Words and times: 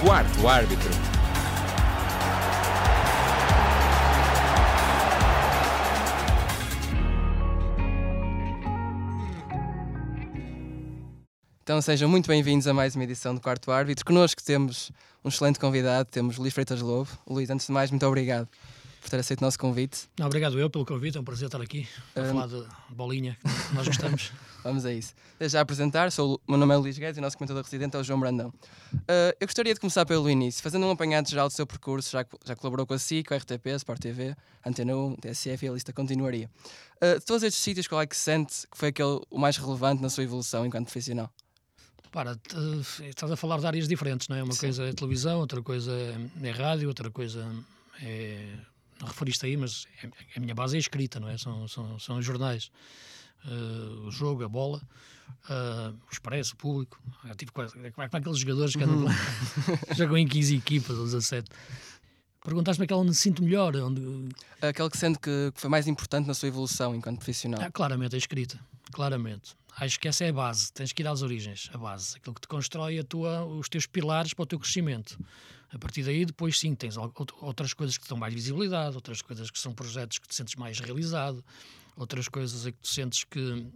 Quarto 0.00 0.46
árbitro. 0.46 0.90
Então 11.62 11.80
sejam 11.80 12.08
muito 12.08 12.28
bem-vindos 12.28 12.66
a 12.66 12.74
mais 12.74 12.94
uma 12.94 13.04
edição 13.04 13.34
do 13.34 13.40
Quarto 13.40 13.72
Árbitro. 13.72 14.04
Connosco 14.04 14.42
temos 14.42 14.92
um 15.24 15.28
excelente 15.28 15.58
convidado, 15.58 16.08
temos 16.10 16.36
Luís 16.36 16.52
Freitas 16.52 16.80
Lobo. 16.82 17.08
Luís, 17.26 17.48
antes 17.48 17.66
de 17.66 17.72
mais, 17.72 17.90
muito 17.90 18.06
obrigado 18.06 18.48
por 19.06 19.10
ter 19.10 19.18
aceito 19.20 19.40
o 19.40 19.44
nosso 19.44 19.58
convite. 19.58 20.08
Não, 20.18 20.26
obrigado 20.26 20.58
eu 20.58 20.68
pelo 20.68 20.84
convite, 20.84 21.16
é 21.16 21.20
um 21.20 21.24
prazer 21.24 21.46
estar 21.46 21.60
aqui 21.62 21.86
a 22.16 22.20
Um, 22.22 22.26
falar 22.28 22.46
de 22.48 22.66
bolinha, 22.90 23.38
que 23.68 23.74
nós 23.74 23.86
gostamos. 23.86 24.32
Vamos 24.64 24.84
a 24.84 24.92
isso. 24.92 25.14
Desde 25.38 25.52
já 25.52 25.60
apresentar, 25.60 26.10
sou, 26.10 26.40
o 26.44 26.50
meu 26.50 26.58
nome 26.58 26.74
é 26.74 26.76
Luís 26.76 26.98
Guedes 26.98 27.16
e 27.16 27.20
o 27.20 27.22
nosso 27.22 27.38
comentador 27.38 27.62
residente 27.62 27.94
é 27.96 28.00
o 28.00 28.02
João 28.02 28.18
Brandão. 28.18 28.48
Uh, 28.92 29.30
eu 29.40 29.46
gostaria 29.46 29.72
de 29.72 29.78
começar 29.78 30.04
pelo 30.04 30.28
início, 30.28 30.60
fazendo 30.60 30.84
um 30.86 30.90
apanhado 30.90 31.28
geral 31.30 31.46
do 31.46 31.52
seu 31.52 31.64
percurso, 31.64 32.10
já, 32.10 32.26
já 32.44 32.56
colaborou 32.56 32.84
com 32.84 32.94
a 32.94 32.98
SIC, 32.98 33.28
com 33.28 33.34
a 33.34 33.36
RTP, 33.36 33.66
Sport 33.76 34.00
TV, 34.00 34.34
Antena 34.66 34.96
1, 34.96 35.16
TSF 35.16 35.64
e 35.66 35.68
a 35.68 35.72
lista 35.72 35.92
continuaria. 35.92 36.50
Uh, 37.00 37.20
de 37.20 37.24
todos 37.24 37.44
estes 37.44 37.62
sítios, 37.62 37.86
qual 37.86 38.00
é 38.00 38.06
que 38.08 38.16
se 38.16 38.22
sente 38.24 38.66
que 38.68 38.76
foi 38.76 38.88
aquele 38.88 39.20
o 39.30 39.38
mais 39.38 39.56
relevante 39.56 40.02
na 40.02 40.10
sua 40.10 40.24
evolução 40.24 40.66
enquanto 40.66 40.86
profissional? 40.86 41.30
Para, 42.10 42.34
te- 42.34 42.56
estás 43.08 43.30
a 43.30 43.36
falar 43.36 43.60
de 43.60 43.66
áreas 43.66 43.86
diferentes, 43.86 44.26
não 44.26 44.36
é? 44.36 44.42
Uma 44.42 44.52
Sim. 44.52 44.60
coisa 44.60 44.82
é 44.84 44.92
televisão, 44.92 45.38
outra 45.38 45.62
coisa 45.62 45.92
é, 45.92 46.48
é 46.48 46.50
rádio, 46.50 46.88
outra 46.88 47.08
coisa 47.08 47.46
é. 48.02 48.48
Não 49.00 49.06
referiste 49.08 49.44
aí, 49.46 49.56
mas 49.56 49.86
é- 50.02 50.10
a 50.36 50.40
minha 50.40 50.54
base 50.54 50.76
é 50.76 50.78
escrita, 50.78 51.20
não 51.20 51.28
é? 51.28 51.36
São, 51.36 51.66
são, 51.68 51.98
são 51.98 52.18
os 52.18 52.24
jornais. 52.24 52.70
Eh, 53.44 54.06
o 54.06 54.10
jogo, 54.10 54.44
a 54.44 54.48
bola, 54.48 54.80
eh, 55.48 55.92
o 56.08 56.12
expresso, 56.12 56.54
o 56.54 56.56
público. 56.56 57.00
Eu 57.28 57.34
tive 57.36 57.52
quase, 57.52 57.78
é 57.78 57.90
como 57.90 58.06
aqueles 58.10 58.38
jogadores 58.38 58.74
que 58.74 58.82
andam 58.82 59.04
lá, 59.04 59.12
jogam 59.96 60.16
em 60.18 60.26
15 60.26 60.56
equipas 60.56 60.96
ou 60.96 61.04
17. 61.04 61.48
Perguntaste-me 62.42 62.84
aquela 62.84 63.00
onde 63.00 63.10
me 63.10 63.14
sinto 63.14 63.42
melhor, 63.42 63.74
onde, 63.76 64.00
Aquele 64.62 64.88
que 64.88 64.96
sente 64.96 65.18
que, 65.18 65.50
que 65.52 65.60
foi 65.60 65.68
mais 65.68 65.86
importante 65.88 66.26
na 66.26 66.34
sua 66.34 66.48
evolução 66.48 66.94
enquanto 66.94 67.16
profissional. 67.18 67.60
Ah, 67.60 67.70
claramente 67.70 68.14
a 68.14 68.18
escrita, 68.18 68.58
claramente. 68.92 69.56
Acho 69.78 70.00
que 70.00 70.08
essa 70.08 70.24
é 70.24 70.30
a 70.30 70.32
base, 70.32 70.72
tens 70.72 70.92
que 70.92 71.02
ir 71.02 71.06
às 71.08 71.22
origens, 71.22 71.68
a 71.74 71.76
base, 71.76 72.16
aquilo 72.16 72.34
que 72.34 72.40
te 72.40 72.48
constrói 72.48 72.98
a 72.98 73.04
tua, 73.04 73.44
os 73.44 73.68
teus 73.68 73.86
pilares 73.86 74.32
para 74.32 74.44
o 74.44 74.46
teu 74.46 74.58
crescimento. 74.58 75.18
A 75.70 75.78
partir 75.78 76.02
daí, 76.04 76.24
depois 76.24 76.58
sim, 76.58 76.74
tens 76.74 76.96
outras 76.96 77.74
coisas 77.74 77.98
que 77.98 78.04
te 78.04 78.08
dão 78.08 78.18
mais 78.18 78.32
visibilidade, 78.32 78.94
outras 78.94 79.20
coisas 79.20 79.50
que 79.50 79.58
são 79.58 79.74
projetos 79.74 80.18
que 80.18 80.28
te 80.28 80.34
sentes 80.34 80.54
mais 80.54 80.78
realizado, 80.78 81.44
outras 81.96 82.28
coisas 82.28 82.66
em 82.66 82.72
que 82.72 82.78
tu 82.78 82.88
sentes 82.88 83.24
que, 83.24 83.66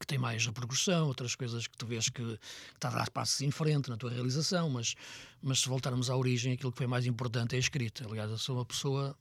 que 0.00 0.06
têm 0.06 0.18
mais 0.18 0.44
repercussão, 0.44 1.06
outras 1.06 1.34
coisas 1.34 1.66
que 1.66 1.76
tu 1.76 1.86
vês 1.86 2.08
que, 2.08 2.22
que 2.22 2.38
estás 2.74 2.94
a 2.94 2.98
dar 2.98 3.10
passos 3.10 3.40
em 3.42 3.50
frente 3.50 3.88
na 3.88 3.96
tua 3.96 4.10
realização, 4.10 4.68
mas, 4.68 4.94
mas 5.40 5.60
se 5.60 5.68
voltarmos 5.68 6.10
à 6.10 6.16
origem, 6.16 6.52
aquilo 6.52 6.72
que 6.72 6.78
foi 6.78 6.86
mais 6.86 7.06
importante 7.06 7.54
é 7.54 7.56
a 7.56 7.60
escrita. 7.60 8.04
Aliás, 8.06 8.30
eu 8.30 8.38
sou 8.38 8.56
uma 8.56 8.64
pessoa 8.64 9.16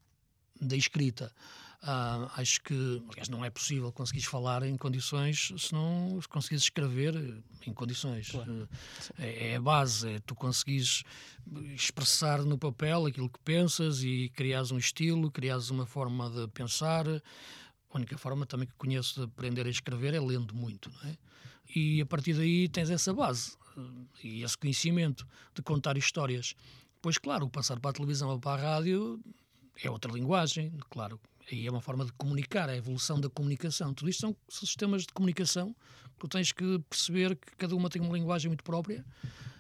da 0.60 0.76
escrita. 0.76 1.32
Ah, 1.86 2.32
acho 2.38 2.62
que, 2.62 3.04
aliás, 3.10 3.28
não 3.28 3.44
é 3.44 3.50
possível 3.50 3.92
conseguires 3.92 4.26
falar 4.26 4.64
em 4.64 4.78
condições 4.78 5.52
se 5.58 5.74
não 5.74 6.18
se 6.22 6.28
conseguires 6.30 6.64
escrever 6.64 7.14
em 7.68 7.74
condições. 7.74 8.34
Eh, 8.34 8.68
É, 9.20 9.48
é 9.52 9.56
a 9.58 9.62
base, 9.62 10.08
é 10.10 10.20
tu 10.20 10.34
conseguires 10.34 11.04
expressar 11.76 12.42
no 12.44 12.58
papel 12.58 13.06
aquilo 13.06 13.30
que 13.30 13.40
pensas 13.40 14.02
e 14.02 14.32
criares 14.34 14.72
um 14.72 14.78
estilo, 14.78 15.30
criares 15.30 15.70
uma 15.70 15.86
forma 15.86 16.30
de 16.30 16.48
pensar. 16.50 17.06
A 17.08 17.98
única 17.98 18.18
forma 18.18 18.46
também 18.46 18.66
que 18.68 18.74
conheço 18.76 19.20
de 19.20 19.26
aprender 19.26 19.68
a 19.68 19.70
escrever 19.70 20.14
é 20.14 20.22
lendo 20.22 20.56
muito, 20.56 20.90
não 20.90 21.10
é? 21.10 21.18
E 21.76 22.00
a 22.02 22.06
partir 22.06 22.34
daí 22.34 22.70
tens 22.70 22.90
essa 22.90 23.14
base 23.14 23.58
eh, 23.78 23.82
e 24.24 24.44
esse 24.44 24.58
conhecimento 24.58 25.28
de 25.54 25.62
contar 25.62 25.98
histórias. 25.98 26.56
Pois, 27.02 27.18
claro, 27.18 27.46
o 27.46 27.50
passar 27.50 27.78
para 27.82 27.90
a 27.90 27.94
televisão 27.94 28.30
ou 28.30 28.40
para 28.40 28.62
a 28.62 28.76
rádio 28.76 29.20
é 29.84 29.90
outra 29.92 30.10
linguagem, 30.14 30.72
claro. 30.90 31.20
Aí 31.52 31.68
é 31.68 31.72
uma 31.72 31.82
forma 31.82 32.06
de 32.06 32.12
comunicar, 32.14 32.70
é 32.70 32.74
a 32.74 32.78
evolução 32.78 33.20
da 33.20 33.30
comunicação. 33.30 33.94
Tudo 33.94 34.10
isto 34.10 34.22
são 34.22 34.36
sistemas 34.50 35.04
de 35.04 35.14
comunicação 35.14 35.76
que 36.14 36.20
tu 36.20 36.28
tens 36.28 36.52
que 36.52 36.80
perceber 36.90 37.36
que 37.36 37.56
cada 37.58 37.76
uma 37.76 37.90
tem 37.90 38.02
uma 38.02 38.14
linguagem 38.14 38.50
muito 38.50 38.64
própria, 38.64 39.06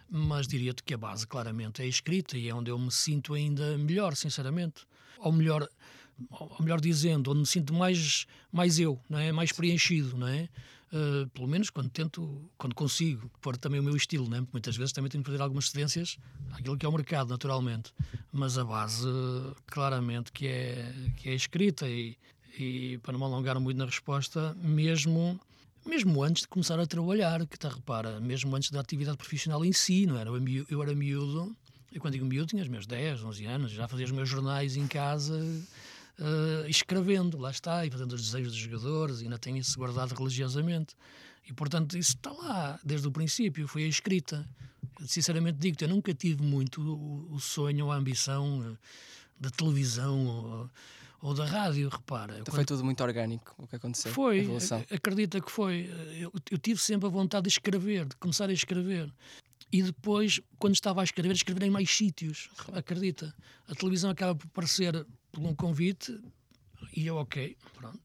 mas 0.09 0.47
diria-te 0.47 0.83
que 0.83 0.93
a 0.93 0.97
base, 0.97 1.27
claramente, 1.27 1.81
é 1.81 1.85
a 1.85 1.87
escrita 1.87 2.37
e 2.37 2.47
é 2.47 2.55
onde 2.55 2.71
eu 2.71 2.79
me 2.79 2.91
sinto 2.91 3.33
ainda 3.33 3.77
melhor, 3.77 4.15
sinceramente. 4.15 4.85
Ou 5.17 5.31
melhor, 5.31 5.67
ou 6.29 6.57
melhor 6.61 6.79
dizendo, 6.79 7.31
onde 7.31 7.41
me 7.41 7.45
sinto 7.47 7.73
mais, 7.73 8.25
mais 8.51 8.79
eu, 8.79 8.99
não 9.09 9.19
é? 9.19 9.31
mais 9.31 9.51
preenchido, 9.51 10.17
não 10.17 10.27
é? 10.27 10.49
Uh, 10.93 11.27
pelo 11.29 11.47
menos 11.47 11.71
quando 11.71 11.89
tento, 11.89 12.47
quando 12.55 12.75
consigo 12.75 13.27
pôr 13.41 13.57
também 13.57 13.79
o 13.79 13.83
meu 13.83 13.95
estilo, 13.95 14.29
né? 14.29 14.37
porque 14.37 14.51
muitas 14.53 14.77
vezes 14.77 14.93
também 14.93 15.09
tenho 15.09 15.23
que 15.23 15.31
fazer 15.31 15.41
algumas 15.41 15.69
cedências 15.69 16.19
àquilo 16.51 16.77
que 16.77 16.85
é 16.85 16.89
o 16.89 16.91
mercado, 16.91 17.29
naturalmente. 17.29 17.91
Mas 18.31 18.59
a 18.59 18.63
base, 18.63 19.07
claramente, 19.65 20.31
que 20.31 20.45
é, 20.45 20.93
que 21.17 21.29
é 21.29 21.33
escrita 21.33 21.89
e, 21.89 22.15
e, 22.59 22.99
para 22.99 23.11
não 23.11 23.19
me 23.19 23.25
alongar 23.25 23.59
muito 23.59 23.75
na 23.75 23.85
resposta, 23.85 24.55
mesmo, 24.61 25.39
mesmo 25.83 26.21
antes 26.21 26.43
de 26.43 26.47
começar 26.47 26.79
a 26.79 26.85
trabalhar, 26.85 27.43
que 27.47 27.57
tá, 27.57 27.69
repara, 27.69 28.19
mesmo 28.19 28.55
antes 28.55 28.69
da 28.69 28.79
atividade 28.79 29.17
profissional 29.17 29.65
em 29.65 29.73
si, 29.73 30.05
não 30.05 30.15
era? 30.15 30.29
Eu, 30.29 30.65
eu 30.69 30.83
era 30.83 30.93
miúdo, 30.93 31.55
e 31.91 31.97
quando 31.97 32.13
digo 32.13 32.25
miúdo 32.27 32.49
tinha 32.49 32.61
os 32.61 32.69
meus 32.69 32.85
10, 32.85 33.23
11 33.23 33.45
anos, 33.45 33.71
já 33.71 33.87
fazia 33.87 34.05
os 34.05 34.11
meus 34.11 34.29
jornais 34.29 34.77
em 34.77 34.85
casa, 34.85 35.39
eh, 36.19 36.65
escrevendo, 36.69 37.37
lá 37.37 37.51
está, 37.51 37.85
e 37.85 37.89
fazendo 37.91 38.13
os 38.13 38.21
desejos 38.23 38.53
dos 38.53 38.61
jogadores, 38.61 39.21
e 39.21 39.23
ainda 39.23 39.37
tenho 39.37 39.57
isso 39.57 39.77
guardado 39.77 40.13
religiosamente. 40.13 40.95
E, 41.47 41.53
portanto, 41.53 41.97
isso 41.97 42.11
está 42.11 42.31
lá 42.31 42.79
desde 42.83 43.07
o 43.07 43.11
princípio, 43.11 43.67
foi 43.67 43.83
a 43.83 43.87
escrita. 43.87 44.47
Sinceramente 45.05 45.57
digo-te, 45.59 45.83
eu 45.83 45.89
nunca 45.89 46.13
tive 46.13 46.41
muito 46.43 46.81
o, 46.81 47.33
o 47.33 47.39
sonho 47.39 47.85
ou 47.85 47.91
a 47.91 47.95
ambição 47.95 48.63
eh, 48.73 48.77
da 49.39 49.49
televisão 49.49 50.25
ou, 50.27 50.69
ou 51.21 51.33
da 51.33 51.45
rádio, 51.45 51.89
repara. 51.89 52.37
Então 52.39 52.53
foi 52.53 52.63
tudo 52.63 52.83
muito 52.85 53.03
orgânico 53.03 53.53
o 53.57 53.67
que 53.67 53.75
aconteceu. 53.75 54.13
Foi, 54.13 54.41
ac- 54.77 54.93
acredita 54.93 55.41
que 55.41 55.51
foi. 55.51 55.89
Eu, 56.17 56.31
eu 56.51 56.57
tive 56.57 56.79
sempre 56.79 57.07
a 57.07 57.09
vontade 57.09 57.43
de 57.43 57.49
escrever, 57.49 58.05
de 58.05 58.15
começar 58.17 58.49
a 58.49 58.53
escrever. 58.53 59.11
E 59.71 59.81
depois, 59.81 60.39
quando 60.59 60.75
estava 60.75 61.01
a 61.01 61.03
escrever, 61.03 61.33
escrever 61.33 61.63
em 61.63 61.71
mais 61.71 61.89
sítios, 61.89 62.49
acredita. 62.73 63.33
A 63.67 63.73
televisão 63.73 64.11
acaba 64.11 64.35
por 64.35 64.45
aparecer 64.45 65.05
por 65.33 65.43
um 65.43 65.55
convite 65.55 66.17
e 66.95 67.07
eu, 67.07 67.17
ok, 67.17 67.57
pronto. 67.73 67.99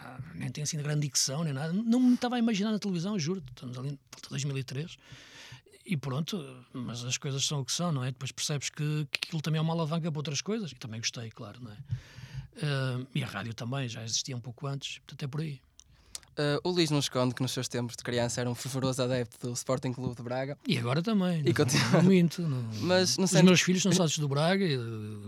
Ah, 0.00 0.18
Nem 0.34 0.50
tem 0.50 0.62
assim 0.62 0.78
grande 0.78 1.06
dicção, 1.06 1.44
nem 1.44 1.52
nada. 1.52 1.72
Não 1.72 2.00
me 2.00 2.14
estava 2.14 2.36
a 2.36 2.38
imaginar 2.38 2.70
na 2.70 2.78
televisão, 2.78 3.18
juro. 3.18 3.42
Estamos 3.50 3.76
ali 3.76 3.88
volta 3.88 4.22
de 4.22 4.28
2003. 4.30 4.96
E 5.84 5.96
pronto, 5.96 6.64
mas 6.72 7.04
as 7.04 7.16
coisas 7.18 7.44
são 7.44 7.60
o 7.60 7.64
que 7.64 7.72
são, 7.72 7.90
não 7.90 8.04
é? 8.04 8.12
Depois 8.12 8.30
percebes 8.30 8.68
que, 8.70 9.06
que 9.10 9.20
aquilo 9.26 9.42
também 9.42 9.58
é 9.58 9.62
uma 9.62 9.72
alavanca 9.72 10.10
para 10.10 10.18
outras 10.18 10.40
coisas. 10.40 10.70
E 10.70 10.74
também 10.76 11.00
gostei, 11.00 11.30
claro, 11.30 11.60
não 11.62 11.72
é? 11.72 11.76
Ah, 12.62 13.06
e 13.14 13.24
a 13.24 13.26
rádio 13.26 13.52
também, 13.54 13.88
já 13.88 14.04
existia 14.04 14.36
um 14.36 14.40
pouco 14.40 14.66
antes, 14.66 14.98
portanto 14.98 15.22
é 15.24 15.26
por 15.26 15.40
aí. 15.40 15.60
Uh, 16.38 16.60
o 16.62 16.70
Luís 16.70 16.88
não 16.90 17.00
esconde 17.00 17.34
que 17.34 17.42
nos 17.42 17.50
seus 17.50 17.66
tempos 17.66 17.96
de 17.96 18.02
criança 18.04 18.40
era 18.40 18.48
um 18.48 18.54
fervoroso 18.54 19.02
adepto 19.02 19.48
do 19.48 19.52
Sporting 19.54 19.92
Clube 19.92 20.14
de 20.14 20.22
Braga. 20.22 20.56
E 20.68 20.78
agora 20.78 21.02
também. 21.02 21.40
E 21.40 21.46
não- 21.46 21.52
continua. 21.52 22.02
não- 22.48 22.62
Mas 22.82 23.16
não 23.16 23.24
Os 23.24 23.30
sei- 23.32 23.42
meus 23.42 23.60
filhos 23.60 23.82
são 23.82 23.90
sócios 23.92 24.18
do 24.18 24.28
Braga, 24.28 24.64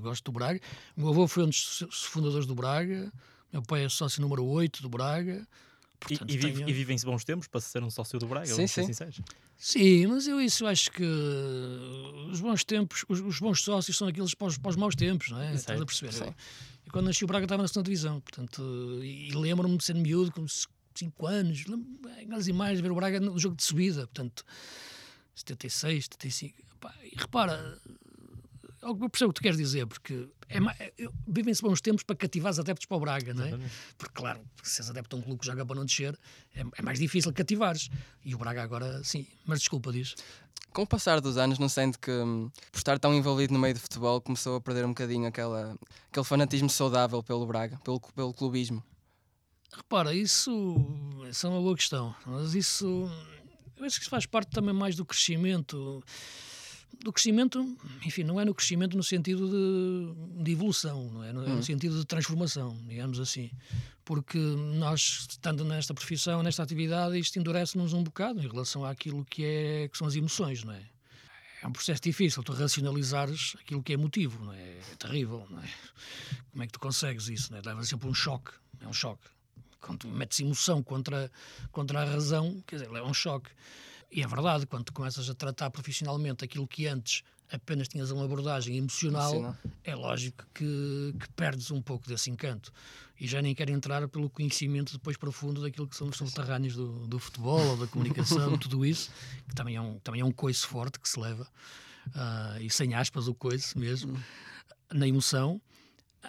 gosto 0.01 0.25
do 0.25 0.33
Braga. 0.33 0.61
O 0.97 1.01
meu 1.01 1.11
avô 1.11 1.27
foi 1.27 1.43
um 1.43 1.49
dos 1.49 1.85
fundadores 2.05 2.47
do 2.47 2.55
Braga, 2.55 3.13
meu 3.53 3.61
pai 3.63 3.85
é 3.85 3.89
sócio 3.89 4.23
número 4.23 4.45
8 4.45 4.83
do 4.83 4.89
Braga. 4.89 5.45
E, 5.45 5.99
Portanto, 6.17 6.31
e, 6.33 6.39
vive- 6.39 6.53
tenho- 6.55 6.69
e 6.69 6.73
vivem-se 6.73 7.05
bons 7.05 7.25
tempos 7.25 7.47
para 7.49 7.61
ser 7.61 7.83
um 7.83 7.91
sócio 7.91 8.19
do 8.19 8.27
Braga, 8.27 8.47
Sim, 8.47 8.67
sim. 8.67 8.87
sinceros. 8.87 9.21
Sim, 9.59 10.07
mas 10.07 10.27
eu 10.27 10.41
isso 10.41 10.65
acho 10.67 10.91
que 10.93 11.05
os 12.31 12.41
bons 12.41 12.65
tempos, 12.65 13.05
os, 13.09 13.21
os 13.21 13.39
bons 13.39 13.63
sócios 13.63 13.97
são 13.97 14.09
aqueles 14.09 14.35
para 14.35 14.47
os, 14.47 14.57
para 14.59 14.71
os 14.71 14.77
maus 14.77 14.95
tempos, 14.95 15.31
não 15.31 15.41
é? 15.41 15.55
Estás 15.55 15.81
a 15.81 15.85
perceber? 15.85 16.13
sim. 16.13 16.21
Eu, 16.25 16.27
eu 16.87 16.93
quando 16.93 17.07
nasci 17.07 17.25
o 17.25 17.27
Braga 17.27 17.45
estava 17.45 17.63
na 17.63 17.69
segunda 17.69 17.85
divisão, 17.85 18.21
portanto, 18.21 18.63
e, 19.03 19.29
e 19.29 19.33
lembro-me 19.35 19.77
de 19.77 19.85
ser 19.85 19.95
miúdo, 19.95 20.33
com 20.33 20.47
5 20.95 21.27
anos, 21.27 21.65
aquelas 22.21 22.49
imagens, 22.49 22.81
ver 22.81 22.91
o 22.91 22.95
Braga 22.95 23.21
no 23.21 23.39
jogo 23.39 23.57
de 23.57 23.63
subida, 23.63 24.01
portanto, 24.07 24.45
76, 25.35 26.05
75. 26.05 26.59
Pá, 26.81 26.95
e 27.03 27.15
repara, 27.17 27.79
eu 28.83 28.97
percebo 28.97 29.31
o 29.31 29.35
que 29.35 29.41
tu 29.41 29.43
queres 29.43 29.59
dizer, 29.59 29.87
porque 29.87 30.29
é, 30.49 30.59
é- 30.87 31.09
vivem-se 31.29 31.63
bons 31.63 31.81
tempos 31.81 32.03
para 32.03 32.17
cativar 32.17 32.51
os 32.51 32.59
adeptos 32.59 32.87
para 32.87 32.97
o 32.97 33.01
Braga, 33.01 33.35
não 33.35 33.45
é? 33.45 33.49
Exatamente. 33.49 33.73
Porque, 33.99 34.15
claro, 34.15 34.41
se 34.63 34.81
és 34.81 34.91
adepto 34.91 35.17
a 35.17 35.19
um 35.19 35.23
clube 35.23 35.41
que 35.41 35.47
joga 35.47 35.65
para 35.65 35.77
não 35.77 35.85
descer, 35.85 36.19
é, 36.55 36.61
é 36.61 36.83
mais 36.83 36.99
difícil 36.99 37.33
cativares. 37.33 37.91
E 38.25 38.35
o 38.35 38.39
Braga 38.39 38.63
agora, 38.63 39.03
sim. 39.05 39.27
Mas 39.45 39.61
desculpa, 39.61 39.93
diz. 39.93 40.15
Com 40.73 40.83
o 40.83 40.87
passar 40.87 41.21
dos 41.21 41.37
anos, 41.37 41.59
não 41.59 41.69
sente 41.69 41.99
que, 41.99 42.11
hum, 42.11 42.51
por 42.71 42.79
estar 42.79 42.99
tão 42.99 43.15
envolvido 43.15 43.53
no 43.53 43.59
meio 43.59 43.75
do 43.75 43.81
futebol, 43.81 44.21
começou 44.21 44.57
a 44.57 44.61
perder 44.61 44.85
um 44.85 44.91
bocadinho 44.91 45.27
aquela, 45.27 45.77
aquele 46.11 46.25
fanatismo 46.25 46.71
saudável 46.71 47.23
pelo 47.23 47.45
Braga, 47.47 47.79
pelo, 47.85 48.01
pelo 48.01 48.33
clubismo? 48.33 48.83
Repara, 49.73 50.15
isso, 50.15 50.77
isso 51.29 51.47
é 51.47 51.51
uma 51.51 51.61
boa 51.61 51.77
questão. 51.77 52.15
Mas 52.27 52.55
isso, 52.55 53.11
eu 53.77 53.85
acho 53.85 54.01
que 54.01 54.09
faz 54.09 54.27
parte 54.27 54.51
também 54.51 54.75
mais 54.75 54.97
do 54.97 55.05
crescimento. 55.05 56.03
Do 57.03 57.13
crescimento, 57.13 57.79
enfim, 58.05 58.25
não 58.25 58.39
é 58.39 58.45
no 58.45 58.55
crescimento 58.55 58.95
no 58.97 59.03
sentido 59.03 59.49
de, 59.49 60.43
de 60.43 60.53
evolução, 60.53 61.09
não 61.11 61.25
é? 61.25 61.33
No, 61.33 61.45
é 61.45 61.49
no 61.49 61.63
sentido 61.63 61.99
de 61.99 62.05
transformação, 62.05 62.77
digamos 62.87 63.19
assim. 63.19 63.51
Porque 64.05 64.39
nós, 64.39 65.27
estando 65.31 65.65
nesta 65.65 65.95
profissão, 65.95 66.43
nesta 66.43 66.63
atividade, 66.63 67.19
isto 67.19 67.39
endurece-nos 67.39 67.95
um 67.95 68.03
bocado 68.03 68.41
em 68.41 68.49
relação 68.49 68.85
àquilo 68.85 69.25
que, 69.25 69.45
é, 69.45 69.89
que 69.89 69.97
são 69.97 70.07
as 70.07 70.15
emoções, 70.15 70.63
não 70.63 70.75
é? 70.75 70.83
é 71.63 71.67
um 71.67 71.73
processo 71.73 72.03
difícil, 72.03 72.43
tu 72.43 72.53
racionalizares 72.53 73.55
aquilo 73.61 73.83
que 73.83 73.93
é 73.93 73.97
motivo, 73.97 74.45
não 74.45 74.53
é? 74.53 74.79
é 74.79 74.97
terrível, 74.99 75.47
não 75.51 75.63
é? 75.63 75.69
Como 76.51 76.63
é 76.63 76.67
que 76.67 76.73
tu 76.73 76.81
consegues 76.81 77.29
isso, 77.29 77.53
não 77.53 77.59
é? 77.59 77.63
Leva 77.65 77.85
sempre 77.85 78.09
um 78.09 78.15
choque, 78.15 78.53
é 78.81 78.89
um 78.89 78.93
choque. 78.93 79.29
Quando 79.81 80.09
metes 80.09 80.41
emoção 80.41 80.83
contra, 80.83 81.31
contra 81.73 82.03
a 82.03 82.05
razão, 82.05 82.63
quer 82.67 82.77
dizer, 82.77 82.95
é 82.95 83.03
um 83.03 83.15
choque. 83.15 83.51
E 84.13 84.23
é 84.23 84.27
verdade, 84.27 84.67
quando 84.67 84.85
tu 84.85 84.93
começas 84.93 85.31
a 85.31 85.35
tratar 85.35 85.71
profissionalmente 85.71 86.45
aquilo 86.45 86.67
que 86.67 86.87
antes 86.87 87.23
apenas 87.53 87.89
tinhas 87.89 88.11
uma 88.11 88.25
abordagem 88.25 88.77
emocional, 88.77 89.33
Sim, 89.33 89.71
é 89.85 89.95
lógico 89.95 90.45
que, 90.55 91.15
que 91.19 91.29
perdes 91.31 91.71
um 91.71 91.83
pouco 91.83 92.09
desse 92.09 92.31
encanto. 92.31 92.73
E 93.21 93.27
já 93.27 93.43
nem 93.43 93.55
quero 93.55 93.71
entrar 93.71 94.09
pelo 94.09 94.31
conhecimento 94.31 94.93
depois 94.93 95.17
profundo 95.17 95.61
daquilo 95.61 95.87
que 95.87 95.97
são 95.97 96.09
os 96.09 96.17
subterrâneos 96.17 96.75
do, 96.75 97.07
do 97.07 97.19
futebol 97.19 97.61
ou 97.61 97.77
da 97.77 97.87
comunicação, 97.87 98.57
tudo 98.59 98.85
isso, 98.85 99.11
que 99.49 99.55
também 99.55 99.77
é 99.77 99.81
um, 99.81 99.99
também 99.99 100.21
é 100.21 100.25
um 100.25 100.33
coice 100.33 100.67
forte 100.67 100.99
que 100.99 101.09
se 101.09 101.19
leva, 101.21 101.47
ah, 102.15 102.57
e 102.61 102.71
sem 102.71 102.95
aspas 102.95 103.29
o 103.29 103.35
coice 103.35 103.77
mesmo, 103.77 104.19
na 104.93 105.07
emoção. 105.07 105.61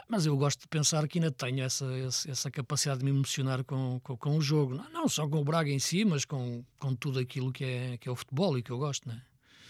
Mas 0.07 0.25
eu 0.25 0.38
gosto 0.38 0.61
de 0.61 0.67
pensar 0.67 1.07
que 1.07 1.19
ainda 1.19 1.31
tenho 1.31 1.63
essa, 1.63 1.85
essa, 2.27 2.49
capacidade 2.49 2.99
de 2.99 3.05
me 3.05 3.11
emocionar 3.11 3.63
com, 3.63 3.99
com, 4.01 4.15
com 4.17 4.38
o 4.38 4.41
jogo. 4.41 4.75
Não, 4.75 4.89
não 4.89 5.09
só 5.09 5.27
com 5.27 5.38
o 5.38 5.43
Braga 5.43 5.69
em 5.69 5.79
si, 5.79 6.05
mas 6.05 6.25
com, 6.25 6.63
com 6.79 6.95
tudo 6.95 7.19
aquilo 7.19 7.51
que 7.51 7.63
é, 7.63 7.97
que 7.97 8.07
é 8.07 8.11
o 8.11 8.15
futebol 8.15 8.57
e 8.57 8.63
que 8.63 8.71
eu 8.71 8.77
gosto, 8.77 9.07
não 9.07 9.15
é? 9.15 9.21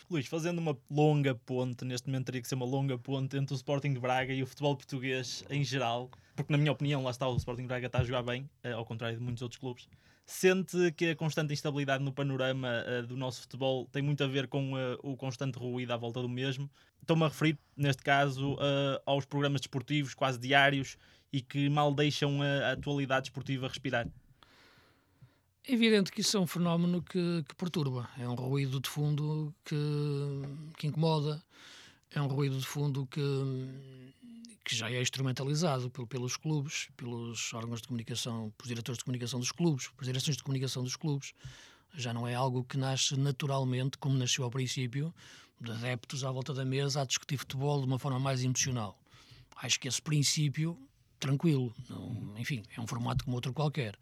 Luís, 0.10 0.28
fazendo 0.28 0.60
uma 0.60 0.78
longa 0.90 1.34
ponte, 1.34 1.86
neste 1.86 2.08
momento 2.08 2.26
teria 2.26 2.42
que 2.42 2.48
ser 2.48 2.56
uma 2.56 2.66
longa 2.66 2.98
ponte 2.98 3.38
entre 3.38 3.54
o 3.54 3.56
Sporting 3.56 3.94
de 3.94 4.00
Braga 4.00 4.34
e 4.34 4.44
o 4.44 4.46
futebol 4.46 4.76
português 4.76 5.46
em 5.50 5.64
geral, 5.64 6.12
porque 6.36 6.52
na 6.52 6.58
minha 6.58 6.72
opinião, 6.74 7.02
lá 7.02 7.12
está, 7.12 7.30
o 7.30 7.38
Sporting 7.38 7.62
de 7.62 7.68
Braga 7.70 7.88
está 7.88 8.00
a 8.00 8.04
jogar 8.04 8.22
bem, 8.22 8.50
eh, 8.62 8.74
ao 8.74 8.84
contrário 8.84 9.18
de 9.18 9.24
muitos 9.24 9.42
outros 9.42 9.58
clubes. 9.58 9.88
Sente 10.34 10.94
que 10.94 11.10
a 11.10 11.16
constante 11.16 11.54
instabilidade 11.54 12.02
no 12.02 12.14
panorama 12.14 12.70
eh, 12.88 13.02
do 13.02 13.18
nosso 13.18 13.42
futebol 13.42 13.86
tem 13.92 14.02
muito 14.02 14.24
a 14.24 14.28
ver 14.28 14.48
com 14.48 14.78
eh, 14.78 14.98
o 15.04 15.18
constante 15.18 15.60
ruído 15.60 15.92
à 15.92 15.98
volta 15.98 16.22
do 16.22 16.30
mesmo. 16.30 16.70
Estou-me 17.02 17.26
a 17.26 17.28
referir, 17.28 17.60
neste 17.76 18.02
caso, 18.02 18.58
eh, 18.62 19.02
aos 19.06 19.26
programas 19.26 19.60
desportivos 19.60 20.14
quase 20.14 20.40
diários 20.40 20.98
e 21.34 21.42
que 21.42 21.70
mal 21.70 21.94
deixam 21.94 22.42
a, 22.42 22.72
atualidade 22.72 23.28
esportiva 23.28 23.68
respirar. 23.68 24.08
É 25.68 25.74
evidente 25.74 26.14
que 26.14 26.22
isso 26.22 26.38
é 26.38 26.40
um 26.40 26.48
fenómeno 26.48 27.04
que, 27.04 27.44
que 27.46 27.54
perturba. 27.56 28.10
É 28.18 28.26
um 28.26 28.34
ruído 28.34 28.80
de 28.80 28.90
fundo 28.90 29.54
que, 29.66 29.76
que 30.78 30.88
incomoda. 30.88 31.44
É 32.14 32.22
um 32.22 32.28
ruído 32.28 32.58
de 32.58 32.66
fundo 32.66 33.06
que, 33.08 33.22
que 34.66 34.76
já 34.76 34.92
é 34.92 35.02
instrumentalizado 35.02 35.90
pel- 35.90 36.06
pelos 36.06 36.36
clubes, 36.36 36.90
pelos 36.98 37.54
órgãos 37.54 37.82
de 37.82 37.88
comunicação, 37.88 38.52
pelos 38.58 38.68
diretores 38.68 38.98
de 38.98 39.06
comunicação 39.06 39.40
dos 39.40 39.52
clubes, 39.52 39.88
pelas 39.90 40.08
direções 40.08 40.36
de 40.38 40.44
comunicação 40.44 40.84
dos 40.84 40.96
clubes. 40.98 41.34
Já 41.96 42.14
não 42.14 42.28
é 42.28 42.36
algo 42.36 42.64
que 42.64 42.78
nasce 42.78 43.18
naturalmente, 43.18 43.98
como 43.98 44.18
nasceu 44.18 44.44
ao 44.44 44.52
princípio, 44.52 45.14
de 45.60 45.72
adeptos 45.72 46.24
à 46.24 46.32
volta 46.32 46.54
da 46.54 46.66
mesa 46.66 47.02
a 47.02 47.06
discutir 47.06 47.38
futebol 47.38 47.80
de 47.80 47.86
uma 47.88 48.00
forma 48.00 48.20
mais 48.20 48.44
emocional. 48.44 48.98
Acho 49.58 49.80
que 49.80 49.88
esse 49.88 50.02
princípio, 50.02 50.78
tranquilo, 51.20 51.74
não- 51.90 52.34
enfim, 52.38 52.64
é 52.76 52.82
um 52.82 52.88
formato 52.88 53.24
como 53.24 53.38
outro 53.38 53.54
qualquer. 53.54 53.98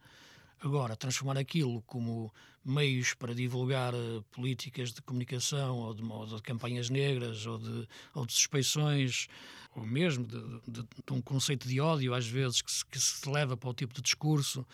Agora, 0.61 0.95
transformar 0.95 1.37
aquilo 1.37 1.81
como 1.83 2.33
meios 2.69 3.13
para 3.13 3.33
divulgar 3.35 3.93
eh, 3.93 4.21
políticas 4.31 4.91
de 4.93 5.01
comunicação 5.01 5.77
ou 5.77 5.93
de, 5.93 6.03
ou 6.03 6.25
de 6.25 6.41
campanhas 6.41 6.89
negras 6.89 7.45
ou 7.45 7.57
de, 7.57 7.87
ou 8.13 8.25
de 8.25 8.33
suspeições, 8.33 9.27
ou 9.75 9.85
mesmo 9.85 10.25
de, 10.25 10.37
de- 10.67 10.81
de 11.05 11.13
um 11.13 11.21
conceito 11.21 11.67
de 11.67 11.79
ódio, 11.79 12.13
às 12.13 12.25
vezes, 12.27 12.61
que 12.61 12.71
se, 12.71 12.85
que 12.85 12.99
se 12.99 13.29
leva 13.29 13.55
para 13.55 13.69
o 13.69 13.73
tipo 13.73 13.93
de 13.93 14.01
discurso, 14.01 14.65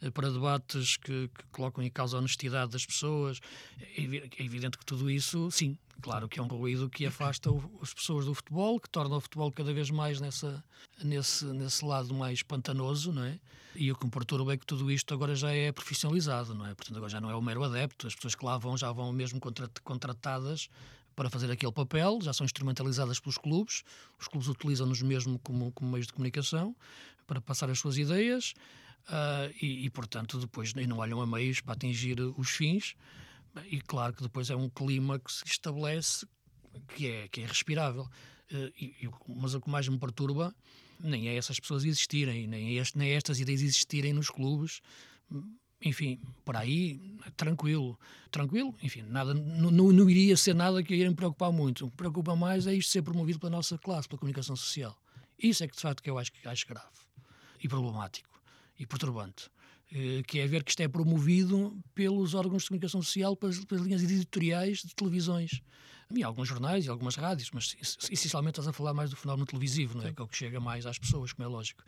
eh, 0.00 0.10
para 0.10 0.30
debates 0.30 0.96
que, 0.96 1.28
que 1.28 1.44
colocam 1.52 1.82
em 1.84 1.90
causa 1.90 2.16
a 2.16 2.20
honestidade 2.20 2.70
das 2.72 2.84
pessoas. 2.86 3.40
É 3.96 4.02
é 4.38 4.44
evidente 4.44 4.76
que 4.78 4.84
tudo 4.84 5.10
isso, 5.10 5.50
sim, 5.50 5.76
claro 6.00 6.28
que 6.28 6.38
é 6.38 6.42
um 6.42 6.46
ruído 6.46 6.88
que 6.88 7.06
afasta 7.06 7.50
as 7.82 7.94
pessoas 7.94 8.26
do 8.26 8.34
futebol, 8.34 8.78
que 8.80 8.88
torna 8.88 9.16
o 9.16 9.20
futebol 9.20 9.50
cada 9.52 9.72
vez 9.72 9.90
mais 9.90 10.20
nessa, 10.20 10.62
nesse, 11.02 11.44
nesse 11.46 11.84
lado 11.84 12.14
mais 12.14 12.42
pantanoso, 12.42 13.12
não 13.12 13.24
é? 13.24 13.38
E 13.76 13.90
o 13.90 13.96
que 13.96 14.04
me 14.04 14.10
perturba 14.10 14.54
é 14.54 14.56
que 14.56 14.66
tudo 14.66 14.90
isto 14.90 15.12
agora 15.12 15.34
já 15.34 15.52
é 15.52 15.72
profissionalizado, 15.72 16.54
não 16.54 16.66
é? 16.66 16.74
Portanto, 16.74 16.96
agora 16.96 17.10
já 17.10 17.20
não 17.20 17.30
é 17.30 17.34
o 17.34 17.42
mero 17.42 17.64
adepto, 17.64 18.06
as 18.06 18.14
pessoas 18.14 18.34
que 18.34 18.44
lá 18.44 18.56
vão 18.56 18.76
já 18.76 18.92
vão 18.92 19.12
mesmo 19.12 19.40
contra- 19.40 19.70
contratadas 19.82 20.68
para 21.16 21.30
fazer 21.30 21.50
aquele 21.50 21.72
papel, 21.72 22.18
já 22.22 22.32
são 22.32 22.44
instrumentalizadas 22.44 23.20
pelos 23.20 23.38
clubes, 23.38 23.82
os 24.18 24.28
clubes 24.28 24.48
utilizam-nos 24.48 25.00
mesmo 25.02 25.38
como, 25.40 25.72
como 25.72 25.90
meios 25.90 26.06
de 26.06 26.12
comunicação 26.12 26.74
para 27.26 27.40
passar 27.40 27.70
as 27.70 27.78
suas 27.78 27.96
ideias 27.96 28.54
ah, 29.08 29.48
e, 29.60 29.84
e, 29.84 29.90
portanto, 29.90 30.38
depois 30.38 30.72
não 30.74 30.98
olham 30.98 31.20
a 31.20 31.26
meios 31.26 31.60
para 31.60 31.74
atingir 31.74 32.20
os 32.20 32.50
fins. 32.50 32.94
E 33.70 33.80
claro 33.80 34.12
que 34.12 34.22
depois 34.22 34.50
é 34.50 34.56
um 34.56 34.68
clima 34.68 35.18
que 35.18 35.32
se 35.32 35.44
estabelece 35.46 36.26
que 36.88 37.06
é, 37.06 37.28
que 37.28 37.40
é 37.42 37.46
respirável. 37.46 38.08
Eh, 38.50 38.72
e- 38.80 39.08
mas 39.28 39.54
o 39.54 39.60
que 39.60 39.70
mais 39.70 39.88
me 39.88 39.98
perturba 39.98 40.54
nem 41.00 41.28
é 41.28 41.36
essas 41.36 41.58
pessoas 41.60 41.84
existirem, 41.84 42.46
nem, 42.46 42.68
é 42.68 42.80
este, 42.80 42.96
nem 42.96 43.10
é 43.10 43.14
estas 43.14 43.38
ideias 43.40 43.62
existirem 43.62 44.12
nos 44.12 44.30
clubes. 44.30 44.80
Enfim, 45.82 46.20
por 46.44 46.56
aí, 46.56 47.18
tranquilo. 47.36 47.98
Tranquilo, 48.30 48.74
enfim, 48.82 49.02
nada, 49.02 49.34
não, 49.34 49.70
não, 49.70 50.10
iria 50.10 50.36
ser 50.36 50.54
nada 50.54 50.82
que 50.82 50.94
iria 50.94 51.08
me 51.08 51.16
preocupar 51.16 51.52
muito. 51.52 51.86
O 51.86 51.90
que 51.90 51.96
preocupa 51.96 52.34
mais 52.34 52.66
é 52.66 52.74
isto 52.74 52.90
ser 52.90 53.02
promovido 53.02 53.38
pela 53.38 53.50
nossa 53.50 53.76
classe, 53.76 54.08
pela 54.08 54.18
comunicação 54.18 54.56
social. 54.56 54.96
Isso 55.38 55.62
é 55.62 55.68
que, 55.68 55.74
de 55.74 55.82
facto, 55.82 56.02
que 56.02 56.08
eu 56.08 56.18
acho, 56.18 56.32
acho 56.44 56.66
grave 56.66 56.86
e 57.62 57.68
problemático 57.68 58.40
e 58.78 58.86
perturbante. 58.86 59.50
Eh, 59.92 60.22
Que 60.26 60.40
é 60.40 60.46
ver 60.46 60.64
que 60.64 60.70
isto 60.70 60.80
é 60.80 60.88
promovido 60.88 61.76
pelos 61.94 62.34
órgãos 62.34 62.62
de 62.62 62.68
comunicação 62.68 63.02
social, 63.02 63.36
pelas, 63.36 63.64
pelas 63.64 63.84
linhas 63.84 64.02
editoriais 64.02 64.78
de 64.82 64.94
televisões. 64.94 65.60
E 66.14 66.22
alguns 66.22 66.48
jornais 66.48 66.84
e 66.84 66.88
algumas 66.88 67.16
rádios, 67.16 67.50
mas 67.52 67.76
es- 67.80 67.96
essencialmente 68.10 68.58
estás 68.58 68.68
a 68.68 68.72
falar 68.72 68.92
mais 68.94 69.10
do 69.10 69.16
fenómeno 69.16 69.46
televisivo, 69.46 69.96
não 69.98 70.06
é? 70.06 70.12
Que 70.12 70.20
é 70.20 70.24
o 70.24 70.28
que 70.28 70.36
chega 70.36 70.60
mais 70.60 70.86
às 70.86 70.98
pessoas, 70.98 71.32
como 71.32 71.48
é 71.48 71.50
lógico. 71.50 71.82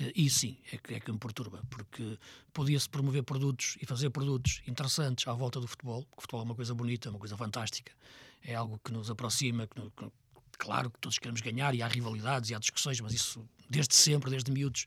Eh, 0.00 0.12
E 0.16 0.30
sim, 0.30 0.56
é 0.72 0.78
que, 0.78 0.94
é 0.94 1.00
que 1.00 1.12
me 1.12 1.18
perturba, 1.18 1.62
porque 1.70 2.18
podia-se 2.52 2.88
promover 2.88 3.22
produtos 3.22 3.76
e 3.80 3.86
fazer 3.86 4.10
produtos 4.10 4.62
interessantes 4.66 5.26
à 5.28 5.32
volta 5.34 5.60
do 5.60 5.66
futebol, 5.68 6.02
porque 6.04 6.18
o 6.18 6.22
futebol 6.22 6.40
é 6.40 6.44
uma 6.44 6.54
coisa 6.54 6.74
bonita, 6.74 7.10
uma 7.10 7.18
coisa 7.18 7.36
fantástica, 7.36 7.92
é 8.42 8.54
algo 8.54 8.80
que 8.84 8.90
nos 8.92 9.10
aproxima, 9.10 9.66
que, 9.66 9.80
que- 9.82 10.10
claro 10.58 10.90
que 10.90 10.98
todos 10.98 11.18
queremos 11.18 11.40
ganhar 11.42 11.74
e 11.74 11.82
há 11.82 11.88
rivalidades 11.88 12.50
e 12.50 12.54
há 12.54 12.58
discussões, 12.58 13.00
mas 13.00 13.12
isso 13.12 13.44
desde 13.68 13.94
sempre, 13.94 14.30
desde 14.30 14.50
miúdos, 14.50 14.86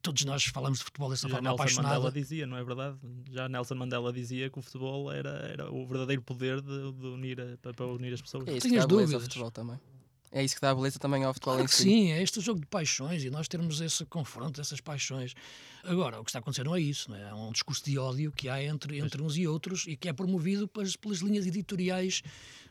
todos 0.00 0.24
nós 0.24 0.44
falamos 0.44 0.78
de 0.78 0.84
futebol 0.84 1.10
dessa 1.10 1.28
Já 1.28 1.34
forma 1.34 1.48
Nelson 1.48 1.62
apaixonada. 1.62 1.94
Mandela 1.94 2.12
dizia, 2.12 2.46
não 2.46 2.56
é 2.56 2.64
verdade? 2.64 2.96
Já 3.30 3.48
Nelson 3.48 3.74
Mandela 3.74 4.12
dizia 4.12 4.48
que 4.50 4.58
o 4.58 4.62
futebol 4.62 5.10
era, 5.12 5.30
era 5.30 5.72
o 5.72 5.86
verdadeiro 5.86 6.22
poder 6.22 6.60
de, 6.60 6.92
de 6.92 7.06
unir, 7.06 7.40
a- 7.40 7.72
para, 7.72 7.86
unir 7.86 8.12
as 8.14 8.20
pessoas. 8.22 8.46
É 8.48 8.52
isso 8.56 8.60
Tenho 8.62 8.74
que 8.74 8.78
dá 8.78 8.84
as 8.84 8.86
beleza 8.88 9.14
ao 9.14 9.20
dúvidas. 9.20 9.24
futebol 9.24 9.50
também. 9.50 9.80
É 10.34 10.42
isso 10.42 10.54
que 10.54 10.62
dá 10.62 10.74
beleza 10.74 10.98
também 10.98 11.22
ao 11.24 11.34
futebol 11.34 11.56
Claro 11.56 11.68
em 11.70 11.72
si. 11.72 11.82
sim, 11.82 12.10
é 12.10 12.22
este 12.22 12.40
jogo 12.40 12.58
de 12.60 12.66
paixões 12.66 13.22
e 13.22 13.28
nós 13.28 13.46
termos 13.48 13.82
esse 13.82 14.02
confronto, 14.06 14.58
essas 14.62 14.80
paixões. 14.80 15.34
Agora, 15.84 16.18
o 16.18 16.24
que 16.24 16.30
está 16.30 16.38
a 16.38 16.40
acontecer 16.40 16.64
não 16.64 16.74
é 16.74 16.80
isso, 16.80 17.10
não 17.10 17.16
é? 17.18 17.28
É 17.28 17.34
um 17.34 17.52
discurso 17.52 17.84
de 17.84 17.98
ódio 17.98 18.32
que 18.32 18.48
há 18.48 18.62
entre, 18.64 18.98
entre 18.98 19.20
uns 19.20 19.36
e 19.36 19.46
outros 19.46 19.84
e 19.86 19.94
que 19.94 20.08
é 20.08 20.12
promovido 20.12 20.66
pelas, 20.66 20.96
pelas 20.96 21.18
linhas 21.18 21.44
editoriais 21.46 22.22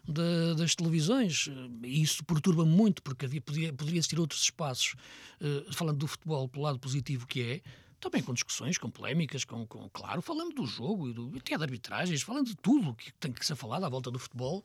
da- 0.07 0.55
das 0.55 0.73
televisões. 0.73 1.49
E 1.83 2.01
isso 2.01 2.23
perturba 2.25 2.65
muito, 2.65 3.03
porque 3.03 3.25
havia, 3.25 3.41
podia, 3.41 3.71
poderia 3.71 3.99
existir 3.99 4.19
outros 4.19 4.41
espaços, 4.41 4.95
eh, 5.39 5.65
falando 5.71 5.97
do 5.99 6.07
futebol 6.07 6.47
pelo 6.49 6.63
lado 6.63 6.79
positivo 6.79 7.27
que 7.27 7.41
é, 7.43 7.61
também 7.99 8.23
com 8.23 8.33
discussões, 8.33 8.79
com 8.79 8.89
polémicas, 8.89 9.45
com, 9.45 9.67
com- 9.67 9.87
claro, 9.93 10.19
falando 10.23 10.55
do 10.55 10.65
jogo 10.65 11.09
e 11.09 11.13
do, 11.13 11.31
até 11.37 11.55
de 11.55 11.63
arbitragens, 11.63 12.23
falando 12.23 12.47
de 12.47 12.55
tudo 12.55 12.95
que 12.95 13.13
tem 13.19 13.31
que 13.31 13.45
ser 13.45 13.55
falado 13.55 13.83
à 13.85 13.89
volta 13.89 14.09
do 14.09 14.17
futebol, 14.17 14.63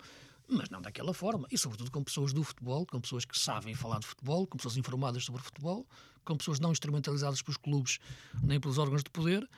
mas 0.49 0.69
não 0.71 0.81
daquela 0.81 1.13
forma. 1.15 1.47
E 1.51 1.59
sobretudo 1.59 1.91
com 1.91 2.03
pessoas 2.05 2.33
do 2.33 2.43
futebol, 2.45 2.87
com 2.87 3.01
pessoas 3.01 3.25
que 3.25 3.39
sabem 3.39 3.75
falar 3.75 3.99
de 4.01 4.07
futebol, 4.07 4.47
com 4.47 4.57
pessoas 4.57 4.77
informadas 4.77 5.25
sobre 5.25 5.43
futebol, 5.43 5.87
com 6.25 6.37
pessoas 6.37 6.59
não 6.61 6.73
instrumentalizadas 6.73 7.43
pelos 7.43 7.57
clubes 7.57 7.99
nem 8.43 8.59
pelos 8.61 8.79
órgãos 8.79 9.03
de 9.05 9.11
poder. 9.11 9.49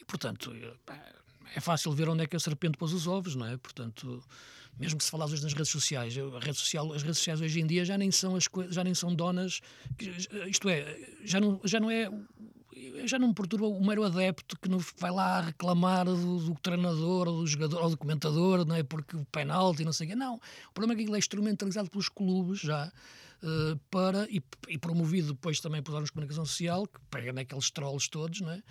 E, 0.00 0.04
portanto, 0.04 0.52
eh, 0.54 1.12
é 1.54 1.60
fácil 1.60 1.92
ver 1.92 2.08
onde 2.08 2.24
é 2.24 2.26
que 2.26 2.34
a 2.36 2.40
serpente 2.40 2.76
pôs 2.78 2.92
os 2.92 3.06
ovos, 3.06 3.34
não 3.36 3.46
é? 3.46 3.56
Portanto, 3.56 4.22
mesmo 4.78 4.98
que 4.98 5.04
se 5.04 5.10
falasse 5.10 5.34
hoje 5.34 5.42
nas 5.44 5.52
redes 5.52 5.70
sociais, 5.70 6.14
a 6.18 6.38
rede 6.40 6.58
social, 6.58 6.92
as 6.92 7.02
redes 7.02 7.18
sociais 7.18 7.40
hoje 7.40 7.60
em 7.60 7.66
dia 7.66 7.84
já 7.84 7.96
nem 7.96 8.10
são, 8.10 8.34
as 8.34 8.48
já 8.70 8.82
nem 8.82 8.92
são 8.94 9.14
donas, 9.14 9.60
que- 9.96 10.10
isto 10.48 10.68
é, 10.68 10.98
já 11.24 11.40
não, 11.40 11.60
já 11.64 11.78
não 11.78 11.90
é 11.90 12.10
já 13.06 13.18
não 13.18 13.28
me 13.28 13.34
perturba 13.34 13.66
o 13.66 13.84
mero 13.84 14.04
adepto 14.04 14.56
que 14.58 14.68
vai 14.98 15.10
lá 15.10 15.40
reclamar 15.40 16.06
do, 16.06 16.38
do 16.38 16.54
treinador 16.60 17.28
ou 17.28 17.40
do 17.40 17.46
jogador 17.46 17.82
ou 17.82 17.90
do 17.90 17.96
comentador, 17.96 18.64
não 18.64 18.74
é? 18.74 18.82
Porque 18.82 19.16
o 19.16 19.24
penalti 19.26 19.84
não 19.84 19.92
sei 19.92 20.06
o 20.06 20.10
quê. 20.10 20.16
Não. 20.16 20.36
O 20.36 20.72
problema 20.72 20.94
é 20.94 20.96
que 20.96 21.02
aquilo 21.02 21.16
é 21.16 21.18
instrumentalizado 21.18 21.90
pelos 21.90 22.08
clubes 22.08 22.60
já 22.60 22.90
eh, 23.44 23.78
para, 23.90 24.26
e, 24.30 24.42
e 24.68 24.78
promovido 24.78 25.34
depois 25.34 25.60
também 25.60 25.82
pelos 25.82 25.94
órgãos 25.94 26.08
de 26.08 26.12
comunicação 26.12 26.46
social, 26.46 26.86
que 26.86 26.98
pega 27.10 27.30
naqueles 27.30 27.70
trolls 27.70 28.08
todos, 28.08 28.40
não 28.40 28.50
é? 28.50 28.62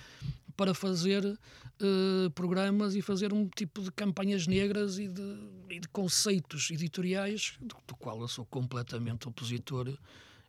Para 0.58 0.74
fazer 0.74 1.24
eh, 1.26 2.30
programas 2.34 2.96
e 2.96 3.02
fazer 3.02 3.34
um 3.34 3.48
tipo 3.48 3.84
de 3.84 3.92
campanhas 3.92 4.48
negras 4.48 4.98
e 4.98 5.08
de, 5.08 5.38
e 5.70 5.80
de 5.80 5.88
conceitos 5.90 6.72
editoriais 6.72 7.54
do, 7.60 7.76
do 7.88 7.96
qual 7.96 8.20
eu 8.20 8.28
sou 8.28 8.46
completamente 8.46 9.28
opositor 9.28 9.96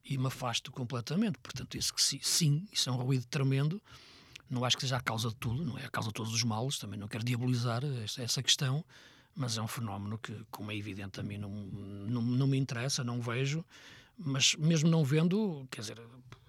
e 0.04 0.18
me 0.18 0.26
afasto 0.26 0.70
completamente. 0.70 1.38
Portanto, 1.38 1.76
isso 1.76 1.94
que 1.94 2.02
sim, 2.02 2.66
isso 2.72 2.88
é 2.88 2.92
um 2.92 2.96
ruído 2.96 3.26
tremendo. 3.26 3.80
Não 4.50 4.64
acho 4.64 4.76
que 4.76 4.82
seja 4.82 4.96
a 4.96 5.00
causa 5.00 5.30
de 5.30 5.36
tudo, 5.36 5.64
não 5.64 5.78
é 5.78 5.86
a 5.86 5.88
causa 5.88 6.08
de 6.08 6.14
todos 6.14 6.32
os 6.32 6.42
males, 6.42 6.78
também 6.78 6.98
não 6.98 7.08
quero 7.08 7.24
diabolizar 7.24 7.82
essa 8.18 8.42
questão, 8.42 8.84
mas 9.34 9.56
é 9.56 9.62
um 9.62 9.66
fenómeno 9.66 10.18
que, 10.18 10.36
como 10.50 10.70
é 10.70 10.76
evidente, 10.76 11.18
a 11.18 11.22
mim 11.22 11.38
não, 11.38 11.50
não, 11.50 12.22
não 12.22 12.46
me 12.46 12.58
interessa, 12.58 13.02
não 13.02 13.20
vejo, 13.20 13.64
mas 14.18 14.54
mesmo 14.56 14.90
não 14.90 15.02
vendo, 15.02 15.66
quer 15.70 15.80
dizer, 15.80 16.00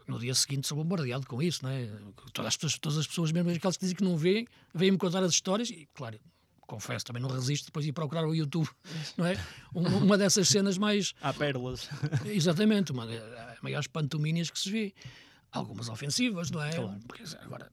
no 0.07 0.19
dia 0.19 0.35
seguinte 0.35 0.67
sou 0.67 0.77
bombardeado 0.77 1.25
com 1.25 1.41
isso, 1.41 1.63
não 1.63 1.69
é? 1.71 1.89
Todas 2.33 2.49
as 2.49 2.57
pessoas, 2.57 2.79
todas 2.79 2.97
as 2.99 3.07
pessoas 3.07 3.31
mesmo 3.31 3.49
aquelas 3.49 3.77
que 3.77 3.81
dizem 3.81 3.95
que 3.95 4.03
não 4.03 4.17
veem, 4.17 4.45
vêm-me 4.73 4.97
contar 4.97 5.23
as 5.23 5.31
histórias 5.31 5.69
e, 5.69 5.87
claro, 5.93 6.19
confesso, 6.65 7.05
também 7.05 7.21
não 7.21 7.29
resisto 7.29 7.65
depois 7.65 7.85
de 7.85 7.89
ir 7.89 7.93
procurar 7.93 8.25
o 8.25 8.33
YouTube, 8.33 8.69
não 9.17 9.25
é? 9.25 9.37
Uma, 9.73 9.89
uma 9.89 10.17
dessas 10.17 10.47
cenas 10.47 10.77
mais... 10.77 11.13
Há 11.21 11.33
pérolas. 11.33 11.89
Exatamente, 12.25 12.91
uma 12.91 13.05
das 13.05 13.59
maiores 13.61 13.87
pantomínias 13.87 14.49
que 14.49 14.59
se 14.59 14.71
vê. 14.71 14.93
Algumas 15.51 15.87
ofensivas, 15.89 16.51
não 16.51 16.61
é? 16.61 16.71
Claro. 16.71 16.99
Porque, 17.07 17.23
agora, 17.39 17.71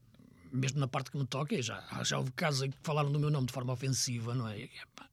mesmo 0.51 0.79
na 0.79 0.87
parte 0.87 1.11
que 1.11 1.17
me 1.17 1.25
toca, 1.25 1.59
já, 1.61 1.83
já 2.03 2.17
houve 2.17 2.31
casos 2.31 2.61
em 2.61 2.71
que 2.71 2.77
falaram 2.81 3.11
do 3.11 3.19
meu 3.19 3.29
nome 3.29 3.47
de 3.47 3.53
forma 3.53 3.73
ofensiva, 3.73 4.33
não 4.33 4.47
é? 4.47 4.59
E, 4.59 4.63
epá, 4.63 5.09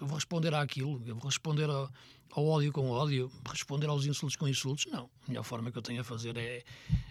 eu 0.00 0.06
vou 0.06 0.14
responder 0.14 0.54
àquilo, 0.54 1.02
eu 1.06 1.16
vou 1.16 1.24
responder 1.24 1.68
ao, 1.68 1.90
ao 2.30 2.46
ódio 2.46 2.72
com 2.72 2.88
ódio, 2.90 3.30
responder 3.50 3.86
aos 3.86 4.06
insultos 4.06 4.36
com 4.36 4.46
insultos. 4.46 4.86
Não. 4.86 5.10
A 5.26 5.28
melhor 5.28 5.42
forma 5.42 5.72
que 5.72 5.78
eu 5.78 5.82
tenho 5.82 6.00
a 6.00 6.04
fazer 6.04 6.36
é, 6.36 6.62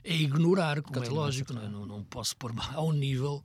é 0.04 0.16
ignorar, 0.16 0.82
como 0.82 1.04
é 1.04 1.10
lógico, 1.10 1.54
não, 1.54 1.63
é? 1.63 1.68
não, 1.68 1.86
não 1.86 2.04
posso 2.04 2.36
pôr 2.38 2.54
ao 2.74 2.94
nível 2.94 3.44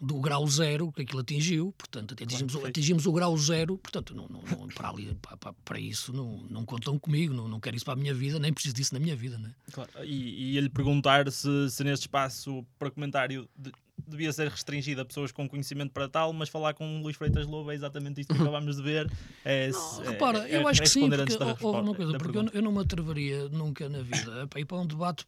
do 0.00 0.20
grau 0.20 0.46
zero 0.46 0.92
que 0.92 1.02
aquilo 1.02 1.20
atingiu, 1.20 1.72
portanto, 1.76 2.12
atingimos, 2.12 2.52
claro, 2.52 2.68
atingimos 2.68 3.06
o 3.06 3.12
grau 3.12 3.36
zero, 3.38 3.78
portanto, 3.78 4.14
não, 4.14 4.28
não, 4.28 4.68
para, 4.68 4.88
ali, 4.88 5.16
para, 5.22 5.52
para, 5.52 5.80
isso 5.80 6.12
não, 6.12 6.38
não 6.50 6.64
contam 6.64 6.98
comigo, 6.98 7.32
não, 7.32 7.48
não 7.48 7.60
quero 7.60 7.76
isso 7.76 7.84
para 7.84 7.94
a 7.94 7.96
minha 7.96 8.12
vida, 8.12 8.38
nem 8.38 8.52
preciso 8.52 8.74
disso 8.74 8.92
na 8.92 9.00
minha 9.00 9.16
vida. 9.16 9.38
Né? 9.38 9.54
Claro. 9.72 9.90
E, 10.04 10.52
e 10.52 10.58
ele 10.58 10.68
perguntar 10.68 11.30
se, 11.30 11.70
se 11.70 11.84
neste 11.84 12.02
espaço 12.04 12.66
para 12.78 12.90
comentário 12.90 13.48
de, 13.56 13.72
devia 14.06 14.32
ser 14.32 14.48
restringido 14.48 15.00
a 15.00 15.04
pessoas 15.04 15.32
com 15.32 15.48
conhecimento 15.48 15.92
para 15.92 16.08
tal, 16.08 16.32
mas 16.32 16.48
falar 16.48 16.74
com 16.74 17.00
Luís 17.00 17.16
Freitas 17.16 17.46
Lobo 17.46 17.70
é 17.70 17.74
exatamente 17.74 18.20
isto 18.20 18.34
que 18.34 18.40
acabámos 18.40 18.76
de 18.76 18.82
ver. 18.82 19.10
É, 19.44 19.70
não, 19.70 20.04
é, 20.04 20.10
repara, 20.10 20.48
é, 20.48 20.56
eu 20.56 20.68
acho 20.68 20.82
que 20.82 20.88
sim, 20.88 21.08
porque, 21.08 21.64
houve 21.64 21.80
uma 21.80 21.94
coisa, 21.94 22.18
porque 22.18 22.38
eu, 22.38 22.48
eu, 22.52 22.62
não 22.62 22.72
me 22.72 22.80
atreveria 22.80 23.48
nunca 23.48 23.88
na 23.88 24.02
vida 24.02 24.48
a 24.52 24.60
ir 24.60 24.64
para 24.64 24.76
um 24.78 24.86
debate 24.86 25.26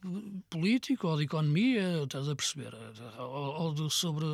político 0.50 1.08
ou 1.08 1.16
de 1.16 1.24
economia, 1.24 2.02
estás 2.02 2.28
a 2.28 2.34
perceber, 2.34 2.72
ou, 3.18 3.24
ou 3.26 3.74
de, 3.74 3.92
sobre 3.92 4.26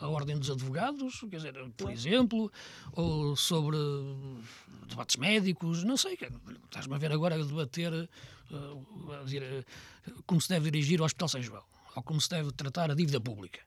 a 0.00 0.08
ordem 0.08 0.38
dos 0.38 0.50
advogados, 0.50 1.20
quer 1.30 1.36
dizer, 1.36 1.54
por 1.76 1.90
exemplo, 1.90 2.52
ou 2.92 3.36
sobre 3.36 3.76
debates 4.88 5.16
médicos, 5.16 5.84
não 5.84 5.96
sei, 5.96 6.18
estás-me 6.64 6.94
a 6.94 6.98
ver 6.98 7.12
agora 7.12 7.34
a 7.34 7.38
debater 7.38 7.92
uh, 7.92 9.12
a 9.20 9.24
dizer, 9.24 9.64
uh, 10.08 10.22
como 10.26 10.40
se 10.40 10.48
deve 10.48 10.70
dirigir 10.70 11.00
o 11.00 11.04
Hospital 11.04 11.28
São 11.28 11.42
João 11.42 11.62
ou 11.96 12.02
como 12.02 12.20
se 12.20 12.28
deve 12.28 12.52
tratar 12.52 12.90
a 12.90 12.94
dívida 12.94 13.20
pública, 13.20 13.60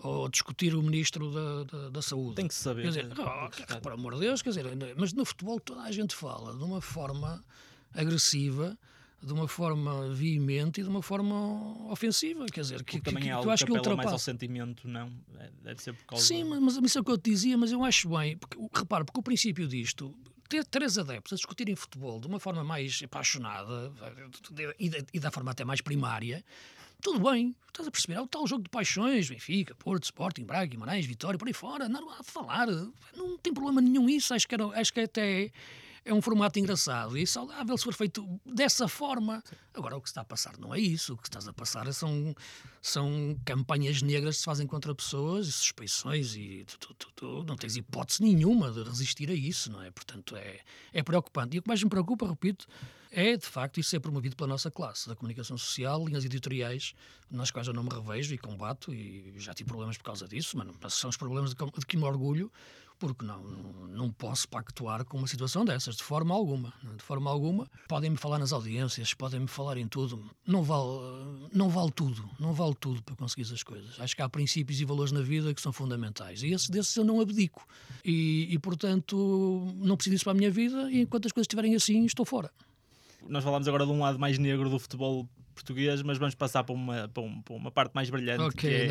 ou 0.00 0.28
discutir 0.28 0.74
o 0.74 0.82
Ministro 0.82 1.30
da, 1.30 1.64
da, 1.64 1.88
da 1.90 2.02
Saúde. 2.02 2.34
Tem 2.34 2.48
que 2.48 2.54
saber. 2.54 2.82
Quer 2.82 2.88
dizer, 2.88 3.08
oh, 3.18 3.80
por 3.80 3.92
amor 3.92 4.14
de 4.14 4.20
Deus, 4.20 4.42
quer 4.42 4.50
dizer, 4.50 4.66
mas 4.96 5.12
no 5.12 5.24
futebol 5.24 5.60
toda 5.60 5.82
a 5.82 5.92
gente 5.92 6.14
fala 6.14 6.54
de 6.54 6.64
uma 6.64 6.80
forma 6.80 7.42
agressiva, 7.94 8.76
de 9.22 9.32
uma 9.32 9.48
forma 9.48 10.12
veemente 10.12 10.80
e 10.80 10.84
de 10.84 10.90
uma 10.90 11.00
forma 11.00 11.90
ofensiva, 11.90 12.44
quer 12.46 12.60
dizer, 12.60 12.82
que, 12.84 13.00
também 13.00 13.22
que, 13.22 13.28
é 13.28 13.32
algo 13.32 13.44
que 13.44 13.48
eu 13.48 13.52
acho 13.52 13.64
que, 13.64 13.72
que 13.72 13.78
ultrapassa. 13.78 14.08
mais 14.08 14.12
ao 14.12 14.18
sentimento, 14.18 14.86
não? 14.86 15.10
É, 15.38 15.50
deve 15.62 15.82
ser 15.82 15.94
por 15.94 16.04
causa... 16.04 16.24
Sim, 16.24 16.44
mas, 16.44 16.60
mas 16.60 16.76
isso 16.76 16.98
é 16.98 17.00
o 17.00 17.04
que 17.04 17.10
eu 17.10 17.18
te 17.18 17.30
dizia, 17.30 17.56
mas 17.56 17.72
eu 17.72 17.82
acho 17.82 18.08
bem, 18.08 18.36
porque, 18.36 18.58
repare, 18.74 19.04
porque 19.04 19.18
o 19.18 19.22
princípio 19.22 19.66
disto, 19.66 20.14
ter 20.48 20.64
três 20.64 20.98
adeptos 20.98 21.32
a 21.32 21.36
discutirem 21.36 21.74
futebol 21.74 22.20
de 22.20 22.26
uma 22.26 22.38
forma 22.38 22.62
mais 22.62 23.00
apaixonada 23.04 23.92
e 24.78 25.18
da 25.18 25.30
forma 25.30 25.50
até 25.50 25.64
mais 25.64 25.80
primária, 25.80 26.44
tudo 27.06 27.30
bem, 27.30 27.54
estás 27.68 27.86
a 27.86 27.90
perceber? 27.92 28.14
É 28.14 28.20
o 28.20 28.26
tal 28.26 28.44
jogo 28.48 28.64
de 28.64 28.68
paixões, 28.68 29.28
Benfica, 29.28 29.76
Porto, 29.76 30.02
Sporting, 30.02 30.42
Braga, 30.42 30.66
Guimarães, 30.66 31.06
Vitória, 31.06 31.38
por 31.38 31.46
aí 31.46 31.54
fora, 31.54 31.88
não 31.88 32.10
há 32.10 32.18
de 32.18 32.28
falar, 32.28 32.66
não 33.14 33.38
tem 33.38 33.54
problema 33.54 33.80
nenhum 33.80 34.08
isso, 34.08 34.34
acho 34.34 34.48
que, 34.48 34.56
era, 34.56 34.66
acho 34.70 34.92
que 34.92 34.98
até 34.98 35.52
é 36.04 36.12
um 36.12 36.20
formato 36.20 36.58
engraçado 36.58 37.16
e 37.16 37.24
saudável 37.24 37.78
se 37.78 37.84
for 37.84 37.94
feito 37.94 38.40
dessa 38.44 38.88
forma. 38.88 39.40
Agora, 39.72 39.96
o 39.96 40.00
que 40.00 40.08
está 40.08 40.22
a 40.22 40.24
passar 40.24 40.58
não 40.58 40.74
é 40.74 40.80
isso. 40.80 41.14
O 41.14 41.16
que 41.16 41.28
estás 41.28 41.48
a 41.48 41.52
passar 41.52 41.92
são, 41.92 42.34
são 42.80 43.36
campanhas 43.44 44.02
negras 44.02 44.36
que 44.36 44.40
se 44.40 44.44
fazem 44.44 44.68
contra 44.68 44.94
pessoas 44.94 45.48
e 45.48 45.52
suspeições 45.52 46.34
e 46.36 46.64
tu, 46.64 46.78
tu, 46.78 46.94
tu, 46.94 47.12
tu, 47.14 47.44
não 47.44 47.56
tens 47.56 47.76
hipótese 47.76 48.22
nenhuma 48.22 48.70
de 48.70 48.84
resistir 48.84 49.28
a 49.30 49.34
isso, 49.34 49.70
não 49.70 49.82
é? 49.82 49.90
Portanto, 49.90 50.36
é, 50.36 50.60
é 50.92 51.02
preocupante. 51.02 51.56
E 51.56 51.58
o 51.58 51.62
que 51.62 51.68
mais 51.68 51.82
me 51.82 51.90
preocupa, 51.90 52.28
repito, 52.28 52.68
é 53.16 53.34
de 53.34 53.46
facto 53.46 53.80
isso 53.80 53.88
ser 53.88 54.00
promovido 54.00 54.36
pela 54.36 54.46
nossa 54.46 54.70
classe 54.70 55.08
da 55.08 55.16
comunicação 55.16 55.56
social, 55.56 56.04
linhas 56.06 56.24
editoriais 56.24 56.92
nas 57.30 57.50
quais 57.50 57.66
eu 57.66 57.72
não 57.72 57.82
me 57.82 57.88
revejo 57.88 58.34
e 58.34 58.38
combato 58.38 58.92
e 58.92 59.32
já 59.38 59.54
tive 59.54 59.68
problemas 59.68 59.96
por 59.96 60.04
causa 60.04 60.28
disso, 60.28 60.56
mas 60.56 60.92
são 60.92 61.08
os 61.08 61.16
problemas 61.16 61.54
de 61.54 61.86
que 61.86 61.96
me 61.96 62.04
orgulho 62.04 62.52
porque 62.98 63.24
não, 63.24 63.42
não 63.88 64.10
posso 64.10 64.48
pactuar 64.48 65.04
com 65.04 65.18
uma 65.18 65.26
situação 65.26 65.64
dessas, 65.64 65.96
de 65.96 66.02
forma 66.02 66.34
alguma. 66.34 66.72
De 66.96 67.02
forma 67.02 67.30
alguma. 67.30 67.68
Podem-me 67.88 68.16
falar 68.16 68.38
nas 68.38 68.52
audiências, 68.52 69.12
podem-me 69.14 69.46
falar 69.46 69.76
em 69.76 69.86
tudo. 69.86 70.30
Não 70.46 70.62
vale, 70.62 71.48
não 71.52 71.68
vale 71.68 71.90
tudo, 71.92 72.28
não 72.38 72.52
vale 72.52 72.74
tudo 72.74 73.02
para 73.02 73.14
conseguir 73.14 73.52
as 73.52 73.62
coisas. 73.62 74.00
Acho 74.00 74.16
que 74.16 74.22
há 74.22 74.28
princípios 74.28 74.80
e 74.80 74.84
valores 74.84 75.12
na 75.12 75.20
vida 75.20 75.52
que 75.54 75.60
são 75.60 75.72
fundamentais. 75.72 76.42
E 76.42 76.52
esses 76.52 76.68
desses 76.68 76.96
eu 76.96 77.04
não 77.04 77.20
abdico. 77.20 77.66
E, 78.04 78.48
e 78.50 78.58
portanto, 78.58 79.74
não 79.76 79.96
preciso 79.96 80.14
disso 80.14 80.24
para 80.24 80.32
a 80.32 80.36
minha 80.36 80.50
vida 80.50 80.90
e 80.90 81.00
enquanto 81.02 81.26
as 81.26 81.32
coisas 81.32 81.44
estiverem 81.44 81.74
assim, 81.74 82.04
estou 82.06 82.24
fora. 82.24 82.50
Nós 83.28 83.44
falamos 83.44 83.66
agora 83.68 83.84
de 83.84 83.92
um 83.92 84.00
lado 84.00 84.18
mais 84.18 84.38
negro 84.38 84.68
do 84.68 84.78
futebol 84.78 85.28
português, 85.54 86.02
mas 86.02 86.18
vamos 86.18 86.34
passar 86.34 86.62
para 86.62 86.74
uma, 86.74 87.08
para, 87.08 87.22
um, 87.22 87.40
para 87.40 87.54
uma 87.54 87.70
parte 87.70 87.92
mais 87.94 88.10
brilhante. 88.10 88.42
Ok, 88.42 88.70
que 88.70 88.76
é. 88.76 88.86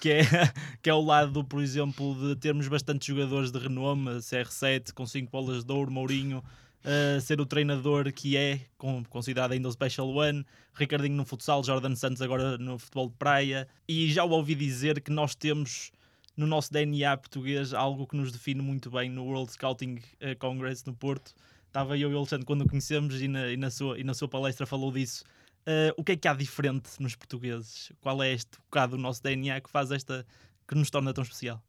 Que 0.00 0.10
é, 0.10 0.22
que 0.82 0.90
é 0.90 0.94
o 0.94 1.00
lado, 1.00 1.42
por 1.42 1.62
exemplo, 1.62 2.14
de 2.14 2.36
termos 2.36 2.68
bastantes 2.68 3.06
jogadores 3.06 3.50
de 3.50 3.58
renome, 3.58 4.10
CR7 4.18 4.92
com 4.92 5.06
5 5.06 5.30
bolas 5.30 5.64
de 5.64 5.72
ouro, 5.72 5.90
Mourinho, 5.90 6.38
uh, 6.84 7.20
ser 7.20 7.40
o 7.40 7.46
treinador 7.46 8.12
que 8.12 8.36
é, 8.36 8.60
com, 8.76 9.02
considerado 9.04 9.52
ainda 9.52 9.68
o 9.68 9.72
Special 9.72 10.08
One, 10.08 10.44
Ricardinho 10.74 11.16
no 11.16 11.24
futsal, 11.24 11.64
Jordan 11.64 11.94
Santos 11.96 12.20
agora 12.20 12.58
no 12.58 12.78
futebol 12.78 13.08
de 13.08 13.14
praia, 13.16 13.66
e 13.88 14.10
já 14.12 14.24
o 14.24 14.30
ouvi 14.30 14.54
dizer 14.54 15.00
que 15.00 15.10
nós 15.10 15.34
temos 15.34 15.90
no 16.36 16.46
nosso 16.46 16.72
DNA 16.72 17.16
português 17.16 17.74
algo 17.74 18.06
que 18.06 18.16
nos 18.16 18.32
define 18.32 18.62
muito 18.62 18.90
bem 18.90 19.10
no 19.10 19.24
World 19.24 19.52
Scouting 19.52 19.98
eh, 20.20 20.34
Congress 20.34 20.82
no 20.86 20.94
Porto. 20.94 21.34
Estava 21.72 21.96
eu 21.96 22.10
e 22.10 22.14
o 22.14 22.18
Alexandre 22.18 22.44
quando 22.44 22.62
o 22.62 22.68
conhecemos 22.68 23.20
e 23.20 23.28
na, 23.28 23.50
e 23.50 23.56
na, 23.56 23.70
sua, 23.70 23.98
e 23.98 24.04
na 24.04 24.12
sua 24.12 24.28
palestra 24.28 24.66
falou 24.66 24.92
disso 24.92 25.24
Uh, 25.62 25.94
o 25.96 26.02
que 26.02 26.12
é 26.12 26.16
que 26.16 26.26
há 26.26 26.34
diferente 26.34 26.90
nos 26.98 27.14
portugueses? 27.14 27.92
Qual 28.00 28.20
é 28.20 28.32
este 28.32 28.50
bocado 28.64 28.96
do 28.96 29.02
nosso 29.02 29.22
DNA 29.22 29.60
que 29.60 29.70
faz 29.70 29.92
esta 29.92 30.26
que 30.66 30.74
nos 30.74 30.90
torna 30.90 31.14
tão 31.14 31.22
especial? 31.22 31.62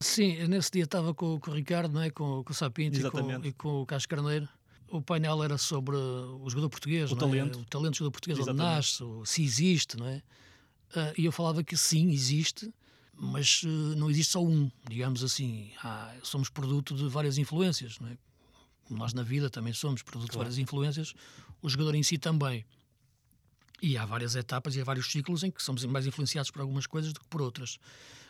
Sim, 0.00 0.46
nesse 0.48 0.70
dia 0.70 0.84
estava 0.84 1.14
com, 1.14 1.40
com 1.40 1.50
o 1.50 1.54
Ricardo, 1.54 1.94
não 1.94 2.02
é? 2.02 2.10
com, 2.10 2.44
com 2.44 2.52
o 2.52 2.54
Sapinto 2.54 2.98
e 2.98 3.10
com, 3.10 3.46
e 3.46 3.52
com, 3.52 3.82
o 3.82 3.86
Carlos 3.86 4.04
Carneiro. 4.04 4.46
O 4.88 5.00
painel 5.00 5.42
era 5.42 5.56
sobre 5.56 5.96
o 5.96 6.48
jogador 6.48 6.68
português, 6.68 7.10
o 7.10 7.14
é? 7.14 7.18
talento, 7.18 7.58
o 7.60 7.64
talento 7.64 7.92
do 7.92 7.96
jogador 7.96 8.12
português, 8.12 8.38
Exatamente. 8.38 8.62
onde 8.62 8.76
nasce, 8.76 9.04
se 9.24 9.42
existe, 9.42 9.96
não 9.96 10.06
é? 10.06 10.22
Uh, 10.94 11.12
e 11.16 11.24
eu 11.24 11.32
falava 11.32 11.64
que 11.64 11.76
sim, 11.76 12.10
existe, 12.10 12.72
mas 13.14 13.62
uh, 13.62 13.68
não 13.96 14.10
existe 14.10 14.32
só 14.32 14.44
um, 14.44 14.70
digamos 14.88 15.24
assim. 15.24 15.72
Há, 15.82 16.14
somos 16.22 16.50
produto 16.50 16.94
de 16.94 17.08
várias 17.08 17.38
influências, 17.38 17.98
não 17.98 18.08
é? 18.10 18.18
Nós 18.90 19.12
na 19.12 19.22
vida 19.22 19.50
também 19.50 19.72
somos 19.72 20.02
produto 20.02 20.30
claro. 20.30 20.48
de 20.48 20.54
várias 20.54 20.58
influências, 20.58 21.14
o 21.60 21.68
jogador 21.68 21.94
em 21.94 22.02
si 22.02 22.18
também. 22.18 22.64
E 23.82 23.96
há 23.96 24.06
várias 24.06 24.34
etapas 24.34 24.74
e 24.74 24.80
há 24.80 24.84
vários 24.84 25.10
ciclos 25.10 25.42
em 25.42 25.50
que 25.50 25.62
somos 25.62 25.84
mais 25.84 26.06
influenciados 26.06 26.50
por 26.50 26.60
algumas 26.60 26.86
coisas 26.86 27.12
do 27.12 27.20
que 27.20 27.26
por 27.26 27.42
outras. 27.42 27.76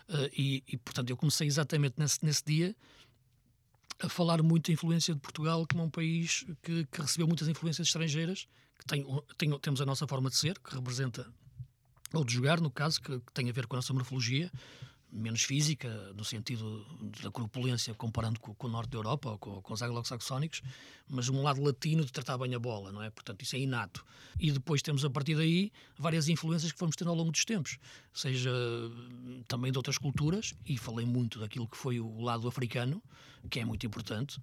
Uh, 0.08 0.30
e, 0.32 0.62
e, 0.68 0.76
portanto, 0.76 1.10
eu 1.10 1.16
comecei 1.16 1.46
exatamente 1.46 1.94
nesse, 1.98 2.24
nesse 2.24 2.44
dia 2.44 2.76
a 4.00 4.08
falar 4.08 4.42
muito 4.42 4.66
da 4.66 4.72
influência 4.72 5.14
de 5.14 5.20
Portugal 5.20 5.66
como 5.70 5.84
um 5.84 5.90
país 5.90 6.44
que, 6.62 6.84
que 6.86 7.00
recebeu 7.00 7.26
muitas 7.26 7.48
influências 7.48 7.88
estrangeiras, 7.88 8.46
que 8.78 8.84
tem, 8.86 9.04
tem, 9.38 9.58
temos 9.58 9.80
a 9.80 9.86
nossa 9.86 10.06
forma 10.06 10.28
de 10.28 10.36
ser, 10.36 10.58
que 10.58 10.74
representa, 10.74 11.26
ou 12.12 12.24
de 12.24 12.34
jogar, 12.34 12.60
no 12.60 12.70
caso, 12.70 13.00
que, 13.00 13.18
que 13.18 13.32
tem 13.32 13.48
a 13.48 13.52
ver 13.52 13.66
com 13.66 13.76
a 13.76 13.78
nossa 13.78 13.92
morfologia, 13.92 14.50
menos 15.16 15.42
física, 15.42 15.88
no 16.14 16.24
sentido 16.24 16.84
da 17.22 17.30
corpulência, 17.30 17.94
comparando 17.94 18.38
com, 18.38 18.54
com 18.54 18.66
o 18.66 18.70
norte 18.70 18.90
da 18.90 18.98
Europa 18.98 19.30
ou 19.30 19.38
com, 19.38 19.62
com 19.62 19.74
os 19.74 19.82
anglo-saxónicos, 19.82 20.62
mas 21.08 21.28
um 21.28 21.42
lado 21.42 21.62
latino 21.62 22.04
de 22.04 22.12
tratar 22.12 22.36
bem 22.38 22.54
a 22.54 22.58
bola, 22.58 22.92
não 22.92 23.02
é? 23.02 23.10
Portanto, 23.10 23.42
isso 23.42 23.56
é 23.56 23.58
inato. 23.58 24.04
E 24.38 24.50
depois 24.50 24.82
temos, 24.82 25.04
a 25.04 25.10
partir 25.10 25.34
daí, 25.34 25.72
várias 25.98 26.28
influências 26.28 26.70
que 26.70 26.78
fomos 26.78 26.94
tendo 26.96 27.10
ao 27.10 27.16
longo 27.16 27.32
dos 27.32 27.44
tempos, 27.44 27.78
seja 28.12 28.52
também 29.48 29.72
de 29.72 29.78
outras 29.78 29.98
culturas, 29.98 30.54
e 30.66 30.76
falei 30.76 31.06
muito 31.06 31.40
daquilo 31.40 31.66
que 31.66 31.76
foi 31.76 31.98
o 31.98 32.20
lado 32.20 32.46
africano, 32.46 33.02
que 33.48 33.60
é 33.60 33.64
muito 33.64 33.86
importante. 33.86 34.40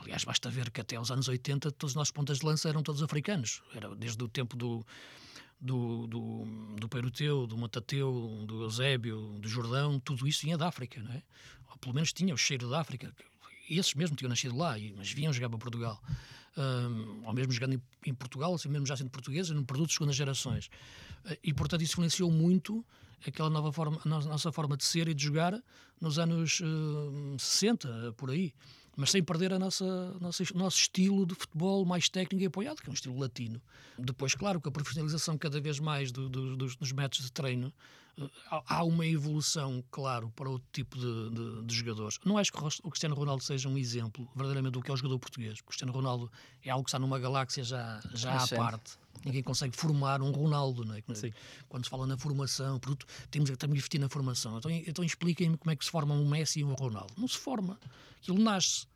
Aliás, 0.00 0.24
basta 0.24 0.50
ver 0.50 0.70
que 0.70 0.80
até 0.80 0.96
aos 0.96 1.10
anos 1.10 1.28
80 1.28 1.70
todos 1.72 1.92
os 1.92 1.94
nossos 1.94 2.10
pontas 2.10 2.40
de 2.40 2.46
lança 2.46 2.68
eram 2.68 2.82
todos 2.82 3.02
africanos. 3.02 3.62
Era 3.74 3.94
desde 3.94 4.22
o 4.22 4.28
tempo 4.28 4.56
do 4.56 4.84
do, 5.62 6.08
do, 6.08 6.44
do 6.76 6.88
Peruteu, 6.88 7.46
do 7.46 7.56
Matateu, 7.56 8.44
do 8.46 8.64
Eusébio, 8.64 9.38
do 9.38 9.48
Jordão, 9.48 10.00
tudo 10.00 10.26
isso 10.26 10.42
vinha 10.42 10.58
da 10.58 10.66
África, 10.66 11.00
não 11.00 11.12
é? 11.12 11.22
Ou 11.70 11.76
pelo 11.78 11.94
menos 11.94 12.12
tinha 12.12 12.34
o 12.34 12.36
cheiro 12.36 12.68
da 12.68 12.80
África. 12.80 13.14
Esses 13.70 13.94
mesmo 13.94 14.16
tinham 14.16 14.28
nascido 14.28 14.56
lá, 14.56 14.74
mas 14.96 15.12
vinham 15.12 15.32
jogar 15.32 15.48
para 15.48 15.58
Portugal. 15.58 16.02
Um, 16.56 17.24
ou 17.24 17.32
mesmo 17.32 17.52
jogando 17.52 17.80
em, 18.04 18.12
Portugal, 18.12 18.52
assim 18.52 18.68
mesmo 18.68 18.84
já 18.86 18.96
sendo 18.96 19.08
portugueses, 19.08 19.52
num 19.52 19.64
produto 19.64 19.88
de 19.88 19.94
segundas 19.94 20.16
gerações. 20.16 20.66
Uh, 21.24 21.38
e, 21.44 21.54
portanto, 21.54 21.80
isso 21.80 21.92
influenciou 21.92 22.30
muito 22.30 22.84
aquela 23.24 23.48
nova 23.48 23.72
forma, 23.72 24.00
a 24.04 24.08
nossa 24.08 24.50
forma 24.50 24.76
de 24.76 24.84
ser 24.84 25.06
e 25.06 25.14
de 25.14 25.22
jogar 25.22 25.62
nos 26.00 26.18
anos 26.18 26.60
uh, 26.60 27.38
60, 27.38 28.14
por 28.16 28.30
aí 28.30 28.52
mas 28.96 29.10
sem 29.10 29.22
perder 29.22 29.52
a 29.52 29.58
nossa, 29.58 29.84
nossa, 30.20 30.42
o 30.54 30.58
nosso 30.58 30.78
estilo 30.78 31.24
de 31.24 31.34
futebol 31.34 31.84
mais 31.84 32.08
técnico 32.08 32.42
e 32.42 32.46
apoiado, 32.46 32.80
que 32.80 32.88
é 32.88 32.90
um 32.90 32.94
estilo 32.94 33.18
latino. 33.18 33.60
Depois, 33.98 34.34
claro, 34.34 34.60
com 34.60 34.68
a 34.68 34.72
profissionalização 34.72 35.38
cada 35.38 35.60
vez 35.60 35.80
mais 35.80 36.12
do, 36.12 36.28
do, 36.28 36.56
dos, 36.56 36.76
dos, 36.76 36.92
métodos 36.92 37.26
de 37.26 37.32
treino, 37.32 37.72
eh, 38.18 38.28
há 38.50 38.84
uma 38.84 39.06
evolução, 39.06 39.82
claro, 39.90 40.30
para 40.36 40.48
outro 40.48 40.68
tipo 40.72 40.98
de, 40.98 41.30
de, 41.30 41.62
de, 41.64 41.74
jogadores. 41.74 42.18
Não 42.24 42.36
acho 42.36 42.52
que 42.52 42.58
o 42.58 42.90
Cristiano 42.90 43.14
Ronaldo 43.14 43.42
seja 43.42 43.68
um 43.68 43.78
exemplo 43.78 44.28
verdadeiramente 44.34 44.72
do 44.72 44.82
que 44.82 44.90
é 44.90 44.94
o 44.94 44.96
jogador 44.96 45.18
português. 45.18 45.60
O 45.60 45.64
Cristiano 45.64 45.92
Ronaldo 45.92 46.30
é 46.62 46.70
algo 46.70 46.84
que 46.84 46.90
está 46.90 46.98
numa 46.98 47.18
galáxia 47.18 47.64
já, 47.64 48.00
já 48.12 48.42
à 48.42 48.48
parte. 48.48 48.98
Ninguém 49.24 49.42
consegue 49.42 49.76
formar 49.76 50.20
um 50.20 50.30
Ronaldo, 50.30 50.84
não 50.84 50.94
é? 50.94 51.02
Quando 51.68 51.84
se 51.84 51.90
fala 51.90 52.06
na 52.06 52.16
formação, 52.16 52.78
produto, 52.78 53.06
temos 53.30 53.50
que 53.50 53.56
também 53.56 53.76
investir 53.76 54.00
na 54.00 54.08
formação. 54.08 54.58
Então, 54.58 54.70
então 54.70 55.04
expliquem-me 55.04 55.56
como 55.56 55.70
é 55.70 55.76
que 55.76 55.84
se 55.84 55.90
forma 55.90 56.14
um 56.14 56.28
Messi 56.28 56.60
e 56.60 56.64
um 56.64 56.74
Ronaldo. 56.74 57.12
Não 57.16 57.28
se 57.28 57.38
forma. 57.38 57.78
Aquilo 58.20 58.38
nasce 58.38 58.86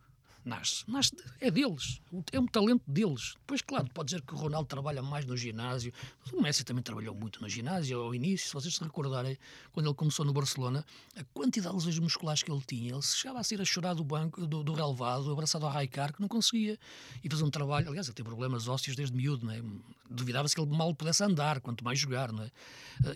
nasce, 0.46 0.84
nasce, 0.88 1.12
é 1.40 1.50
deles, 1.50 2.00
é 2.32 2.38
um 2.38 2.46
talento 2.46 2.82
deles. 2.86 3.34
Depois, 3.40 3.60
claro, 3.60 3.88
pode 3.92 4.06
dizer 4.06 4.22
que 4.22 4.32
o 4.32 4.36
Ronaldo 4.36 4.68
trabalha 4.68 5.02
mais 5.02 5.24
no 5.24 5.36
ginásio, 5.36 5.92
mas 6.24 6.32
o 6.32 6.40
Messi 6.40 6.64
também 6.64 6.82
trabalhou 6.82 7.14
muito 7.14 7.42
no 7.42 7.48
ginásio 7.48 8.00
ao 8.00 8.14
início. 8.14 8.46
Se 8.46 8.54
vocês 8.54 8.74
se 8.74 8.82
recordarem, 8.82 9.36
quando 9.72 9.86
ele 9.86 9.94
começou 9.94 10.24
no 10.24 10.32
Barcelona, 10.32 10.84
a 11.16 11.24
quantidade 11.34 11.76
de 11.76 11.84
lesões 11.84 11.98
musculares 11.98 12.42
que 12.42 12.50
ele 12.50 12.62
tinha, 12.64 12.92
ele 12.92 13.02
chegava 13.02 13.40
a 13.40 13.44
ser 13.44 13.60
a 13.60 13.64
chorar 13.64 13.94
do 13.94 14.04
banco, 14.04 14.46
do, 14.46 14.62
do 14.62 14.72
relevado, 14.72 15.30
abraçado 15.32 15.66
ao 15.66 15.72
Raikar, 15.72 16.12
que 16.12 16.20
não 16.20 16.28
conseguia. 16.28 16.78
E 17.24 17.28
fazia 17.28 17.44
um 17.44 17.50
trabalho, 17.50 17.88
aliás, 17.88 18.06
ele 18.06 18.14
tem 18.14 18.24
problemas 18.24 18.68
ósseos 18.68 18.96
desde 18.96 19.16
miúdo, 19.16 19.44
não 19.44 19.52
é? 19.52 19.60
duvidava-se 20.08 20.54
que 20.54 20.60
ele 20.60 20.70
mal 20.70 20.94
pudesse 20.94 21.24
andar, 21.24 21.60
quanto 21.60 21.82
mais 21.82 21.98
jogar, 21.98 22.32
não 22.32 22.44
é? 22.44 22.50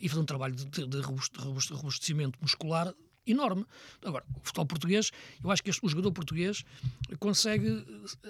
E 0.02 0.08
fazer 0.08 0.20
um 0.20 0.24
trabalho 0.24 0.54
de, 0.54 0.64
de, 0.64 0.86
de 0.86 1.00
robustecimento 1.00 2.38
muscular 2.42 2.92
enorme. 3.26 3.64
Agora, 4.04 4.24
o 4.34 4.40
futebol 4.42 4.66
português, 4.66 5.10
eu 5.42 5.50
acho 5.50 5.62
que 5.62 5.70
este, 5.70 5.84
o 5.84 5.88
jogador 5.88 6.12
português 6.12 6.64
consegue 7.18 7.84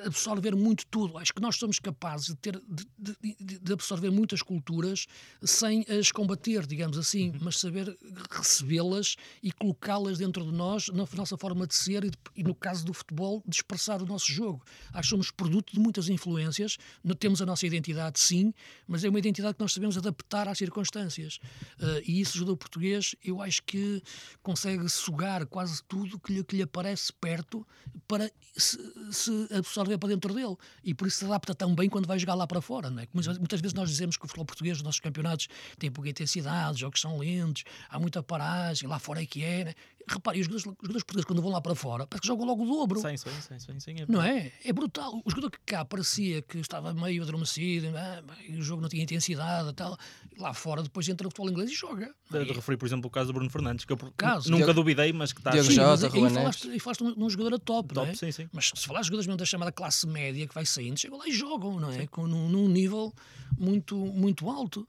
absorver 0.05 0.55
muito 0.55 0.87
tudo. 0.87 1.19
Acho 1.19 1.33
que 1.33 1.41
nós 1.41 1.57
somos 1.57 1.79
capazes 1.79 2.29
de, 2.29 2.37
ter, 2.37 2.61
de, 2.69 3.17
de, 3.21 3.59
de 3.59 3.73
absorver 3.73 4.11
muitas 4.11 4.43
culturas 4.43 5.07
sem 5.43 5.85
as 5.89 6.11
combater, 6.13 6.67
digamos 6.67 6.99
assim, 6.99 7.31
uhum. 7.31 7.39
mas 7.43 7.59
saber 7.59 7.97
recebê-las 8.31 9.17
e 9.43 9.53
colocá-las 9.53 10.19
dentro 10.19 10.45
de 10.45 10.53
nós, 10.53 10.89
na 10.89 11.07
nossa 11.15 11.37
forma 11.37 11.67
de 11.67 11.75
ser 11.75 12.05
e, 12.05 12.11
e, 12.37 12.43
no 12.43 12.55
caso 12.55 12.85
do 12.85 12.93
futebol, 12.93 13.43
de 13.47 13.57
expressar 13.57 14.03
o 14.03 14.07
nosso 14.07 14.31
jogo. 14.31 14.63
Acho 14.93 15.03
que 15.03 15.09
somos 15.09 15.31
produto 15.31 15.73
de 15.73 15.81
muitas 15.81 16.09
influências, 16.09 16.77
não 17.03 17.15
temos 17.15 17.41
a 17.41 17.47
nossa 17.47 17.67
identidade, 17.67 18.21
sim, 18.21 18.53
mas 18.87 19.05
é 19.05 19.09
uma 19.09 19.19
identidade 19.19 19.55
que 19.55 19.61
nós 19.61 19.73
sabemos 19.73 19.97
adaptar 19.97 20.49
às 20.49 20.59
circunstâncias. 20.59 21.39
Uh, 21.79 22.03
e 22.05 22.21
isso, 22.21 22.35
o 22.35 22.39
jogador 22.39 22.57
português, 22.57 23.15
eu 23.25 23.41
acho 23.41 23.63
que 23.63 24.03
consegue 24.43 24.80
sugar 24.89 25.47
quase 25.47 25.83
tudo 25.85 26.19
que 26.19 26.33
lhe, 26.33 26.45
que 26.45 26.57
lhe 26.57 26.63
aparece 26.63 27.13
perto 27.13 27.67
para 28.07 28.31
se, 28.57 28.79
se, 29.13 29.49
absorver 29.53 29.99
para 29.99 30.11
dentro 30.11 30.33
dele. 30.35 30.57
E 30.83 30.95
por 30.95 31.07
isso 31.07 31.19
se 31.19 31.25
adapta 31.25 31.55
tão 31.55 31.75
bem 31.75 31.89
quando 31.89 32.07
vai 32.07 32.19
jogar 32.19 32.35
lá 32.35 32.47
para 32.47 32.61
fora. 32.61 32.91
Não 32.91 33.03
é? 33.03 33.09
Muitas, 33.13 33.39
muitas 33.39 33.61
vezes 33.61 33.75
nós 33.75 33.89
dizemos 33.89 34.17
que 34.17 34.25
o 34.25 34.29
futebol 34.29 34.47
português, 34.47 34.79
os 34.79 34.83
nossos 34.83 35.01
campeonatos, 35.01 35.49
tem 35.79 35.91
pouca 35.91 36.11
intensidade, 36.11 36.75
os 36.75 36.79
jogos 36.79 37.01
são 37.01 37.19
lentos, 37.19 37.65
há 37.89 37.99
muita 37.99 38.23
paragem, 38.23 38.89
lá 38.89 38.99
fora 38.99 39.23
é 39.23 39.27
que 39.27 39.45
é. 39.45 39.65
Né? 39.65 39.75
Repare, 40.11 40.41
os 40.41 40.47
jogadores, 40.47 40.67
os 40.67 40.73
jogadores 40.73 41.03
portugueses, 41.05 41.25
quando 41.25 41.41
vão 41.41 41.53
lá 41.53 41.61
para 41.61 41.75
fora, 41.75 42.05
parece 42.07 42.23
que 42.23 42.27
jogam 42.27 42.45
logo 42.47 42.65
o 42.65 42.67
dobro. 42.67 43.01
Sim, 43.01 43.17
sim, 43.17 43.31
sim, 43.41 43.59
sim, 43.59 43.81
sim 43.81 43.95
é 44.03 44.07
não 44.09 44.21
é? 44.21 44.53
É 44.65 44.73
brutal. 44.73 45.23
O 45.25 45.31
jogador 45.31 45.51
que 45.51 45.61
cá 45.65 45.85
parecia 45.85 46.43
que 46.43 46.59
estava 46.59 46.93
meio 46.93 47.23
adormecido, 47.23 47.89
ah, 47.97 48.23
o 48.51 48.63
jogo 48.63 48.83
não 48.83 48.89
tinha 48.89 49.05
intensidade 49.05 49.73
tal, 49.75 49.97
lá 50.37 50.53
fora 50.53 50.83
depois 50.83 51.09
entra 51.09 51.27
o 51.29 51.31
futebol 51.31 51.51
inglês 51.51 51.71
e 51.71 51.75
joga. 51.75 52.13
De, 52.29 52.45
de 52.45 52.53
referir, 52.53 52.77
por 52.77 52.87
exemplo, 52.87 53.07
o 53.07 53.11
caso 53.11 53.29
do 53.29 53.35
Bruno 53.35 53.51
Fernandes, 53.51 53.85
que 53.85 53.93
eu 53.93 53.97
caso, 54.17 54.51
nunca 54.51 54.65
Diego, 54.65 54.81
duvidei, 54.81 55.13
mas 55.13 55.33
que 55.33 55.41
está... 55.41 55.51
Diego 55.51 55.71
Jota, 55.71 56.07
e, 56.07 56.25
e 56.25 56.31
falaste, 56.31 56.77
e 56.77 56.81
falaste 56.81 57.01
num, 57.03 57.15
num 57.15 57.31
jogador 57.31 57.55
a 57.55 57.59
top, 57.59 57.95
top 57.95 58.07
não 58.07 58.13
é? 58.13 58.15
sim, 58.15 58.33
sim. 58.33 58.49
Mas 58.53 58.73
se 58.75 58.87
falar 58.87 59.01
de 59.01 59.07
jogadores 59.07 59.27
mesmo 59.27 59.39
da 59.39 59.45
chamada 59.45 59.71
classe 59.71 60.07
média 60.07 60.47
que 60.47 60.55
vai 60.55 60.67
saindo, 60.67 60.99
chegam 60.99 61.19
lá 61.19 61.29
e 61.29 61.33
jogam, 61.33 61.79
não 61.79 61.91
é? 61.93 62.07
Com, 62.09 62.27
num, 62.27 62.49
num 62.49 62.69
nível 62.69 63.15
muito, 63.57 63.97
muito 63.97 64.51
alto. 64.51 64.89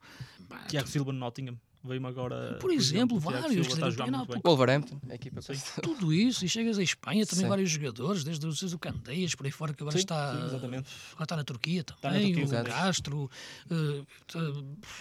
Tiago 0.68 0.88
Silva 0.88 1.14
no 1.14 1.20
Nottingham 1.20 1.58
veio-me 1.84 2.08
agora. 2.08 2.58
Por 2.60 2.72
exemplo, 2.72 3.20
por 3.20 3.34
exemplo 3.34 3.42
vários. 3.42 3.68
Dizer, 3.68 4.42
Wolverhampton, 4.44 5.00
a 5.10 5.16
equipa 5.16 5.42
Sim. 5.42 5.54
Tudo 5.82 6.14
isso, 6.14 6.46
e 6.46 6.50
chegas 6.50 6.78
à 6.78 6.84
Espanha, 6.84 7.26
também 7.26 7.44
Sim. 7.44 7.50
vários 7.50 7.70
jogadores, 7.70 8.24
desde, 8.24 8.76
o 8.76 8.80
Candeias, 8.80 9.36
por 9.36 9.46
aí 9.46 9.52
fora, 9.52 9.74
que 9.74 9.82
agora 9.82 9.98
Sim, 9.98 10.04
está. 10.04 10.32
Agora 10.32 10.84
está 11.22 11.36
na 11.36 11.44
Turquia 11.44 11.84
também, 11.84 12.34
na 12.34 12.40
Turquia, 12.40 12.62
o 12.62 12.64
Castro, 12.66 13.30
uh, 13.70 14.06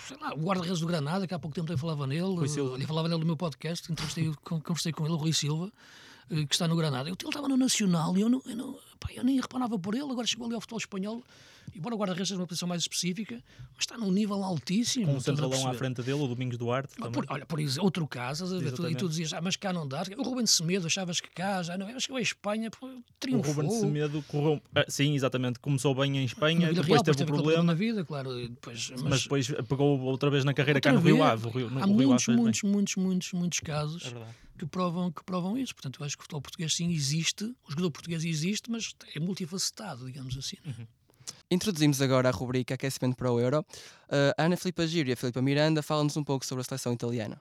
sei 0.07 0.17
lá, 0.21 0.35
o 0.35 0.41
guarda-redes 0.41 0.81
do 0.81 0.87
Granada, 0.87 1.27
que 1.27 1.35
há 1.35 1.39
pouco 1.39 1.55
tempo 1.55 1.73
eu 1.73 1.79
falava 1.79 2.07
nele, 2.07 2.37
ele 2.75 2.87
falava 2.87 3.09
nele 3.09 3.21
no 3.21 3.27
meu 3.27 3.37
podcast, 3.37 3.91
entrevistei, 3.91 4.33
conversei 4.43 4.93
com 4.93 5.05
ele, 5.05 5.15
o 5.15 5.17
Rui 5.17 5.33
Silva, 5.33 5.73
uh, 6.31 6.47
que 6.47 6.55
está 6.55 6.67
no 6.67 6.77
Granada. 6.77 7.09
Ele 7.09 7.17
estava 7.17 7.49
no 7.49 7.57
Nacional 7.57 8.17
e 8.17 8.23
eu, 8.23 8.29
não, 8.29 8.43
eu, 8.47 8.57
não, 8.57 8.79
pá, 8.99 9.11
eu 9.15 9.25
nem 9.25 9.41
reparava 9.41 9.79
por 9.79 9.95
ele, 9.95 10.11
agora 10.11 10.27
chegou 10.27 10.47
ali 10.47 10.55
ao 10.55 10.61
futebol 10.61 10.79
espanhol 10.79 11.25
embora 11.75 11.95
o 11.95 11.99
guarda-redes 11.99 12.29
seja 12.29 12.41
uma 12.41 12.47
posição 12.47 12.69
mais 12.69 12.83
específica, 12.83 13.43
mas 13.75 13.81
está 13.81 13.97
num 13.97 14.11
nível 14.11 14.43
altíssimo. 14.43 15.07
Com 15.07 15.15
um 15.15 15.21
centralão 15.21 15.69
à 15.69 15.75
frente 15.75 16.03
dele, 16.03 16.21
o 16.21 16.27
Domingos 16.27 16.59
Duarte. 16.59 16.95
Ah, 17.01 17.11
por, 17.11 17.25
olha, 17.29 17.47
por 17.47 17.61
exemplo, 17.61 17.85
outro 17.85 18.07
caso, 18.07 18.59
e 18.89 18.95
tu 18.95 19.09
dizias, 19.09 19.33
ah, 19.33 19.41
mas 19.41 19.57
cá 19.57 19.73
não 19.73 19.87
dá. 19.87 20.03
O 20.17 20.23
Ruben 20.23 20.47
Semedo, 20.47 20.87
achavas 20.87 21.21
que 21.21 21.31
cá 21.31 21.63
já 21.63 21.77
não 21.77 21.89
é? 21.89 21.99
Chegou 21.99 22.17
a 22.17 22.21
Espanha, 22.21 22.71
triunfou. 23.19 23.53
O 23.53 23.57
Ruben 23.57 23.71
Semedo 23.71 24.23
correu, 24.29 24.63
ah, 24.75 24.85
sim, 24.89 25.15
exatamente, 25.15 25.59
começou 25.59 25.95
bem 25.95 26.19
em 26.19 26.25
Espanha, 26.25 26.69
depois 26.69 26.87
Real, 26.87 27.03
teve, 27.03 27.19
teve 27.19 27.33
um 27.33 27.35
problema. 27.35 27.63
na 27.63 27.75
vida, 27.75 28.05
claro. 28.05 28.49
Depois, 28.49 28.91
mas, 28.91 29.03
mas, 29.03 29.23
depois 29.23 29.51
pegou 29.69 30.01
outra 30.01 30.31
vez 30.31 30.45
na 30.45 30.55
carreira 30.55 30.81
cá 30.81 30.93
no 30.93 31.01
Rio 31.01 31.23
Ave. 31.23 31.49
Rio, 31.49 31.67
Há 31.69 31.87
no 31.87 31.95
muitos, 31.95 32.27
Rio 32.27 32.37
muitos, 32.37 32.63
muitos, 32.63 32.97
muitos, 32.97 33.33
muitos 33.33 33.61
casos. 33.61 34.13
É 34.15 34.51
que 34.61 34.67
provam, 34.67 35.11
que 35.11 35.25
provam 35.25 35.57
isso. 35.57 35.75
Portanto, 35.75 36.01
eu 36.01 36.07
acho 36.07 36.17
que 36.17 36.21
o 36.21 36.25
futebol 36.25 36.43
português 36.43 36.75
sim 36.75 36.93
existe, 36.93 37.45
o 37.45 37.71
jogador 37.71 37.91
português 37.91 38.25
existe, 38.25 38.71
mas 38.71 38.95
é 39.15 39.19
multifacetado, 39.19 40.05
digamos 40.05 40.37
assim. 40.37 40.57
Uhum. 40.67 40.87
Introduzimos 41.51 42.01
agora 42.01 42.29
a 42.29 42.33
rubrica 42.33 42.75
Aquecimento 42.75 43.17
para 43.17 43.31
o 43.31 43.41
Euro. 43.41 43.61
Uh, 43.61 44.35
Ana 44.39 44.57
Filipa 44.57 44.87
Giro 44.87 45.09
e 45.09 45.13
a 45.13 45.17
Filipa 45.17 45.43
Miranda 45.43 45.83
falam-nos 45.83 46.17
um 46.17 46.25
pouco 46.25 46.47
sobre 46.47 46.63
a 46.63 46.65
seleção 46.65 46.93
italiana. 46.93 47.41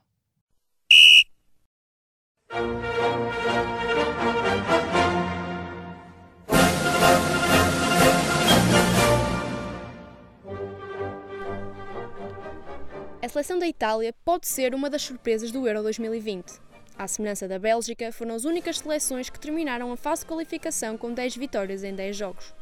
A 13.22 13.28
seleção 13.32 13.60
da 13.60 13.68
Itália 13.68 14.12
pode 14.26 14.48
ser 14.48 14.74
uma 14.74 14.90
das 14.90 15.04
surpresas 15.04 15.52
do 15.52 15.68
Euro 15.68 15.84
2020. 15.84 16.60
À 16.98 17.08
semelhança 17.08 17.48
da 17.48 17.60
Bélgica, 17.60 18.12
foram 18.12 18.34
as 18.34 18.44
únicas 18.44 18.80
seleções 18.80 19.30
que 19.30 19.40
terminaram 19.40 19.92
a 19.92 19.96
fase 19.96 20.24
de 20.24 20.28
qualificação 20.28 20.98
com 20.98 21.14
10 21.14 21.38
vitórias 21.38 21.84
em 21.84 21.94
10 21.94 22.18
jogos. 22.18 22.54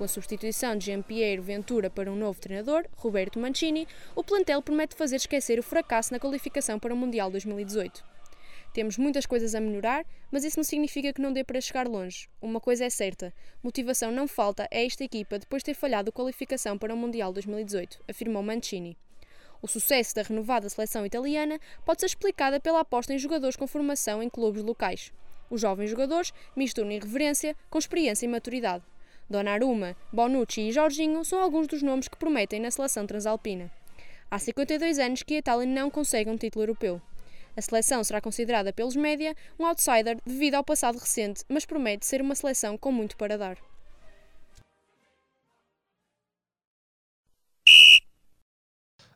Com 0.00 0.04
a 0.04 0.08
substituição 0.08 0.78
de 0.78 0.86
Jean-Pierre 0.86 1.42
Ventura 1.42 1.90
para 1.90 2.10
um 2.10 2.16
novo 2.16 2.40
treinador, 2.40 2.86
Roberto 2.96 3.38
Mancini, 3.38 3.86
o 4.16 4.24
plantel 4.24 4.62
promete 4.62 4.96
fazer 4.96 5.16
esquecer 5.16 5.58
o 5.58 5.62
fracasso 5.62 6.10
na 6.10 6.18
qualificação 6.18 6.78
para 6.78 6.94
o 6.94 6.96
Mundial 6.96 7.30
2018. 7.30 8.02
Temos 8.72 8.96
muitas 8.96 9.26
coisas 9.26 9.54
a 9.54 9.60
melhorar, 9.60 10.06
mas 10.30 10.42
isso 10.42 10.58
não 10.58 10.64
significa 10.64 11.12
que 11.12 11.20
não 11.20 11.34
dê 11.34 11.44
para 11.44 11.60
chegar 11.60 11.86
longe. 11.86 12.30
Uma 12.40 12.58
coisa 12.58 12.86
é 12.86 12.88
certa: 12.88 13.30
motivação 13.62 14.10
não 14.10 14.26
falta 14.26 14.62
a 14.62 14.68
esta 14.74 15.04
equipa 15.04 15.38
depois 15.38 15.60
de 15.60 15.66
ter 15.66 15.74
falhado 15.74 16.08
a 16.08 16.12
qualificação 16.12 16.78
para 16.78 16.94
o 16.94 16.96
Mundial 16.96 17.30
2018, 17.30 18.02
afirmou 18.08 18.42
Mancini. 18.42 18.96
O 19.60 19.68
sucesso 19.68 20.14
da 20.14 20.22
renovada 20.22 20.70
seleção 20.70 21.04
italiana 21.04 21.60
pode 21.84 22.00
ser 22.00 22.06
explicada 22.06 22.58
pela 22.58 22.80
aposta 22.80 23.12
em 23.12 23.18
jogadores 23.18 23.54
com 23.54 23.66
formação 23.66 24.22
em 24.22 24.30
clubes 24.30 24.62
locais. 24.62 25.12
Os 25.50 25.60
jovens 25.60 25.90
jogadores 25.90 26.32
misturam 26.56 26.90
irreverência 26.90 27.54
com 27.68 27.78
experiência 27.78 28.24
e 28.24 28.30
maturidade. 28.30 28.82
Donnarumma, 29.30 29.96
Bonucci 30.12 30.62
e 30.62 30.72
Jorginho 30.72 31.24
são 31.24 31.40
alguns 31.40 31.68
dos 31.68 31.82
nomes 31.82 32.08
que 32.08 32.16
prometem 32.16 32.58
na 32.58 32.68
seleção 32.68 33.06
transalpina. 33.06 33.70
Há 34.28 34.40
52 34.40 34.98
anos 34.98 35.22
que 35.22 35.34
a 35.34 35.38
Itália 35.38 35.66
não 35.66 35.88
consegue 35.88 36.28
um 36.28 36.36
título 36.36 36.64
europeu. 36.64 37.00
A 37.56 37.62
seleção 37.62 38.02
será 38.02 38.20
considerada 38.20 38.72
pelos 38.72 38.96
média 38.96 39.36
um 39.56 39.64
outsider 39.64 40.18
devido 40.26 40.56
ao 40.56 40.64
passado 40.64 40.98
recente, 40.98 41.44
mas 41.48 41.64
promete 41.64 42.06
ser 42.06 42.20
uma 42.20 42.34
seleção 42.34 42.76
com 42.76 42.90
muito 42.90 43.16
para 43.16 43.38
dar. 43.38 43.56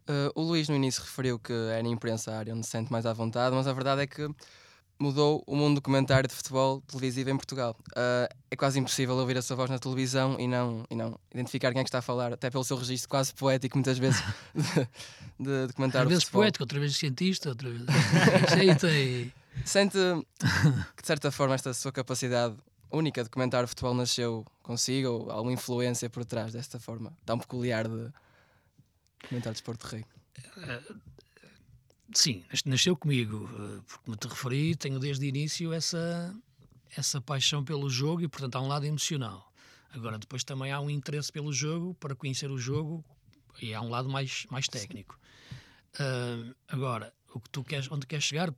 Uh, 0.07 0.31
o 0.35 0.43
Luís 0.43 0.69
no 0.69 0.77
início 0.77 1.03
referiu 1.03 1.41
que 1.41 1.53
é 1.53 1.83
na 1.83 1.89
imprensa 1.89 2.31
a 2.31 2.39
área 2.39 2.55
onde 2.55 2.67
se 2.67 2.71
sente 2.71 2.93
mais 2.93 3.07
à 3.07 3.13
vontade, 3.13 3.57
mas 3.57 3.67
a 3.67 3.73
verdade 3.73 4.03
é 4.03 4.07
que 4.07 4.29
mudou 4.99 5.43
o 5.47 5.57
mundo 5.57 5.77
do 5.77 5.83
comentário 5.83 6.29
de 6.29 6.35
futebol 6.35 6.81
televisivo 6.83 7.31
em 7.31 7.37
Portugal. 7.37 7.77
Uh, 7.91 8.33
é 8.51 8.57
quase 8.57 8.79
impossível 8.79 9.17
ouvir 9.17 9.37
a 9.37 9.43
sua 9.43 9.57
voz 9.57 9.71
na 9.71 9.79
televisão 9.79 10.37
e 10.39 10.47
não, 10.47 10.85
e 10.91 10.95
não 10.95 11.19
identificar 11.33 11.73
quem 11.73 11.81
é 11.81 11.85
que 11.85 11.89
está 11.89 11.99
a 11.99 12.03
falar, 12.03 12.33
até 12.33 12.51
pelo 12.51 12.65
seu 12.65 12.77
registro 12.77 13.09
quase 13.09 13.35
poético, 13.35 13.77
muitas 13.77 13.99
vezes, 13.99 14.23
de, 14.55 14.89
de, 15.39 15.67
de 15.67 15.73
comentário 15.73 16.07
Às 16.07 16.11
vezes 16.11 16.25
futebol. 16.25 16.43
poético, 16.43 16.63
outra 16.63 16.81
vez 16.81 16.97
cientista, 16.97 17.49
outra 17.49 17.69
vez. 17.71 17.83
Sente 19.65 19.97
que, 20.97 21.03
de 21.03 21.07
certa 21.07 21.31
forma, 21.31 21.55
esta 21.55 21.73
sua 21.75 21.93
capacidade 21.93 22.57
única 22.91 23.23
de 23.23 23.31
comentar 23.31 23.67
futebol 23.67 23.95
nasceu 23.95 24.45
consigo 24.63 25.09
ou 25.09 25.31
alguma 25.31 25.53
influência 25.53 26.09
por 26.09 26.25
trás 26.25 26.53
desta 26.53 26.79
forma 26.79 27.13
tão 27.25 27.39
peculiar 27.39 27.89
de 27.89 28.11
comentar 29.29 29.53
desporto 29.53 29.87
de 29.87 29.97
rei? 29.97 30.05
Uh, 30.57 30.97
sim, 32.13 32.45
nasceu 32.65 32.97
comigo, 32.97 33.49
eh, 33.53 33.81
porque 33.87 34.11
me 34.11 34.17
te 34.17 34.29
referi, 34.29 34.77
tenho 34.77 34.99
desde 34.99 35.25
o 35.25 35.29
início 35.29 35.73
essa, 35.73 36.35
essa 36.97 37.21
paixão 37.21 37.65
pelo 37.65 37.89
jogo 37.89 38.23
e, 38.23 38.29
portanto, 38.29 38.57
há 38.57 38.61
um 38.61 38.69
lado 38.69 38.85
emocional. 38.85 39.53
Agora, 39.91 40.19
depois 40.19 40.43
também 40.43 40.73
há 40.73 40.81
um 40.81 40.91
interesse 40.91 41.31
pelo 41.31 41.53
jogo, 41.53 41.95
para 41.95 42.15
conhecer 42.15 42.51
o 42.51 42.59
jogo, 42.59 43.05
e 43.63 43.73
há 43.73 43.81
um 43.81 43.89
lado 43.89 44.09
mais, 44.09 44.47
mais 44.51 44.67
técnico. 44.67 45.19
Uh, 45.95 46.55
agora, 46.67 47.15
o 47.33 47.41
que 47.41 47.49
tu 47.51 47.63
queres, 47.63 47.91
onde 47.91 48.07
queres 48.07 48.25
chegar, 48.25 48.53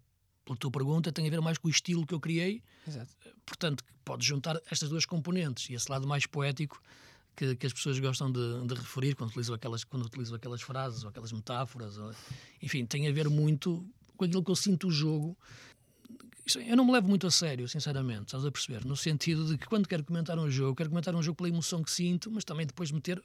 pela 0.45 0.57
tua 0.57 0.71
pergunta, 0.71 1.13
tem 1.13 1.27
a 1.27 1.31
ver 1.31 1.41
mais 1.41 1.59
com 1.59 1.69
o 1.69 1.71
estilo 1.71 2.07
que 2.07 2.15
eu 2.15 2.21
criei. 2.21 2.63
Exato. 2.87 3.15
Portanto, 3.45 3.85
podes 4.05 4.27
juntar 4.27 4.61
estas 4.71 4.89
duas 4.89 5.05
componentes 5.05 5.69
e 5.69 5.75
esse 5.75 5.91
lado 5.91 6.07
mais 6.07 6.25
poético 6.25 6.81
que, 7.37 7.55
que 7.55 7.67
as 7.67 7.73
pessoas 7.73 7.99
gostam 7.99 8.33
de, 8.33 8.67
de, 8.67 8.75
referir 8.75 9.15
quando 9.15 9.31
utilizam 9.31 9.55
aquelas, 9.55 9.85
quando 9.85 10.07
utilizam 10.07 10.37
aquelas 10.37 10.63
frases 10.63 11.05
ou 11.05 11.11
aquelas 11.11 11.33
metáforas. 11.33 11.99
Ou, 11.99 12.13
enfim, 12.63 12.87
tem 12.87 13.07
a 13.07 13.13
ver 13.13 13.29
muito 13.29 13.87
com 14.17 14.25
aquilo 14.25 14.43
que 14.43 14.51
eu 14.51 14.57
sinto 14.57 14.89
o 14.89 14.91
jogo 14.91 15.37
eu 16.55 16.77
não 16.77 16.85
me 16.85 16.93
levo 16.93 17.09
muito 17.09 17.27
a 17.27 17.31
sério, 17.31 17.69
sinceramente, 17.69 18.27
estás 18.27 18.45
a 18.45 18.53
perceber? 18.53 18.85
No 18.85 18.97
sentido 18.97 19.45
de 19.47 19.59
que 19.59 19.67
quando 19.67 19.89
quero 19.89 20.05
comentar 20.05 20.39
um 20.39 20.49
jogo, 20.49 20.77
quero 20.77 20.91
comentar 20.91 21.13
um 21.15 21.23
jogo 21.23 21.37
pela 21.37 21.49
emoção 21.49 21.83
que 21.83 21.91
sinto, 21.91 22.31
mas 22.31 22.45
também 22.45 22.65
depois 22.65 22.93
meter 22.93 23.21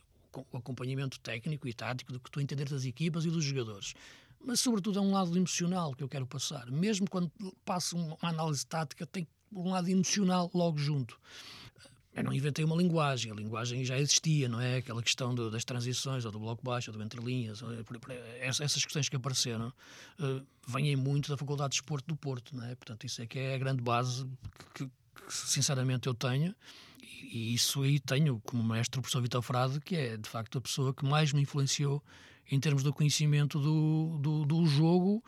o 0.51 0.57
acompanhamento 0.57 1.19
técnico 1.19 1.67
e 1.67 1.73
tático 1.73 2.11
do 2.11 2.19
que 2.19 2.39
a 2.39 2.41
entender 2.41 2.67
das 2.67 2.83
equipas 2.83 3.23
e 3.23 3.29
dos 3.29 3.43
jogadores. 3.43 3.93
Mas, 4.43 4.59
sobretudo, 4.59 4.97
é 4.97 5.01
um 5.01 5.11
lado 5.11 5.37
emocional 5.37 5.93
que 5.93 6.03
eu 6.03 6.09
quero 6.09 6.25
passar. 6.25 6.71
Mesmo 6.71 7.07
quando 7.07 7.31
passo 7.63 7.95
uma 7.95 8.17
análise 8.23 8.65
tática, 8.65 9.05
tem 9.05 9.27
um 9.51 9.69
lado 9.69 9.87
emocional 9.87 10.49
logo 10.51 10.79
junto. 10.79 11.19
Eu 12.13 12.25
não 12.25 12.33
inventei 12.33 12.65
uma 12.65 12.75
linguagem, 12.75 13.31
a 13.31 13.35
linguagem 13.35 13.85
já 13.85 13.97
existia, 13.97 14.49
não 14.49 14.59
é? 14.59 14.77
Aquela 14.77 15.01
questão 15.01 15.33
do, 15.33 15.49
das 15.49 15.63
transições, 15.63 16.25
ou 16.25 16.31
do 16.31 16.39
bloco 16.39 16.63
baixo, 16.63 16.91
ou 16.91 16.97
do 16.97 17.01
entre 17.01 17.21
linhas, 17.21 17.63
essas 18.41 18.83
questões 18.83 19.07
que 19.07 19.15
apareceram 19.15 19.71
uh, 20.19 20.45
vêm 20.67 20.93
muito 20.97 21.29
da 21.29 21.37
Faculdade 21.37 21.69
de 21.69 21.75
Esporte 21.75 22.05
do 22.07 22.15
Porto, 22.15 22.55
não 22.55 22.65
é? 22.65 22.75
Portanto, 22.75 23.05
isso 23.05 23.21
é 23.21 23.25
que 23.25 23.39
é 23.39 23.55
a 23.55 23.57
grande 23.57 23.81
base 23.81 24.27
que, 24.73 24.85
que 24.85 25.33
sinceramente 25.33 26.07
eu 26.07 26.13
tenho, 26.13 26.53
e, 27.01 27.51
e, 27.51 27.53
isso 27.53 27.81
aí 27.81 27.97
tenho 27.97 28.41
como 28.41 28.61
mestre 28.61 28.99
o 28.99 29.01
professor 29.01 29.21
Vitor 29.21 29.41
Frade, 29.41 29.79
que 29.79 29.95
é 29.95 30.17
de 30.17 30.27
facto 30.27 30.57
a 30.57 30.61
pessoa 30.61 30.93
que 30.93 31.05
mais 31.05 31.31
me 31.31 31.41
influenciou 31.41 32.03
em 32.51 32.59
termos 32.59 32.83
do 32.83 32.93
conhecimento 32.93 33.57
do, 33.57 34.17
do, 34.19 34.45
do 34.45 34.65
jogo 34.65 35.23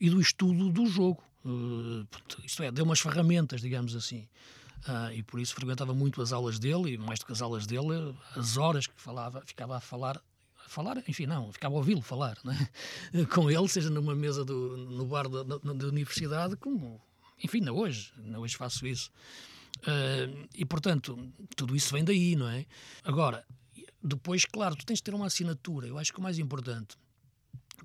e 0.00 0.08
do 0.08 0.20
estudo 0.20 0.70
do 0.70 0.86
jogo. 0.86 1.20
Uh, 1.44 2.06
isto 2.44 2.62
é, 2.62 2.70
deu 2.70 2.84
umas 2.84 3.00
ferramentas, 3.00 3.60
digamos 3.60 3.96
assim. 3.96 4.28
Uh, 4.88 5.12
e 5.12 5.22
por 5.22 5.38
isso 5.38 5.54
frequentava 5.54 5.92
muito 5.92 6.22
as 6.22 6.32
aulas 6.32 6.58
dele, 6.58 6.94
e 6.94 6.98
mais 6.98 7.18
do 7.18 7.26
que 7.26 7.32
as 7.32 7.42
aulas 7.42 7.66
dele, 7.66 8.16
as 8.34 8.56
horas 8.56 8.86
que 8.86 9.00
falava, 9.00 9.42
ficava 9.44 9.76
a 9.76 9.80
falar 9.80 10.20
falar, 10.66 11.02
enfim, 11.08 11.26
não, 11.26 11.52
ficava 11.52 11.74
a 11.74 11.78
ouvi-lo 11.78 12.00
falar 12.00 12.38
né? 12.44 12.68
com 13.34 13.50
ele, 13.50 13.68
seja 13.68 13.90
numa 13.90 14.14
mesa 14.14 14.44
do, 14.44 14.76
no 14.76 15.04
bar 15.04 15.28
da, 15.28 15.42
da, 15.42 15.56
da, 15.58 15.86
universidade, 15.88 16.54
como, 16.56 17.00
enfim, 17.42 17.58
ainda 17.58 17.72
hoje, 17.72 18.12
ainda 18.16 18.38
hoje 18.38 18.56
faço 18.56 18.86
isso. 18.86 19.10
Uh, 19.78 20.48
e 20.54 20.64
portanto, 20.64 21.18
tudo 21.56 21.74
isso 21.74 21.92
vem 21.92 22.04
daí, 22.04 22.36
não 22.36 22.48
é? 22.48 22.64
Agora, 23.02 23.44
depois, 24.02 24.44
claro, 24.44 24.76
tu 24.76 24.86
tens 24.86 25.00
de 25.00 25.02
ter 25.02 25.14
uma 25.14 25.26
assinatura. 25.26 25.88
Eu 25.88 25.98
acho 25.98 26.12
que 26.12 26.20
o 26.20 26.22
mais 26.22 26.38
importante 26.38 26.96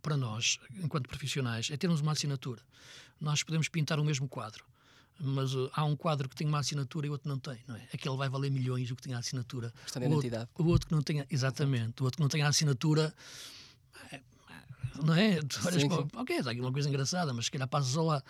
para 0.02 0.16
nós, 0.16 0.60
enquanto 0.76 1.10
profissionais, 1.10 1.70
é 1.72 1.78
termos 1.78 2.02
uma 2.02 2.12
assinatura. 2.12 2.62
Nós 3.20 3.42
podemos 3.42 3.68
pintar 3.68 4.00
o 4.00 4.06
mesmo 4.06 4.30
quadro 4.30 4.64
mas 5.20 5.54
uh, 5.56 5.70
há 5.74 5.84
um 5.86 5.96
quadro 5.96 6.28
que 6.28 6.36
tem 6.36 6.48
uma 6.48 6.60
assinatura 6.60 7.08
e 7.08 7.10
outro 7.10 7.30
não 7.30 7.40
tem, 7.40 7.58
não 7.68 7.76
é? 7.76 7.88
Aquele 7.94 8.16
vai 8.18 8.30
valer 8.30 8.52
milhões 8.52 8.90
o 8.92 8.96
que 8.96 9.02
tem 9.02 9.14
a 9.14 9.20
assinatura. 9.20 9.72
Questão 9.84 10.02
de 10.02 10.08
o 10.08 10.12
identidade. 10.12 10.50
Outro, 10.54 10.64
o 10.64 10.68
outro 10.68 10.88
que 10.88 10.96
não 10.96 11.02
tem, 11.02 11.26
exatamente, 11.30 12.02
o 12.02 12.06
outro 12.06 12.18
que 12.18 12.22
não 12.22 12.30
tem 12.30 12.42
a 12.42 12.48
assinatura, 12.48 13.14
é, 14.12 14.22
não 15.04 15.14
é? 15.16 15.42
Tu 15.42 15.60
olhas 15.66 15.82
sim, 15.82 15.90
sim. 15.90 16.08
ok, 16.14 16.38
está 16.38 16.52
aqui 16.52 16.60
uma 16.60 16.72
coisa 16.72 16.90
engraçada, 16.90 17.34
mas 17.34 17.46
se 17.46 17.52
calhar 17.52 17.68
passas 17.68 17.96
ao 17.96 18.06
lado. 18.06 18.24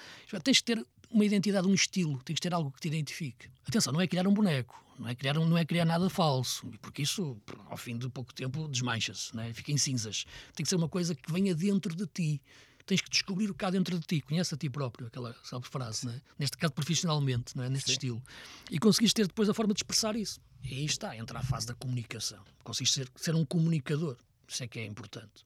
Tens 0.43 0.57
de 0.57 0.63
ter 0.63 0.85
uma 1.09 1.25
identidade, 1.25 1.67
um 1.67 1.73
estilo, 1.73 2.21
tens 2.23 2.35
de 2.35 2.41
ter 2.41 2.53
algo 2.53 2.71
que 2.71 2.81
te 2.81 2.87
identifique. 2.87 3.49
Atenção, 3.67 3.91
não 3.91 4.01
é 4.01 4.07
criar 4.07 4.27
um 4.27 4.33
boneco, 4.33 4.79
não 4.99 5.07
é 5.07 5.15
criar, 5.15 5.33
não 5.33 5.57
é 5.57 5.65
criar 5.65 5.85
nada 5.85 6.09
falso, 6.09 6.67
porque 6.81 7.01
isso, 7.01 7.37
ao 7.69 7.77
fim 7.77 7.97
de 7.97 8.09
pouco 8.09 8.33
tempo, 8.33 8.67
desmancha-se, 8.67 9.37
é? 9.39 9.53
fica 9.53 9.71
em 9.71 9.77
cinzas. 9.77 10.25
Tem 10.53 10.63
que 10.63 10.69
ser 10.69 10.75
uma 10.75 10.89
coisa 10.89 11.15
que 11.15 11.31
venha 11.31 11.55
dentro 11.55 11.95
de 11.95 12.05
ti 12.05 12.41
tens 12.85 13.01
que 13.01 13.09
descobrir 13.09 13.49
o 13.49 13.53
que 13.53 13.65
há 13.65 13.69
dentro 13.69 13.97
de 13.97 14.05
ti, 14.05 14.21
conhece 14.21 14.53
a 14.53 14.57
ti 14.57 14.69
próprio, 14.69 15.07
aquela 15.07 15.35
sabe, 15.43 15.67
frase, 15.67 16.07
é? 16.07 16.21
neste 16.37 16.57
caso 16.57 16.73
profissionalmente, 16.73 17.59
é? 17.59 17.69
neste 17.69 17.87
Sim. 17.87 17.93
estilo. 17.93 18.23
E 18.69 18.77
conseguiste 18.77 19.15
ter 19.15 19.27
depois 19.27 19.49
a 19.49 19.53
forma 19.53 19.73
de 19.73 19.79
expressar 19.79 20.15
isso. 20.15 20.39
E 20.63 20.75
aí 20.75 20.85
está, 20.85 21.15
entra 21.15 21.39
a 21.39 21.43
fase 21.43 21.67
da 21.67 21.73
comunicação. 21.73 22.43
Conseguiste 22.63 22.95
ser, 22.95 23.09
ser 23.15 23.35
um 23.35 23.45
comunicador, 23.45 24.17
isso 24.47 24.63
é 24.63 24.67
que 24.67 24.79
é 24.79 24.85
importante. 24.85 25.45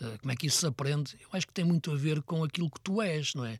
Uh, 0.00 0.18
como 0.20 0.32
é 0.32 0.36
que 0.36 0.46
isso 0.46 0.58
se 0.58 0.66
aprende? 0.66 1.16
Eu 1.20 1.28
acho 1.32 1.46
que 1.46 1.52
tem 1.52 1.64
muito 1.64 1.90
a 1.90 1.96
ver 1.96 2.22
com 2.22 2.42
aquilo 2.42 2.70
que 2.70 2.80
tu 2.80 3.00
és, 3.00 3.34
não 3.34 3.44
é? 3.44 3.58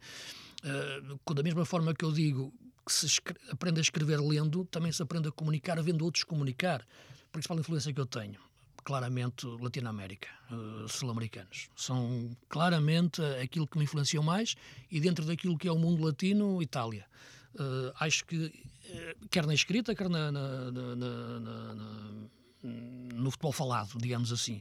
Uh, 0.64 1.34
da 1.34 1.42
mesma 1.42 1.64
forma 1.64 1.94
que 1.94 2.04
eu 2.04 2.12
digo 2.12 2.52
que 2.84 2.92
se 2.92 3.06
aprende 3.50 3.78
a 3.78 3.82
escrever 3.82 4.20
lendo, 4.20 4.64
também 4.64 4.90
se 4.90 5.00
aprende 5.02 5.28
a 5.28 5.32
comunicar 5.32 5.80
vendo 5.82 6.04
outros 6.04 6.24
comunicar. 6.24 6.84
Principal 7.30 7.58
influência 7.58 7.92
que 7.92 8.00
eu 8.00 8.06
tenho 8.06 8.38
claramente 8.84 9.46
Latinoamérica, 9.46 10.28
uh, 10.50 10.88
sul-americanos. 10.88 11.68
São 11.76 12.36
claramente 12.48 13.22
aquilo 13.42 13.66
que 13.66 13.78
me 13.78 13.84
influenciou 13.84 14.22
mais 14.22 14.54
e 14.90 15.00
dentro 15.00 15.24
daquilo 15.24 15.56
que 15.56 15.68
é 15.68 15.72
o 15.72 15.78
mundo 15.78 16.04
latino, 16.04 16.62
Itália. 16.62 17.06
Uh, 17.54 17.92
acho 18.00 18.24
que, 18.24 18.46
uh, 18.46 19.28
quer 19.30 19.46
na 19.46 19.54
escrita, 19.54 19.94
quer 19.94 20.08
na, 20.08 20.32
na, 20.32 20.70
na, 20.70 22.14
no 22.62 23.30
futebol 23.30 23.52
falado, 23.52 23.98
digamos 23.98 24.32
assim, 24.32 24.60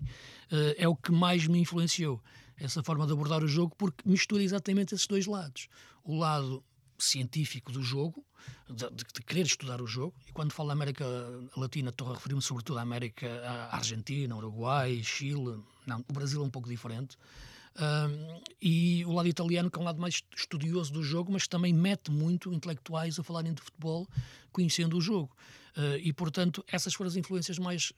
uh, 0.52 0.76
é 0.78 0.88
o 0.88 0.96
que 0.96 1.12
mais 1.12 1.48
me 1.48 1.60
influenciou. 1.60 2.22
Essa 2.58 2.84
forma 2.84 3.08
de 3.08 3.14
abordar 3.14 3.44
o 3.44 3.48
jogo, 3.48 3.76
porque 3.76 4.08
mistura 4.08 4.44
exatamente 4.44 4.94
esses 4.94 5.08
dois 5.08 5.26
lados. 5.26 5.68
O 6.04 6.16
lado 6.16 6.64
científico 7.04 7.72
do 7.72 7.82
jogo, 7.82 8.26
de, 8.70 8.90
de, 8.90 9.22
querer 9.26 9.46
estudar 9.46 9.82
o 9.82 9.88
jogo. 9.88 10.14
E 10.28 10.32
quando 10.32 10.54
falo 10.54 10.68
da 10.68 10.74
América 10.74 11.06
Latina, 11.56 11.90
estou 11.90 12.10
a 12.10 12.14
referir-me 12.14 12.42
sobretudo 12.42 12.80
à 12.80 12.82
América 12.82 13.28
à 13.72 13.78
Argentina, 13.78 14.36
Uruguai, 14.36 15.02
Chile. 15.04 15.60
Não, 15.86 16.04
o 16.08 16.14
Brasil 16.14 16.42
é 16.42 16.46
um 16.46 16.50
pouco 16.50 16.70
diferente. 16.70 17.18
Um, 17.80 18.42
e 18.62 19.06
o 19.06 19.14
lado 19.14 19.30
italiano, 19.30 19.72
que 19.72 19.80
é 19.80 19.82
um 19.82 19.86
lado 19.86 20.00
mais 20.00 20.22
estudioso 20.36 20.92
do 20.92 21.04
jogo, 21.04 21.32
mas 21.32 21.48
também 21.48 21.74
mete 21.74 22.12
muito 22.12 22.54
intelectuais 22.54 23.18
a 23.18 23.24
falarem 23.24 23.54
de 23.54 23.62
futebol, 23.62 24.08
conhecendo 24.52 24.98
o 24.98 25.02
jogo. 25.02 25.36
Uh, 25.78 25.98
e, 26.02 26.12
portanto, 26.12 26.64
essas 26.68 26.94
foram 26.94 27.08
as 27.08 27.16
influências 27.16 27.58
mais 27.58 27.94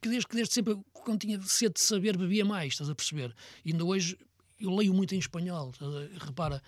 que 0.00 0.08
desde, 0.08 0.26
que 0.26 0.36
desde 0.36 0.54
sempre, 0.54 0.78
quando 0.92 1.20
tinha 1.20 1.40
sede 1.42 1.74
de 1.74 1.80
saber, 1.80 2.16
bebia 2.16 2.44
mais, 2.44 2.72
estás 2.72 2.88
a 2.88 2.94
perceber? 2.94 3.34
E 3.64 3.72
ainda 3.72 3.84
hoje 3.84 4.16
eu 4.60 4.74
leio 4.74 4.92
muito 4.92 5.14
em 5.14 5.18
espanhol. 5.18 5.72
Repara, 6.20 6.62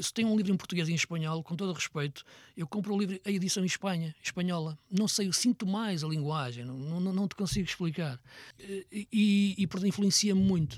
se 0.00 0.12
tem 0.12 0.24
um 0.24 0.36
livro 0.36 0.52
em 0.52 0.56
português 0.56 0.88
e 0.88 0.92
em 0.92 0.94
espanhol, 0.94 1.42
com 1.42 1.56
todo 1.56 1.72
respeito, 1.72 2.24
eu 2.56 2.66
compro 2.66 2.94
o 2.94 2.98
livro, 2.98 3.18
a 3.24 3.30
edição 3.30 3.62
em 3.62 3.66
Espanha, 3.66 4.14
espanhola. 4.22 4.78
Não 4.90 5.08
sei, 5.08 5.28
eu 5.28 5.32
sinto 5.32 5.66
mais 5.66 6.04
a 6.04 6.08
linguagem, 6.08 6.64
não, 6.64 7.00
não, 7.00 7.12
não 7.12 7.28
te 7.28 7.34
consigo 7.34 7.66
explicar. 7.66 8.20
E, 8.60 9.54
e, 9.56 9.66
portanto, 9.66 9.88
influencia-me 9.88 10.42
muito. 10.42 10.74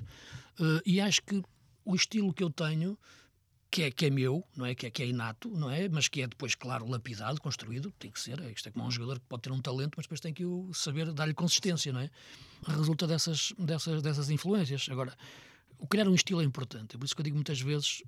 Uh, 0.58 0.80
e 0.86 1.00
acho 1.00 1.22
que 1.22 1.42
o 1.84 1.94
estilo 1.94 2.32
que 2.32 2.42
eu 2.42 2.50
tenho, 2.50 2.96
que 3.70 3.82
é, 3.82 3.90
que 3.90 4.06
é 4.06 4.10
meu, 4.10 4.44
não 4.56 4.64
é? 4.64 4.74
Que, 4.74 4.86
é? 4.86 4.90
que 4.90 5.02
é 5.02 5.06
inato, 5.06 5.50
não 5.50 5.68
é? 5.68 5.88
Mas 5.88 6.06
que 6.06 6.22
é 6.22 6.26
depois, 6.28 6.54
claro, 6.54 6.88
lapidado, 6.88 7.40
construído, 7.40 7.92
tem 7.98 8.10
que 8.10 8.20
ser. 8.20 8.40
Isto 8.52 8.68
é 8.68 8.72
como 8.72 8.86
um 8.86 8.90
jogador 8.90 9.18
que 9.18 9.26
pode 9.26 9.42
ter 9.42 9.50
um 9.50 9.60
talento, 9.60 9.94
mas 9.96 10.06
depois 10.06 10.20
tem 10.20 10.32
que 10.32 10.44
o 10.44 10.72
saber 10.72 11.12
dar-lhe 11.12 11.34
consistência, 11.34 11.92
não 11.92 12.00
é? 12.00 12.10
Resulta 12.66 13.06
dessas, 13.06 13.52
dessas, 13.58 14.00
dessas 14.00 14.30
influências. 14.30 14.86
Agora, 14.88 15.12
o 15.84 15.86
criar 15.86 16.08
um 16.08 16.14
estilo 16.14 16.40
é 16.40 16.44
importante. 16.44 16.96
É 16.96 16.98
por 16.98 17.04
isso 17.04 17.14
que 17.14 17.20
eu 17.20 17.24
digo 17.24 17.36
muitas 17.36 17.60
vezes 17.60 18.02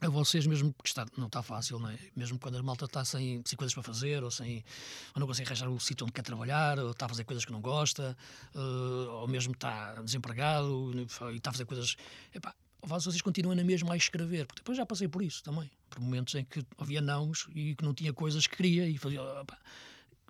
a 0.00 0.08
vocês, 0.08 0.46
mesmo 0.46 0.72
porque 0.72 0.88
está, 0.88 1.04
não 1.16 1.26
está 1.26 1.42
fácil, 1.42 1.80
não 1.80 1.88
é? 1.88 1.98
mesmo 2.14 2.38
quando 2.38 2.56
a 2.56 2.62
malta 2.62 2.84
está 2.84 3.04
sem, 3.04 3.42
sem 3.44 3.56
coisas 3.56 3.74
para 3.74 3.82
fazer, 3.82 4.22
ou, 4.22 4.30
sem, 4.30 4.64
ou 5.12 5.18
não 5.18 5.26
consegue 5.26 5.48
arranjar 5.48 5.68
o 5.68 5.80
sítio 5.80 6.04
onde 6.04 6.12
quer 6.12 6.22
trabalhar, 6.22 6.78
ou 6.78 6.92
está 6.92 7.06
a 7.06 7.08
fazer 7.08 7.24
coisas 7.24 7.44
que 7.44 7.50
não 7.50 7.60
gosta, 7.60 8.16
uh, 8.54 9.10
ou 9.10 9.26
mesmo 9.26 9.54
está 9.54 9.94
desempregado 10.02 10.92
e 11.32 11.36
está 11.36 11.50
a 11.50 11.52
fazer 11.52 11.64
coisas. 11.64 11.96
Epá, 12.32 12.54
vocês 12.80 13.20
continuam 13.20 13.56
na 13.56 13.64
mesma 13.64 13.94
a 13.94 13.96
escrever, 13.96 14.46
porque 14.46 14.60
depois 14.60 14.78
já 14.78 14.86
passei 14.86 15.08
por 15.08 15.20
isso 15.20 15.42
também, 15.42 15.68
por 15.90 15.98
momentos 15.98 16.32
em 16.36 16.44
que 16.44 16.64
havia 16.78 17.00
nãos 17.00 17.48
e 17.54 17.74
que 17.74 17.84
não 17.84 17.92
tinha 17.92 18.12
coisas 18.12 18.46
que 18.46 18.56
queria 18.56 18.88
e 18.88 18.96
fazia. 18.98 19.20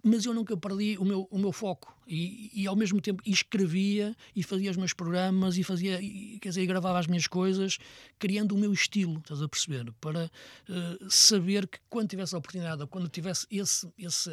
Mas 0.05 0.27
eu 0.27 0.35
nunca 0.35 0.55
perdi 0.55 0.99
o 0.99 1.05
meu, 1.05 1.27
o 1.31 1.39
meu 1.39 1.51
foco 1.51 1.97
e, 2.07 2.51
e 2.55 2.67
ao 2.67 2.77
mesmo 2.77 3.01
tempo 3.01 3.23
escrevia 3.25 4.15
e 4.37 4.43
fazia 4.43 4.71
os 4.71 4.77
meus 4.77 4.93
programas 4.93 5.57
e 5.57 5.65
fazia, 5.65 5.99
e, 6.01 6.39
quer 6.41 6.51
dizer, 6.51 6.67
gravava 6.67 6.99
as 6.99 7.07
minhas 7.07 7.27
coisas, 7.27 7.79
criando 8.19 8.55
o 8.55 8.59
meu 8.59 8.71
estilo, 8.73 9.19
estás 9.19 9.41
a 9.41 9.49
perceber? 9.49 9.91
Para 10.01 10.31
uh, 10.69 11.11
saber 11.11 11.67
que 11.67 11.79
quando 11.89 12.11
tivesse 12.11 12.35
a 12.35 12.39
oportunidade, 12.39 12.87
quando 12.89 13.09
tivesse 13.09 13.47
esse, 13.51 13.91
esse, 13.97 14.31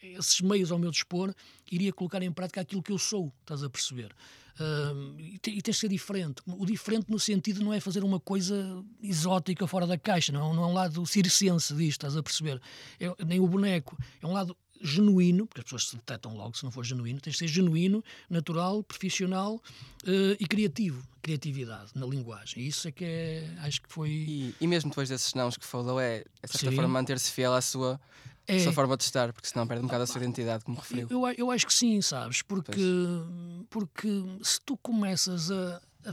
esses 0.00 0.40
meios 0.40 0.70
ao 0.70 0.78
meu 0.78 0.92
dispor, 0.92 1.34
iria 1.70 1.92
colocar 1.92 2.22
em 2.22 2.30
prática 2.30 2.60
aquilo 2.60 2.82
que 2.82 2.92
eu 2.92 2.98
sou, 2.98 3.32
estás 3.42 3.64
a 3.64 3.68
perceber? 3.68 4.14
Uh, 4.58 5.20
e, 5.20 5.38
tens 5.38 5.62
de 5.62 5.74
ser 5.74 5.88
diferente. 5.88 6.42
O 6.46 6.66
diferente 6.66 7.08
no 7.08 7.18
sentido 7.18 7.62
não 7.62 7.72
é 7.72 7.78
fazer 7.78 8.02
uma 8.02 8.18
coisa 8.18 8.84
exótica 9.00 9.68
fora 9.68 9.86
da 9.86 9.96
caixa, 9.96 10.32
não, 10.32 10.52
não 10.52 10.64
é 10.64 10.66
um 10.66 10.72
lado 10.72 11.06
circense 11.06 11.72
disto, 11.74 12.00
estás 12.00 12.16
a 12.16 12.22
perceber? 12.22 12.60
É, 12.98 13.24
nem 13.24 13.38
o 13.38 13.46
boneco. 13.46 13.96
É 14.20 14.26
um 14.26 14.32
lado 14.32 14.56
genuíno, 14.80 15.46
porque 15.46 15.60
as 15.60 15.64
pessoas 15.64 15.88
se 15.88 15.96
detectam 15.96 16.36
logo 16.36 16.56
se 16.56 16.64
não 16.64 16.70
for 16.70 16.84
genuíno, 16.84 17.20
tens 17.20 17.34
de 17.34 17.38
ser 17.38 17.48
genuíno, 17.48 18.02
natural, 18.28 18.82
profissional 18.82 19.54
uh, 19.54 20.36
e 20.38 20.46
criativo. 20.46 21.06
Criatividade 21.22 21.90
na 21.94 22.06
linguagem. 22.06 22.66
Isso 22.66 22.88
é 22.88 22.92
que 22.92 23.04
é, 23.04 23.54
acho 23.60 23.82
que 23.82 23.92
foi. 23.92 24.10
E, 24.10 24.54
e 24.60 24.66
mesmo 24.66 24.90
depois 24.90 25.08
desses 25.08 25.34
nãos 25.34 25.56
que 25.56 25.64
falou, 25.64 26.00
é, 26.00 26.20
de 26.20 26.52
certa 26.52 26.70
Sim. 26.70 26.76
forma 26.76 26.88
manter-se 26.88 27.30
fiel 27.30 27.52
à 27.52 27.60
sua, 27.60 28.00
é. 28.46 28.58
sua 28.60 28.72
forma 28.72 28.96
de 28.96 29.04
estar, 29.04 29.32
porque 29.32 29.48
senão 29.48 29.66
perde 29.66 29.82
um 29.82 29.86
bocado 29.86 30.04
a 30.04 30.06
sua 30.06 30.20
identidade, 30.22 30.64
como 30.64 30.78
referiu. 30.78 31.08
Eu, 31.10 31.26
eu 31.36 31.50
acho 31.50 31.66
que 31.66 31.74
sim, 31.74 32.00
sabes? 32.00 32.40
Porque, 32.42 32.80
porque 33.68 34.08
se 34.42 34.60
tu 34.60 34.76
começas 34.76 35.50
a, 35.50 35.82
a 36.06 36.12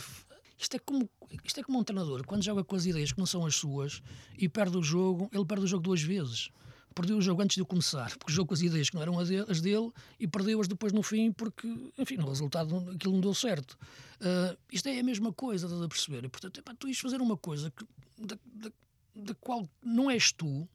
isto 0.58 0.76
é 0.76 0.80
como 0.80 1.10
isto 1.44 1.60
é 1.60 1.64
como 1.64 1.80
um 1.80 1.84
treinador, 1.84 2.26
quando 2.26 2.44
joga 2.44 2.64
com 2.64 2.76
as 2.76 2.86
ideias 2.86 3.12
que 3.12 3.20
não 3.20 3.26
são 3.26 3.46
as 3.46 3.56
suas 3.56 4.02
e 4.38 4.48
perde 4.48 4.78
o 4.78 4.84
jogo, 4.84 5.30
ele 5.34 5.46
perde 5.46 5.66
o 5.66 5.68
jogo 5.68 5.84
duas 5.84 6.02
vezes. 6.02 6.50
Perdeu 6.96 7.18
o 7.18 7.22
jogo 7.22 7.42
antes 7.42 7.56
de 7.56 7.62
eu 7.62 7.66
começar, 7.66 8.18
porque 8.18 8.32
jogou 8.32 8.48
com 8.48 8.54
as 8.54 8.62
ideias 8.62 8.90
que 8.90 8.96
não 8.96 9.02
eram 9.02 9.20
as 9.20 9.60
dele 9.60 9.92
e 10.18 10.28
perdeu-as 10.28 10.68
depois 10.68 10.94
no 10.94 11.04
fim, 11.04 11.32
porque, 11.32 11.68
enfim, 11.98 12.16
no 12.16 12.30
resultado 12.30 12.90
aquilo 12.96 13.14
não 13.14 13.22
deu 13.22 13.34
certo. 13.34 13.78
Uh, 14.22 14.58
isto 14.72 14.88
é 14.88 14.98
a 14.98 15.04
mesma 15.04 15.34
coisa, 15.34 15.66
estás 15.66 15.82
a 15.82 15.88
perceber? 15.90 16.24
E, 16.24 16.30
portanto, 16.30 16.60
epá, 16.60 16.74
tu 16.74 16.88
ires 16.88 17.00
fazer 17.00 17.20
uma 17.20 17.36
coisa 17.36 17.70
que, 17.70 17.86
da, 18.18 18.38
da, 18.46 18.72
da 19.14 19.36
qual 19.36 19.70
não 19.84 20.10
és 20.10 20.32
tu, 20.32 20.68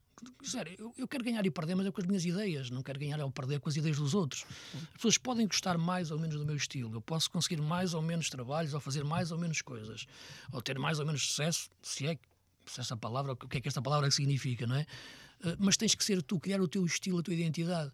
Sério, 0.43 0.75
eu, 0.79 0.95
eu, 0.99 1.09
quero 1.09 1.25
ganhar 1.25 1.45
e 1.47 1.51
perder, 1.51 1.75
mas 1.75 1.87
é 1.87 1.91
com 1.91 1.99
as 1.99 2.07
minhas 2.07 2.25
ideias. 2.27 2.69
Não 2.69 2.83
quero 2.83 2.99
ganhar 2.99 3.19
ou 3.21 3.31
perder 3.31 3.59
com 3.59 3.71
as 3.71 3.77
ideias 3.77 3.97
dos 3.97 4.13
outros. 4.13 4.45
As 4.75 4.89
pessoas 4.91 5.17
podem 5.17 5.47
gostar 5.47 5.79
mais 5.79 6.11
ou 6.11 6.19
menos 6.19 6.37
do 6.37 6.45
meu 6.45 6.57
estilo. 6.57 6.95
Eu 6.95 7.01
posso 7.01 7.31
conseguir 7.31 7.61
mais 7.61 7.95
ou 7.95 8.03
menos 8.03 8.29
trabalhos, 8.29 8.75
ou 8.75 8.81
fazer 8.81 9.03
mais 9.03 9.31
ou 9.31 9.39
menos 9.39 9.63
coisas, 9.63 10.07
ou 10.53 10.61
ter 10.61 10.79
mais 10.79 10.99
ou 10.99 11.07
menos 11.07 11.27
sucesso, 11.27 11.71
se 11.83 12.07
é 12.07 12.19
se 12.67 12.81
essa 12.81 12.97
palavra, 12.97 13.33
o 13.33 13.37
que 13.37 13.59
é 13.59 13.61
que 13.61 13.69
esta 13.69 13.83
palavra 13.83 14.11
significa, 14.11 14.67
não 14.67 14.77
é? 14.77 14.87
Uh, 15.43 15.57
mas 15.59 15.77
tens 15.77 15.95
que 15.95 16.05
ser 16.05 16.23
tu, 16.23 16.39
criar 16.39 16.61
o 16.61 16.69
teu 16.69 16.85
estilo, 16.85 17.19
a 17.19 17.23
tua 17.23 17.35
identidade, 17.35 17.91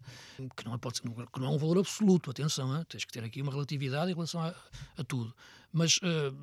que 0.55 0.65
não 0.65 0.73
é, 0.73 0.77
pode 0.77 0.97
ser, 0.97 1.03
que 1.03 1.39
não 1.39 1.47
é 1.47 1.49
um 1.49 1.57
valor 1.57 1.79
absoluto, 1.79 2.31
atenção, 2.31 2.83
tens 2.85 3.05
que 3.05 3.13
ter 3.13 3.23
aqui 3.23 3.41
uma 3.41 3.51
relatividade 3.51 4.11
em 4.11 4.13
relação 4.13 4.41
a, 4.41 4.53
a 4.97 5.03
tudo. 5.03 5.33
Mas 5.71 5.97
uh, 5.97 6.35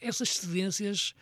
essas 0.00 0.30
cedências 0.30 1.14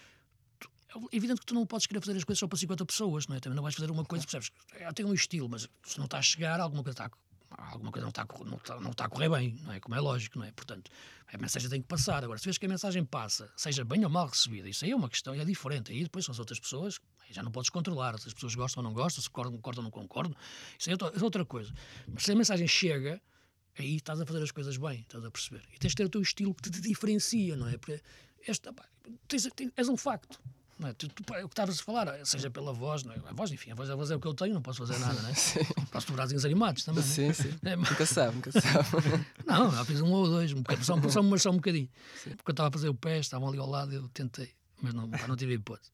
é 1.12 1.16
evidente 1.16 1.40
que 1.40 1.47
tu 1.47 1.55
não 1.55 1.66
podes 1.66 1.87
querer 1.87 2.01
fazer 2.01 2.16
as 2.16 2.25
coisas 2.25 2.38
só 2.38 2.49
para 2.49 2.59
50 2.59 2.87
pessoas, 2.87 3.27
não 3.27 3.37
é? 3.37 3.40
Também 3.40 3.57
não 3.57 3.62
vais 3.62 3.75
fazer 3.75 3.90
uma 3.90 4.05
coisa, 4.05 4.25
percebes? 4.25 4.51
Eu 4.81 4.92
tenho 4.94 5.09
um 5.09 5.14
estilo, 5.14 5.49
mas 5.49 5.68
se 5.85 5.99
não 5.99 6.07
está 6.07 6.18
a 6.18 6.23
chegar, 6.23 6.61
alguma 6.61 6.83
coisa 6.83 6.94
está 6.94 7.11
alguma 7.57 7.91
coisa 7.91 8.05
não 8.05 8.11
está, 8.11 8.27
não, 8.45 8.57
está, 8.57 8.81
não 8.81 8.91
está 8.91 9.05
a 9.07 9.09
correr 9.09 9.29
bem, 9.29 9.57
não 9.63 9.73
é? 9.73 9.81
Como 9.81 9.95
é 9.95 10.01
lógico, 10.01 10.39
não 10.39 10.45
é? 10.45 10.53
Portanto, 10.53 10.91
a 11.33 11.39
mensagem 11.39 11.69
tem 11.69 11.81
que 11.81 11.89
passar. 11.89 12.23
Agora, 12.23 12.39
se 12.39 12.45
vês 12.45 12.59
que 12.59 12.67
a 12.67 12.69
mensagem 12.69 13.05
passa, 13.05 13.51
seja 13.57 13.85
bem 13.85 14.05
ou 14.05 14.11
mal 14.11 14.27
recebida, 14.27 14.69
isso 14.69 14.85
aí 14.85 14.91
é 14.91 14.97
uma 14.97 15.09
questão, 15.09 15.35
é 15.35 15.45
diferente. 15.45 15.93
Aí 15.93 16.03
depois 16.03 16.25
são 16.25 16.33
as 16.33 16.39
outras 16.39 16.61
pessoas, 16.61 17.01
já 17.31 17.43
não 17.43 17.51
podes 17.51 17.71
controlar. 17.71 18.19
Se 18.19 18.29
as 18.29 18.35
pessoas 18.35 18.55
gostam 18.55 18.83
ou 18.83 18.89
não 18.89 18.95
gostam, 18.95 19.23
se 19.23 19.31
concordam 19.31 19.83
ou 19.83 19.85
não 19.85 19.91
concordam, 19.91 20.37
isso 20.79 20.91
é 20.91 21.23
outra 21.23 21.45
coisa. 21.45 21.73
Mas 22.07 22.25
se 22.25 22.33
a 22.33 22.35
mensagem 22.35 22.69
chega, 22.69 23.21
aí 23.79 23.97
estás 23.97 24.21
a 24.21 24.27
fazer 24.27 24.43
as 24.43 24.51
coisas 24.51 24.77
bem, 24.77 25.01
estás 25.01 25.25
a 25.25 25.31
perceber. 25.31 25.63
E 25.73 25.79
tens 25.79 25.91
de 25.91 25.97
ter 25.97 26.05
o 26.05 26.09
teu 26.09 26.23
estilo 26.23 26.55
que 26.55 26.71
te 26.71 26.81
diferencia, 26.81 27.57
não 27.57 27.69
é? 27.69 27.79
Porque 27.79 28.01
esta, 28.47 28.73
pá, 28.73 28.85
tens, 29.27 29.49
tens, 29.55 29.73
és 29.77 29.89
um 29.89 29.97
facto. 29.97 30.41
É? 30.85 30.93
tu, 30.93 31.09
tu, 31.09 31.35
é 31.35 31.45
o 31.45 31.49
que 31.49 31.53
estavas 31.53 31.81
a 31.81 31.83
falar, 31.83 32.25
seja 32.25 32.51
pela 32.51 32.73
voz, 32.73 33.03
não 33.03 33.12
é? 33.12 33.17
a 33.27 33.33
voz, 33.33 33.51
enfim, 33.51 33.73
a 33.73 33.75
voz, 33.75 33.91
a 33.91 33.97
voz 33.97 34.11
é 34.12 34.17
o 34.17 34.21
que 34.21 34.29
eu 34.29 34.35
tenho, 34.35 34.55
não 34.55 34.62
posso 34.62 34.87
fazer 34.87 34.99
nada, 34.99 35.21
não 35.21 35.29
é? 35.29 35.35
Sim. 35.38 35.61
Posso 35.91 36.07
dobrar 36.07 36.25
desenhos 36.25 36.45
animados 36.45 36.85
também. 36.85 37.03
É? 37.03 37.07
Sim, 37.07 37.33
sim. 37.33 37.53
É, 37.64 37.75
mas... 37.75 37.91
Nunca 37.91 38.07
sabe, 38.07 38.37
nunca 38.37 38.53
sabe. 38.53 38.88
não, 39.45 39.73
já 39.73 39.85
fiz 39.85 40.01
um 40.01 40.12
ou 40.12 40.27
dois, 40.27 40.53
um 40.53 40.62
bocado, 40.62 40.85
só, 40.85 41.01
só, 41.09 41.23
mas 41.23 41.43
só 41.43 41.51
um 41.51 41.57
bocadinho. 41.57 41.88
Sim. 42.23 42.31
Porque 42.31 42.51
eu 42.51 42.53
estava 42.53 42.69
a 42.69 42.73
fazer 42.73 42.88
o 42.88 42.95
pé, 42.95 43.19
estavam 43.19 43.49
ali 43.49 43.59
ao 43.59 43.69
lado, 43.69 43.93
eu 43.93 44.09
tentei, 44.11 44.51
mas 44.81 44.95
não, 44.95 45.09
não 45.27 45.37
tive 45.37 45.55
hipótese. 45.55 45.91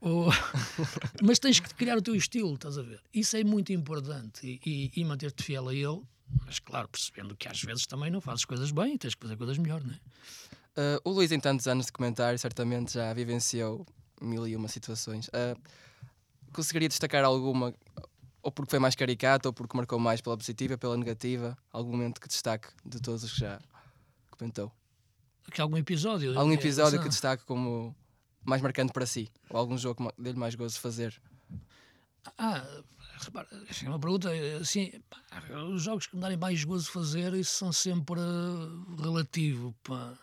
O... 0.00 0.28
mas 1.22 1.40
tens 1.40 1.58
que 1.58 1.74
criar 1.74 1.98
o 1.98 2.02
teu 2.02 2.14
estilo, 2.14 2.54
estás 2.54 2.78
a 2.78 2.82
ver? 2.82 3.02
Isso 3.12 3.36
é 3.36 3.42
muito 3.42 3.72
importante 3.72 4.46
e, 4.46 4.60
e, 4.64 5.00
e 5.00 5.04
manter-te 5.04 5.42
fiel 5.42 5.68
a 5.68 5.74
ele, 5.74 6.02
mas 6.46 6.60
claro, 6.60 6.88
percebendo 6.88 7.34
que 7.34 7.48
às 7.48 7.60
vezes 7.60 7.84
também 7.84 8.10
não 8.10 8.20
fazes 8.20 8.44
coisas 8.44 8.70
bem, 8.70 8.96
tens 8.96 9.14
que 9.14 9.22
fazer 9.22 9.36
coisas 9.36 9.58
melhor, 9.58 9.82
não 9.82 9.92
é? 9.92 10.00
Uh, 10.76 11.00
o 11.04 11.10
Luís, 11.10 11.32
em 11.32 11.40
tantos 11.40 11.66
anos 11.66 11.86
de 11.86 11.92
comentário, 11.92 12.38
certamente 12.38 12.94
já 12.94 13.12
vivenciou 13.12 13.84
mil 14.20 14.46
e 14.46 14.56
uma 14.56 14.68
situações. 14.68 15.28
Uh, 15.28 15.60
conseguiria 16.52 16.88
destacar 16.88 17.24
alguma, 17.24 17.74
ou 18.42 18.50
porque 18.50 18.70
foi 18.70 18.78
mais 18.78 18.94
caricata, 18.94 19.48
ou 19.48 19.52
porque 19.52 19.76
marcou 19.76 19.98
mais 19.98 20.20
pela 20.20 20.36
positiva, 20.36 20.76
pela 20.78 20.96
negativa? 20.96 21.56
Algum 21.72 21.92
momento 21.92 22.20
que 22.20 22.28
destaque 22.28 22.68
de 22.84 23.00
todos 23.00 23.24
os 23.24 23.32
que 23.32 23.40
já 23.40 23.60
comentou? 24.30 24.72
Que 25.50 25.60
algum 25.60 25.76
episódio? 25.76 26.38
Algum 26.38 26.52
episódio 26.52 27.02
que 27.02 27.08
destaque 27.08 27.44
como 27.44 27.94
mais 28.44 28.62
marcante 28.62 28.92
para 28.92 29.06
si? 29.06 29.28
Ou 29.48 29.58
algum 29.58 29.76
jogo 29.76 30.12
que 30.12 30.22
dê-lhe 30.22 30.38
mais 30.38 30.54
gozo 30.54 30.74
de 30.74 30.80
fazer? 30.80 31.20
Ah, 32.38 32.64
repara, 33.18 33.48
é 33.50 33.88
uma 33.88 33.98
pergunta 33.98 34.30
assim, 34.60 34.92
os 35.72 35.82
jogos 35.82 36.06
que 36.06 36.14
me 36.14 36.22
darem 36.22 36.36
mais 36.36 36.62
gozo 36.64 36.84
de 36.84 36.90
fazer, 36.90 37.34
isso 37.34 37.52
são 37.52 37.72
sempre 37.72 38.20
relativo, 39.02 39.74
pá, 39.82 40.14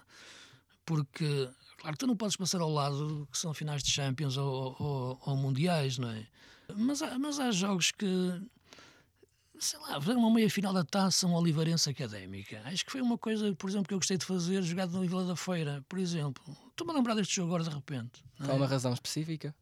porque 0.85 1.49
Claro 1.87 1.97
que 1.97 2.03
tu 2.03 2.07
não 2.07 2.17
podes 2.17 2.35
passar 2.35 2.59
ao 2.59 2.69
lado 2.69 3.25
que 3.31 3.37
são 3.37 3.53
finais 3.53 3.81
de 3.81 3.89
Champions 3.89 4.35
ou, 4.35 4.75
ou, 4.77 5.21
ou 5.25 5.37
Mundiais, 5.37 5.97
não 5.97 6.09
é? 6.09 6.27
Mas 6.75 7.01
há, 7.01 7.17
mas 7.17 7.39
há 7.39 7.49
jogos 7.49 7.93
que, 7.93 8.05
sei 9.57 9.79
lá, 9.79 10.01
fazer 10.01 10.17
uma 10.17 10.29
meia 10.29 10.49
final 10.49 10.73
da 10.73 10.83
taça, 10.83 11.25
uma 11.25 11.39
Oliveirense 11.39 11.89
académica. 11.89 12.61
Acho 12.65 12.83
que 12.83 12.91
foi 12.91 12.99
uma 12.99 13.17
coisa, 13.17 13.55
por 13.55 13.69
exemplo, 13.69 13.87
que 13.87 13.93
eu 13.93 13.99
gostei 13.99 14.17
de 14.17 14.25
fazer 14.25 14.61
jogado 14.63 14.91
no 14.91 14.99
Vila 14.99 15.23
da 15.23 15.37
Feira, 15.37 15.81
por 15.87 15.97
exemplo. 15.97 16.43
Estou-me 16.69 16.91
a 16.91 16.95
lembrar 16.97 17.15
deste 17.15 17.37
jogo 17.37 17.55
agora 17.55 17.63
de 17.63 17.73
repente. 17.73 18.21
Há 18.37 18.49
é? 18.49 18.51
uma 18.51 18.67
razão 18.67 18.91
específica? 18.91 19.55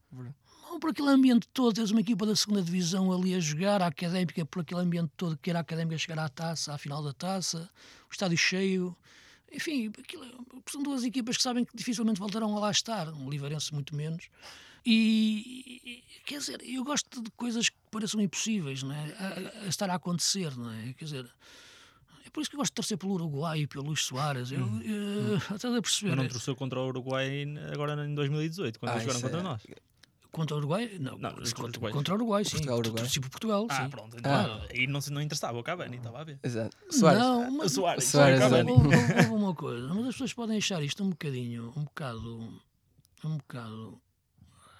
Não, 0.64 0.80
por 0.80 0.90
aquele 0.90 1.10
ambiente 1.10 1.48
todo, 1.54 1.76
tens 1.76 1.92
uma 1.92 2.02
equipa 2.02 2.26
da 2.26 2.36
segunda 2.36 2.64
divisão 2.64 3.14
ali 3.14 3.36
a 3.36 3.40
jogar, 3.40 3.84
a 3.84 3.86
académica, 3.86 4.44
por 4.48 4.64
aquele 4.64 4.82
ambiente 4.82 5.12
todo, 5.16 5.38
que 5.38 5.52
era 5.52 5.60
a 5.60 5.62
académica 5.62 5.96
chegar 6.00 6.18
à 6.18 6.28
taça, 6.28 6.74
à 6.74 6.78
final 6.80 7.04
da 7.04 7.14
taça, 7.14 7.70
o 8.10 8.12
estádio 8.12 8.36
cheio. 8.36 8.98
Enfim, 9.52 9.92
aquilo, 9.98 10.26
são 10.70 10.84
duas 10.84 11.04
equipas 11.04 11.38
que 11.38 11.44
sabem 11.44 11.64
que 11.64 11.76
dificilmente 11.76 12.20
voltarão 12.20 12.56
a 12.58 12.60
lá 12.60 12.72
estar, 12.72 13.08
um 13.10 13.30
Liveirense 13.30 13.74
muito 13.74 13.96
menos. 13.96 14.30
E, 14.86 16.04
quer 16.26 16.38
dizer, 16.40 16.62
eu 16.64 16.84
gosto 16.84 17.22
de 17.22 17.32
coisas 17.32 17.70
que 17.70 17.78
pareçam 17.90 18.22
impossíveis, 18.22 18.84
não 18.84 18.94
é? 18.94 19.16
A, 19.18 19.66
a, 19.66 19.68
estar 19.68 19.90
a 19.90 19.96
acontecer, 19.96 20.56
não 20.56 20.72
é? 20.72 20.94
Quer 20.94 21.06
dizer, 21.06 21.26
é 22.24 22.30
por 22.30 22.42
isso 22.42 22.52
que 22.52 22.56
eu 22.56 22.60
gosto 22.60 22.72
de 22.72 22.76
torcer 22.76 22.98
pelo 22.98 23.14
Uruguai 23.14 23.62
e 23.62 23.68
pelo 23.68 23.86
Luís 23.86 24.02
Soares. 24.02 24.52
Eu, 24.52 24.64
hum. 24.64 24.82
eu, 24.82 25.38
estás 25.38 25.74
a 25.74 25.82
perceber? 25.82 26.12
Eu 26.12 26.16
não 26.18 26.28
torceu 26.28 26.56
contra 26.56 26.80
o 26.80 26.88
Uruguai 26.88 27.46
agora 27.74 28.06
em 28.06 28.14
2018, 28.14 28.80
quando 28.80 28.92
ah, 28.92 28.96
eles 28.96 29.04
jogaram 29.04 29.22
contra 29.22 29.40
é... 29.40 29.44
nós. 29.44 29.62
Contra 30.36 30.54
o 30.54 30.58
Uruguai? 30.58 30.98
Não, 31.00 31.18
não 31.18 31.32
contra, 31.56 31.92
contra, 31.92 32.14
o 32.14 32.18
Uruguai, 32.18 32.44
sim. 32.44 32.52
Portugal, 32.52 32.80
Uruguai. 32.80 33.08
Tipo 33.08 33.30
Portugal, 33.30 33.68
ah, 33.70 33.84
sim. 33.84 33.90
pronto. 33.90 34.18
Então, 34.18 34.32
ah. 34.34 34.68
Aí 34.70 34.86
não, 34.86 35.00
não 35.12 35.22
interessava 35.22 35.58
o 35.58 35.64
Cavani, 35.64 35.96
estava 35.96 36.20
a 36.20 36.24
ver. 36.26 36.38
Exato. 36.44 36.76
Soares. 36.90 37.22
Não, 37.22 37.52
mas, 37.52 37.72
Soares. 37.72 38.04
Soares. 38.04 38.40
Soares. 38.40 38.70
Houve, 38.70 38.88
houve 38.88 39.30
uma 39.30 39.56
coisa, 39.56 39.88
mas 39.94 40.08
as 40.08 40.14
pessoas 40.16 40.34
podem 40.34 40.58
achar 40.58 40.84
isto 40.84 41.02
um 41.06 41.12
bocadinho, 41.12 41.72
um 41.78 41.86
bocado, 41.86 42.62
um 43.24 43.38
bocado 43.38 44.02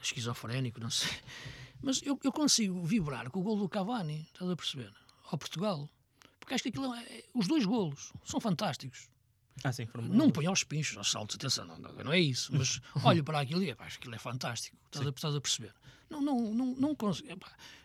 esquizofrénico, 0.02 0.82
não 0.82 0.90
sei. 0.90 1.10
Mas 1.82 2.02
eu, 2.04 2.20
eu 2.22 2.34
consigo 2.34 2.84
vibrar 2.84 3.32
com 3.32 3.40
o 3.40 3.44
gol 3.44 3.58
do 3.58 3.70
Cavani, 3.70 4.28
estás 4.34 4.52
a 4.52 4.58
perceber? 4.58 4.92
Ao 5.32 5.38
Portugal. 5.38 5.90
Porque 6.38 6.54
acho 6.54 6.64
que 6.64 6.70
aquilo 6.70 6.94
é, 6.94 7.24
os 7.34 7.48
dois 7.48 7.66
golos 7.66 8.12
são 8.26 8.42
fantásticos. 8.42 9.08
Ah, 9.64 9.72
sim, 9.72 9.88
não 10.10 10.30
põe 10.30 10.46
aos 10.46 10.64
pinchos, 10.64 10.98
aos 10.98 11.10
saltos, 11.10 11.36
atenção, 11.38 11.66
não, 11.66 11.78
não 11.78 12.12
é 12.12 12.20
isso, 12.20 12.52
mas 12.54 12.82
olho 13.04 13.24
para 13.24 13.40
aquilo 13.40 13.64
e 13.64 13.72
acho 13.72 13.98
que 13.98 14.04
aquilo 14.04 14.16
é 14.16 14.20
fantástico, 14.20 14.78
estás 14.86 15.08
a, 15.08 15.10
estás 15.10 15.36
a, 15.36 15.42
perceber? 15.42 15.74
Não, 16.10 16.22
não, 16.22 16.54
não, 16.54 16.76
não 16.76 16.96
consigo. 16.96 17.30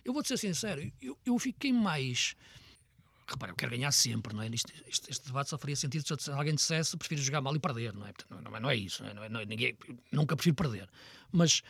Eu 0.05 0.13
vou-te 0.13 0.29
ser 0.29 0.37
sincero, 0.37 0.93
eu, 1.01 1.17
eu 1.25 1.39
fiquei 1.39 1.73
mais. 1.73 2.37
Repara, 3.27 3.53
eu 3.53 3.57
quero 3.57 3.71
ganhar 3.71 3.93
sempre, 3.93 4.35
não 4.35 4.43
é? 4.43 4.49
Este, 4.49 4.73
este, 4.89 5.11
este 5.11 5.27
debate 5.27 5.49
só 5.49 5.57
faria 5.57 5.77
sentido 5.77 6.05
se 6.21 6.31
alguém 6.33 6.55
dissesse 6.55 6.97
prefiro 6.97 7.23
jogar 7.23 7.41
mal 7.41 7.55
e 7.55 7.61
perder, 7.61 7.95
não 7.95 8.07
é? 8.07 8.13
Não, 8.29 8.43
não, 8.43 8.57
é, 8.57 8.61
não 8.61 8.71
é 8.71 8.77
isso, 8.77 9.05
não 9.05 9.25
é, 9.25 9.29
não 9.29 9.41
é, 9.41 9.47
ninguém, 9.47 9.77
nunca 10.11 10.35
prefiro 10.35 10.57
perder. 10.57 10.89
Mas 11.31 11.63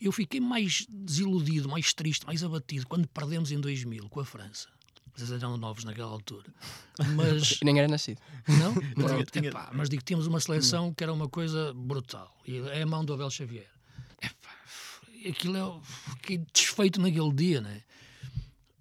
eu 0.00 0.10
fiquei 0.10 0.40
mais 0.40 0.86
desiludido, 0.88 1.68
mais 1.68 1.92
triste, 1.92 2.26
mais 2.26 2.42
abatido 2.42 2.86
quando 2.86 3.06
perdemos 3.06 3.52
em 3.52 3.60
2000 3.60 4.08
com 4.08 4.20
a 4.20 4.24
França 4.24 4.75
vocês 5.16 5.30
eram 5.42 5.56
novos 5.56 5.84
naquela 5.84 6.10
altura. 6.10 6.52
Mas... 7.14 7.58
Nem 7.62 7.78
era 7.78 7.88
nascido. 7.88 8.20
Não? 8.46 8.74
Pronto, 8.74 9.30
tinha, 9.30 9.48
epá, 9.48 9.70
mas 9.72 9.88
digo 9.88 10.00
que 10.00 10.06
tínhamos 10.06 10.26
uma 10.26 10.40
seleção 10.40 10.94
que 10.94 11.02
era 11.02 11.12
uma 11.12 11.28
coisa 11.28 11.72
brutal. 11.74 12.34
E 12.46 12.58
é 12.58 12.82
a 12.82 12.86
mão 12.86 13.04
do 13.04 13.12
Abel 13.12 13.30
Xavier. 13.30 13.66
Epá, 14.22 14.50
aquilo 15.28 15.56
é. 15.56 15.80
Fiquei 16.12 16.38
desfeito 16.52 17.00
naquele 17.00 17.32
dia, 17.32 17.60
né? 17.60 17.82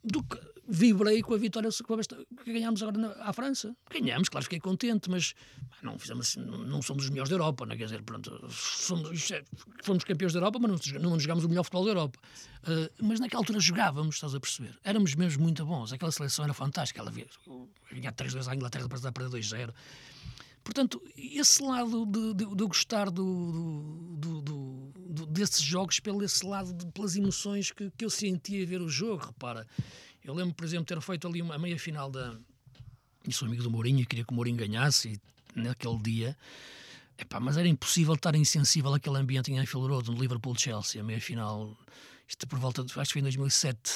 Do 0.03 0.23
que 0.23 0.39
vibrei 0.67 1.21
com 1.21 1.33
a 1.33 1.37
vitória 1.37 1.69
que 1.71 2.53
ganhámos 2.53 2.81
agora 2.81 3.15
à 3.21 3.31
França. 3.33 3.75
Ganhámos, 3.91 4.29
claro, 4.29 4.43
fiquei 4.43 4.59
contente, 4.59 5.09
mas 5.09 5.33
não 5.83 5.97
fizemos 5.97 6.35
não, 6.35 6.81
somos 6.81 7.05
os 7.05 7.09
melhores 7.09 7.29
da 7.29 7.35
Europa, 7.35 7.65
não 7.65 7.73
é? 7.73 7.77
quer 7.77 7.85
dizer, 7.85 8.01
pronto, 8.01 8.47
somos, 8.49 9.31
é, 9.31 9.43
fomos 9.83 10.03
campeões 10.03 10.33
da 10.33 10.39
Europa, 10.39 10.59
mas 10.59 10.91
não, 10.93 11.11
não 11.11 11.19
jogámos 11.19 11.45
o 11.45 11.49
melhor 11.49 11.63
futebol 11.63 11.85
da 11.85 11.91
Europa. 11.91 12.19
Uh, 12.63 13.05
mas 13.05 13.19
naquela 13.19 13.41
altura 13.41 13.59
jogávamos, 13.59 14.15
estás 14.15 14.33
a 14.33 14.39
perceber? 14.39 14.77
Éramos 14.83 15.13
mesmo 15.15 15.43
muito 15.43 15.65
bons, 15.65 15.93
aquela 15.93 16.11
seleção 16.11 16.45
era 16.45 16.53
fantástica, 16.53 16.99
ela 16.99 17.11
via, 17.11 17.27
ganhar 17.91 18.13
3-2 18.13 18.47
à 18.47 18.55
Inglaterra, 18.55 18.83
depois 18.83 19.01
de 19.01 19.11
perder 19.11 19.37
2-0. 19.37 19.73
Portanto, 20.63 20.99
esse 21.15 21.61
lado 21.61 22.07
de, 22.07 22.33
de, 22.33 22.55
de 22.55 22.63
eu 22.63 22.67
gostar 22.67 23.11
do, 23.11 24.17
do, 24.17 24.41
do, 24.41 25.25
desses 25.27 25.61
jogos, 25.61 25.99
pelo 25.99 26.23
esse 26.23 26.43
lado, 26.43 26.73
de, 26.73 26.87
pelas 26.87 27.15
emoções 27.15 27.71
que, 27.71 27.91
que 27.91 28.03
eu 28.03 28.09
sentia 28.09 28.65
ver 28.65 28.81
o 28.81 28.89
jogo, 28.89 29.27
repara 29.27 29.67
Eu 30.25 30.33
lembro, 30.33 30.55
por 30.55 30.65
exemplo, 30.65 30.85
ter 30.85 30.99
feito 31.01 31.27
ali 31.27 31.39
uma 31.39 31.57
meia 31.57 31.77
final 31.77 32.09
da. 32.09 32.35
E 33.27 33.31
sou 33.31 33.47
amigo 33.47 33.61
do 33.61 33.69
Mourinho 33.69 34.01
e 34.01 34.05
queria 34.05 34.25
que 34.25 34.33
o 34.33 34.35
Mourinho 34.35 34.57
ganhasse 34.57 35.19
e, 35.55 35.59
naquele 35.59 35.99
dia. 35.99 36.35
Epá, 37.17 37.39
mas 37.39 37.57
era 37.57 37.67
impossível 37.67 38.15
estar 38.15 38.35
insensível 38.35 38.93
àquele 38.93 39.17
ambiente 39.17 39.51
em 39.51 39.59
Anfield 39.59 39.87
Road, 39.87 40.09
no 40.09 40.19
Liverpool-Chelsea, 40.19 40.99
a 40.99 41.03
meia 41.03 41.21
final. 41.21 41.77
Isto 42.27 42.47
por 42.47 42.57
volta 42.57 42.83
de. 42.83 42.91
Acho 42.99 43.09
que 43.09 43.13
foi 43.13 43.19
em 43.19 43.23
2007. 43.23 43.91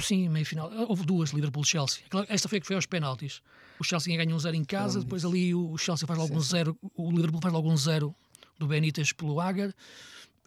Sim, 0.00 0.28
meia 0.28 0.44
final. 0.44 0.70
Houve 0.88 1.06
duas, 1.06 1.30
Liverpool-Chelsea. 1.30 2.02
Esta 2.28 2.48
foi 2.48 2.58
a 2.58 2.60
que 2.60 2.66
foi 2.66 2.76
aos 2.76 2.86
penaltis. 2.86 3.40
O 3.78 3.84
Chelsea 3.84 4.16
ganha 4.16 4.34
um 4.34 4.38
zero 4.38 4.56
em 4.56 4.64
casa, 4.64 5.00
depois 5.00 5.24
ali 5.24 5.54
o 5.54 5.76
Chelsea 5.78 6.06
faz 6.06 6.18
logo 6.18 6.34
um 6.34 6.40
zero, 6.40 6.76
o 6.96 7.10
Liverpool 7.10 7.40
faz 7.40 7.52
logo 7.52 7.70
um 7.70 7.76
zero 7.76 8.14
do 8.58 8.66
Benítez 8.66 9.12
pelo 9.12 9.38
Agar 9.38 9.72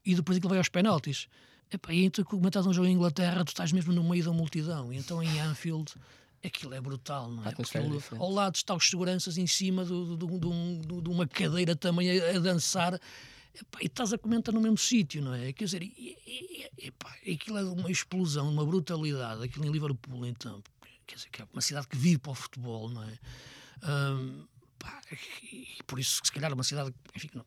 e 0.03 0.15
depois 0.15 0.38
aquilo 0.38 0.49
vai 0.49 0.58
aos 0.58 0.69
penaltis. 0.69 1.27
Epá, 1.71 1.93
e 1.93 2.05
então, 2.05 2.25
como 2.25 2.47
estás 2.47 2.65
um 2.65 2.73
jogo 2.73 2.88
em 2.88 2.93
Inglaterra, 2.93 3.45
tu 3.45 3.49
estás 3.49 3.71
mesmo 3.71 3.93
no 3.93 4.03
meio 4.03 4.23
da 4.23 4.32
multidão. 4.32 4.91
E 4.91 4.97
então 4.97 5.21
em 5.21 5.39
Anfield 5.39 5.93
aquilo 6.43 6.73
é 6.73 6.82
brutal, 6.82 7.29
não 7.29 7.45
é? 7.45 7.51
Porque 7.51 7.77
ao 8.17 8.32
lado 8.32 8.55
está 8.55 8.73
os 8.73 8.89
seguranças 8.89 9.38
em 9.38 9.45
cima 9.45 9.84
do, 9.86 10.17
do, 10.17 10.27
do, 10.38 11.01
de 11.01 11.10
uma 11.10 11.27
cadeira 11.27 11.75
também 11.75 12.19
a, 12.19 12.38
a 12.38 12.39
dançar. 12.39 12.99
Epá, 13.53 13.79
e 13.82 13.88
estás 13.88 14.13
a 14.13 14.17
comentar 14.17 14.53
no 14.53 14.62
mesmo 14.62 14.77
sítio, 14.77 15.21
não 15.21 15.34
é? 15.34 15.51
Quer 15.51 15.65
dizer, 15.65 15.84
e, 15.84 16.17
e, 16.25 16.88
epá, 16.88 17.13
aquilo 17.21 17.58
é 17.58 17.63
uma 17.63 17.91
explosão, 17.91 18.49
uma 18.49 18.65
brutalidade, 18.65 19.43
aquilo 19.43 19.65
em 19.65 19.71
Liverpool, 19.71 20.25
então. 20.25 20.63
Quer 21.05 21.15
dizer, 21.15 21.29
que 21.29 21.41
é 21.41 21.47
uma 21.51 21.62
cidade 21.62 21.88
que 21.88 21.97
vive 21.97 22.19
para 22.19 22.32
o 22.32 22.36
futebol, 22.36 22.89
não 22.89 23.03
é? 23.03 23.19
Um, 23.84 24.45
pá, 24.77 25.01
e, 25.41 25.67
e 25.79 25.84
por 25.86 25.99
isso, 25.99 26.21
se 26.23 26.32
calhar, 26.32 26.51
é 26.51 26.53
uma 26.53 26.63
cidade. 26.63 26.93
Enfim, 27.15 27.29
não, 27.34 27.45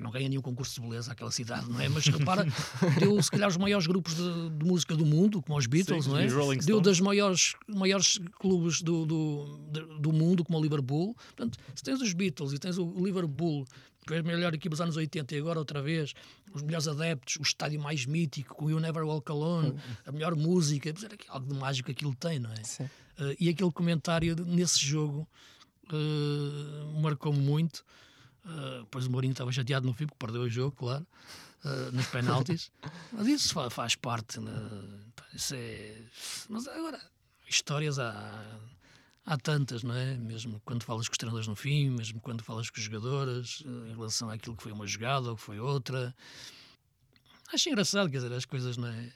não 0.00 0.10
ganha 0.10 0.28
nenhum 0.28 0.42
concurso 0.42 0.80
de 0.80 0.86
beleza 0.86 1.12
aquela 1.12 1.30
cidade, 1.30 1.68
não 1.70 1.80
é? 1.80 1.88
Mas 1.88 2.06
repara, 2.06 2.46
deu 2.98 3.20
se 3.22 3.30
calhar 3.30 3.48
os 3.48 3.56
maiores 3.56 3.86
grupos 3.86 4.14
de, 4.14 4.50
de 4.50 4.64
música 4.64 4.94
do 4.94 5.04
mundo, 5.04 5.42
como 5.42 5.58
os 5.58 5.66
Beatles, 5.66 6.04
Sim, 6.04 6.10
não 6.10 6.18
é? 6.18 6.56
Deu 6.56 6.80
das 6.80 7.00
maiores, 7.00 7.54
maiores 7.66 8.18
clubes 8.38 8.82
do, 8.82 9.06
do, 9.06 9.58
do 10.00 10.12
mundo, 10.12 10.44
como 10.44 10.58
o 10.58 10.62
Liverpool. 10.62 11.14
Portanto, 11.14 11.58
se 11.74 11.82
tens 11.82 12.00
os 12.00 12.12
Beatles 12.12 12.52
e 12.52 12.58
tens 12.58 12.78
o 12.78 12.92
Liverpool, 13.04 13.64
que 14.00 14.08
foi 14.08 14.18
a 14.18 14.22
melhor 14.22 14.54
equipe 14.54 14.68
dos 14.68 14.80
anos 14.80 14.96
80 14.96 15.34
e 15.34 15.38
agora 15.38 15.58
outra 15.58 15.82
vez, 15.82 16.14
os 16.54 16.62
melhores 16.62 16.86
adeptos, 16.86 17.36
o 17.36 17.42
estádio 17.42 17.80
mais 17.80 18.06
mítico, 18.06 18.54
com 18.54 18.66
o 18.66 18.70
You 18.70 18.80
Never 18.80 19.04
Walk 19.04 19.30
Alone, 19.30 19.74
a 20.06 20.12
melhor 20.12 20.36
música, 20.36 20.94
algo 21.28 21.52
de 21.52 21.58
mágico 21.58 21.90
aquilo 21.90 22.14
tem, 22.14 22.38
não 22.38 22.50
é? 22.50 22.84
Uh, 23.18 23.34
e 23.40 23.48
aquele 23.48 23.72
comentário 23.72 24.36
nesse 24.44 24.84
jogo 24.84 25.28
uh, 25.92 27.00
marcou-me 27.00 27.38
muito. 27.38 27.84
Uh, 28.46 28.84
depois 28.84 29.06
o 29.06 29.10
Mourinho 29.10 29.32
estava 29.32 29.50
chateado 29.50 29.86
no 29.86 29.92
fim, 29.92 30.06
porque 30.06 30.24
perdeu 30.24 30.42
o 30.42 30.48
jogo, 30.48 30.76
claro, 30.76 31.04
uh, 31.64 31.92
nos 31.92 32.06
penaltis. 32.06 32.70
Mas 33.12 33.26
isso 33.26 33.52
faz, 33.52 33.72
faz 33.72 33.96
parte. 33.96 34.38
Né? 34.38 34.52
Isso 35.34 35.54
é... 35.56 36.00
Mas 36.48 36.68
agora, 36.68 37.00
histórias 37.48 37.98
há, 37.98 38.44
há 39.24 39.36
tantas, 39.36 39.82
não 39.82 39.94
é? 39.94 40.14
Mesmo 40.14 40.60
quando 40.64 40.84
falas 40.84 41.08
com 41.08 41.12
os 41.12 41.18
treinadores 41.18 41.48
no 41.48 41.56
fim, 41.56 41.90
mesmo 41.90 42.20
quando 42.20 42.44
falas 42.44 42.70
com 42.70 42.78
os 42.78 42.84
jogadores, 42.84 43.60
uh, 43.62 43.88
em 43.88 43.94
relação 43.94 44.30
àquilo 44.30 44.56
que 44.56 44.62
foi 44.62 44.70
uma 44.70 44.86
jogada 44.86 45.30
ou 45.30 45.36
que 45.36 45.42
foi 45.42 45.58
outra. 45.58 46.14
Acho 47.52 47.68
engraçado, 47.68 48.08
quer 48.08 48.18
dizer, 48.18 48.32
as 48.32 48.44
coisas, 48.44 48.76
não 48.76 48.88
é? 48.88 49.12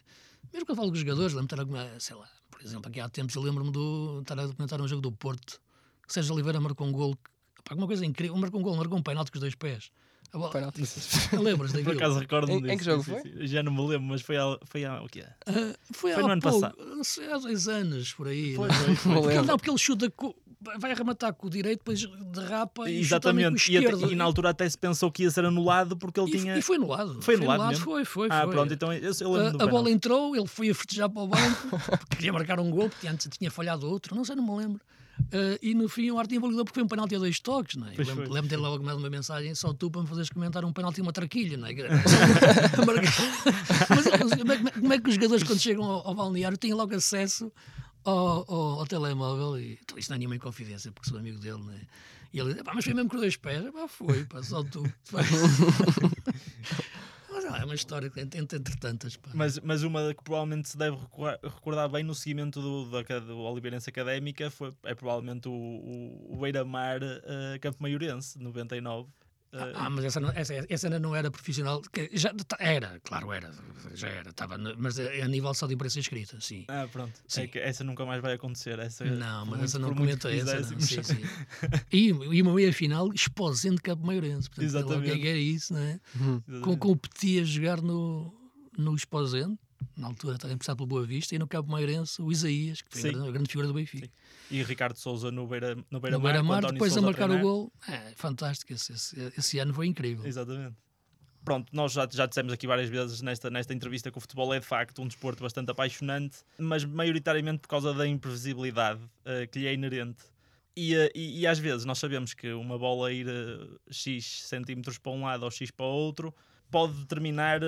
Mesmo 0.53 0.67
quando 0.67 0.77
falo 0.77 0.89
com 0.89 0.95
os 0.95 1.01
jogadores, 1.01 1.33
lembro-me 1.35 1.61
alguma, 1.61 2.01
sei 2.01 2.17
lá, 2.17 2.29
por 2.51 2.61
exemplo, 2.63 2.91
aqui 2.91 2.99
há 2.99 3.09
tempos 3.09 3.37
eu 3.37 3.43
lembro-me 3.43 3.71
de 3.71 4.23
estar 4.23 4.39
a 4.39 4.47
documentar 4.47 4.81
um 4.81 4.89
jogo 4.89 5.03
do 5.03 5.13
Porto, 5.13 5.61
que 6.07 6.13
Sérgio 6.13 6.35
Oliveira 6.35 6.61
marcou 6.61 6.87
um 6.87 6.93
gol 6.93 7.17
Pá, 7.65 7.75
uma 7.75 7.87
coisa 7.87 8.05
incrível. 8.05 8.37
Marcou 8.37 8.61
um 8.61 8.63
gol, 8.63 8.77
marcou 8.77 8.99
um 8.99 9.03
penalti 9.03 9.31
com 9.31 9.39
os 9.39 9.41
dois 9.41 9.55
pés. 9.55 9.91
Penalti. 10.53 10.83
Lembras 11.37 11.73
daquilo? 11.73 11.93
Por 11.93 12.03
acaso 12.03 12.21
recordo-me 12.21 12.61
disso. 12.63 12.73
Em 12.73 12.79
que 12.79 12.85
jogo 12.85 13.03
foi? 13.03 13.47
Já 13.47 13.63
não 13.63 13.73
me 13.73 13.81
lembro, 13.81 14.07
mas 14.09 14.23
foi 14.23 14.37
há, 14.37 14.59
foi 14.65 14.85
há 14.85 15.03
o 15.03 15.09
quê? 15.09 15.25
Uh, 15.49 15.75
foi, 15.93 16.13
foi 16.13 16.23
no 16.23 16.29
ano 16.31 16.41
pouco, 16.41 16.61
passado. 16.61 17.33
Há 17.33 17.39
dois 17.39 17.67
anos, 17.67 18.13
por 18.13 18.29
aí. 18.29 18.55
Foi, 18.55 18.69
não, 18.69 18.75
foi, 18.75 18.95
foi. 18.95 19.23
Porque, 19.23 19.43
não, 19.43 19.57
porque 19.57 19.71
ele 19.71 19.79
chuta 19.79 20.09
com, 20.11 20.33
vai 20.79 20.93
arrematar 20.93 21.33
com 21.33 21.47
o 21.47 21.51
direito, 21.51 21.79
depois 21.79 22.07
derrapa 22.33 22.89
e 22.89 23.01
Exatamente. 23.01 23.73
E, 23.73 23.79
até, 23.79 23.93
e, 24.07 24.15
na 24.15 24.25
altura 24.25 24.51
até 24.51 24.69
se 24.69 24.77
pensou 24.77 25.11
que 25.11 25.23
ia 25.23 25.31
ser 25.31 25.45
anulado 25.45 25.97
porque 25.97 26.21
ele 26.21 26.31
e, 26.31 26.39
tinha. 26.39 26.59
E 26.59 26.63
foi 26.63 26.77
anulado. 26.77 27.21
Foi 27.23 27.35
anulado, 27.35 27.67
mesmo? 27.67 27.85
Foi, 27.85 28.05
foi, 28.05 28.29
ah, 28.31 28.43
foi. 28.43 28.53
pronto, 28.53 28.73
então 28.73 28.93
eu, 28.93 29.13
eu 29.21 29.37
A, 29.37 29.49
a 29.49 29.67
bola 29.67 29.91
entrou, 29.91 30.37
ele 30.37 30.47
foi 30.47 30.71
a 30.71 30.75
festejar 30.75 31.09
para 31.09 31.23
o 31.23 31.27
banco, 31.27 31.69
porque 32.09 32.17
queria 32.17 32.33
marcar 32.33 32.61
um 32.61 32.71
gol, 32.71 32.89
porque 32.89 33.09
antes 33.09 33.29
tinha 33.37 33.51
falhado 33.51 33.89
outro, 33.89 34.15
não 34.15 34.25
sei, 34.25 34.37
não 34.37 34.45
me 34.45 34.57
lembro. 34.57 34.81
Uh, 35.33 35.59
e 35.63 35.75
no 35.75 35.89
fim 35.89 36.11
o 36.11 36.19
Arte 36.19 36.35
invalidou 36.35 36.65
porque 36.65 36.81
foi 36.81 36.85
um 36.85 36.89
penalti 36.89 37.15
a 37.15 37.19
dois 37.19 37.39
toques, 37.39 37.77
não 37.77 37.87
é? 37.87 37.91
Lembro, 37.97 38.23
lembro 38.23 38.43
de 38.43 38.49
ter 38.49 38.57
logo 38.57 38.83
mandado 38.83 38.99
uma 38.99 39.11
mensagem 39.11 39.55
só 39.55 39.73
tu 39.73 39.91
para 39.91 40.03
me 40.03 40.09
fazeres 40.09 40.31
comentar 40.31 40.65
um 40.65 40.73
penalti 40.73 40.99
e 40.99 41.03
uma 41.03 41.13
traquilha, 41.13 41.57
não 41.57 41.67
é? 41.67 41.75
mas, 43.91 44.37
como, 44.37 44.53
é, 44.53 44.59
como, 44.73 44.93
é, 44.93 44.99
que 44.99 45.09
os 45.09 45.15
jogadores 45.15 45.45
quando 45.45 45.61
chegam 45.61 45.85
ao, 45.85 46.09
ao 46.09 46.15
balneário 46.15 46.59
têm 46.59 46.75
logo 46.75 46.95
acesso 46.95 47.53
ao, 48.05 48.45
ao, 48.53 48.81
ao 48.81 48.87
telemóvel 48.87 49.59
e 49.59 49.79
então, 49.83 49.99
isto 49.99 50.09
não 50.11 50.17
é 50.17 50.19
nenhuma 50.19 50.37
inconfidência 50.37 50.91
porque 50.91 51.11
sou 51.11 51.19
amigo 51.19 51.39
dele, 51.39 51.63
não 51.63 51.73
é? 51.73 51.81
E 52.33 52.39
ele 52.39 52.55
diz, 52.55 52.63
mas 52.65 52.85
foi 52.85 52.95
mesmo 52.95 53.11
com 53.11 53.17
dois 53.17 53.37
pés, 53.37 53.71
pá, 53.73 53.89
foi, 53.89 54.25
pá, 54.25 54.41
só 54.43 54.63
tu. 54.63 54.83
é 57.61 57.65
uma 57.65 57.75
história 57.75 58.11
entre, 58.17 58.41
entre 58.41 58.77
tantas. 58.77 59.17
Pá. 59.17 59.31
Mas, 59.35 59.59
mas 59.61 59.83
uma 59.83 60.15
que 60.15 60.23
provavelmente 60.23 60.69
se 60.69 60.79
deve 60.79 60.97
recordar 61.43 61.89
bem 61.89 62.03
no 62.03 62.15
seguimento 62.15 62.61
do, 62.61 62.91
da, 62.91 63.19
do 63.19 63.39
Oliveirense 63.39 63.89
Académica 63.91 64.51
foi, 64.51 64.73
é 64.85 64.95
provavelmente 64.95 65.49
o, 65.49 65.53
o, 65.53 66.35
o 66.35 66.37
Beira-Mar 66.41 67.03
uh, 67.03 67.61
Campo 67.61 67.83
Maiorense, 67.83 68.39
99. 68.39 69.09
Uh, 69.53 69.75
ah, 69.75 69.91
mas 69.91 70.05
essa, 70.05 70.21
não, 70.21 70.31
essa, 70.31 70.55
essa 70.69 70.87
ainda 70.87 71.01
não 71.01 71.15
era 71.15 71.29
profissional. 71.29 71.83
Já, 72.13 72.33
era, 72.61 73.01
claro, 73.03 73.33
era. 73.33 73.51
Já 73.95 74.09
era. 74.09 74.33
Tava, 74.33 74.57
mas 74.79 74.99
a, 75.01 75.27
nível 75.27 75.53
só 75.55 75.67
de 75.67 75.75
imprensa 75.75 75.99
escrita, 75.99 76.41
sim. 76.41 76.65
Ah, 76.69 76.87
pronto. 76.91 77.13
Sim. 77.27 77.51
É 77.55 77.69
essa 77.69 77.83
nunca 77.83 78.07
mais 78.07 78.23
vai 78.23 78.35
acontecer. 78.35 78.79
Essa, 78.79 79.05
não, 79.05 79.47
mas 79.47 79.63
essa 79.63 79.79
não 79.79 79.93
comenta 79.93 80.33
essa. 80.33 80.61
Não. 80.61 80.81
Sim, 80.81 81.03
sim. 81.03 81.23
e, 81.93 82.09
e 82.09 82.43
uma 82.43 82.55
meia 82.55 82.73
final 82.73 83.13
exposendo 83.13 83.83
Campo 83.83 84.07
Maiorense. 84.07 84.49
Portanto, 84.49 84.67
Exatamente. 84.67 85.19
Que 85.19 85.29
era 85.29 85.39
isso, 85.39 85.73
não 85.73 85.81
é? 85.81 86.01
Uhum. 86.15 86.61
Com, 86.61 86.77
com 86.77 86.93
o 86.93 86.97
Petit 86.97 87.41
a 87.41 87.45
jogar 87.45 87.83
no, 87.83 88.33
no 88.81 88.95
Exposente 88.95 89.59
na 89.97 90.09
altura 90.09 90.37
estava 90.37 90.53
emprestado 90.53 90.77
pelo 90.77 90.87
Boa 90.87 91.05
Vista, 91.05 91.35
e 91.35 91.39
no 91.39 91.47
Cabo 91.47 91.71
Mairense 91.71 92.21
o 92.21 92.31
Isaías, 92.31 92.83
que 92.83 92.99
foi 92.99 93.11
a 93.11 93.31
grande 93.31 93.49
figura 93.49 93.67
do 93.67 93.75
Benfica. 93.75 94.07
Sim. 94.07 94.13
E 94.51 94.63
Ricardo 94.63 94.97
Souza 94.97 95.31
no 95.31 95.47
Beira, 95.47 95.77
no 95.91 96.01
Beira, 96.01 96.17
no 96.17 96.23
Beira 96.23 96.43
Mar, 96.43 96.63
Mar 96.63 96.73
depois 96.73 96.93
Sousa 96.93 97.07
a 97.07 97.11
marcar 97.11 97.31
o 97.31 97.39
gol. 97.39 97.73
É, 97.89 98.13
fantástico, 98.17 98.73
esse, 98.73 98.93
esse, 98.93 99.33
esse, 99.37 99.59
ano 99.59 99.73
foi 99.73 99.87
incrível. 99.87 100.27
Exatamente. 100.27 100.77
Pronto, 101.45 101.75
nós 101.75 101.93
já, 101.93 102.07
já 102.11 102.27
dissemos 102.27 102.53
aqui 102.53 102.67
várias 102.67 102.91
vezes 102.91 103.23
nesta, 103.23 103.49
nesta 103.49 103.73
entrevista 103.73 104.11
que 104.11 104.19
o 104.19 104.21
futebol 104.21 104.53
é 104.53 104.61
de 104.61 104.67
facto 104.67 105.01
um 105.01 105.07
desporto 105.07 105.43
bastante 105.43 105.71
apaixonante, 105.71 106.39
mas 106.59 106.85
maioritariamente 106.85 107.61
por 107.61 107.69
causa 107.69 107.95
da 107.95 108.07
imprevisibilidade 108.07 109.01
uh, 109.03 109.49
que 109.51 109.61
lhe 109.61 109.67
é 109.67 109.73
inerente. 109.73 110.23
E, 110.77 110.95
uh, 110.95 111.11
e, 111.15 111.41
e, 111.41 111.47
às 111.47 111.59
vezes 111.59 111.85
nós 111.87 111.99
sabemos 111.99 112.35
que 112.35 112.53
uma 112.53 112.79
bola 112.79 113.11
ir 113.11 113.27
uh, 113.27 113.81
X 113.91 114.43
centímetros 114.47 114.99
para 114.99 115.13
um 115.13 115.25
lado 115.25 115.45
ou 115.45 115.51
X 115.51 115.71
para 115.71 115.87
o 115.87 115.89
outro 115.89 116.35
pode 116.71 116.95
determinar 116.95 117.61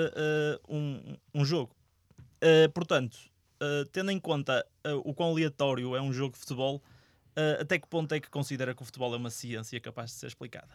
um, 0.68 1.16
um 1.34 1.44
jogo. 1.44 1.74
Uh, 2.42 2.68
portanto, 2.72 3.16
uh, 3.62 3.88
tendo 3.92 4.10
em 4.10 4.18
conta 4.18 4.66
uh, 4.84 4.96
o 5.08 5.14
quão 5.14 5.30
aleatório 5.30 5.94
é 5.94 6.02
um 6.02 6.12
jogo 6.12 6.34
de 6.34 6.40
futebol, 6.40 6.82
até 7.58 7.78
que 7.78 7.88
ponto 7.88 8.12
é 8.12 8.20
que 8.20 8.28
considera 8.28 8.74
que 8.74 8.82
o 8.82 8.84
futebol 8.84 9.14
é 9.14 9.16
uma 9.16 9.30
ciência 9.30 9.80
capaz 9.80 10.10
de 10.10 10.16
ser 10.16 10.26
explicada? 10.26 10.68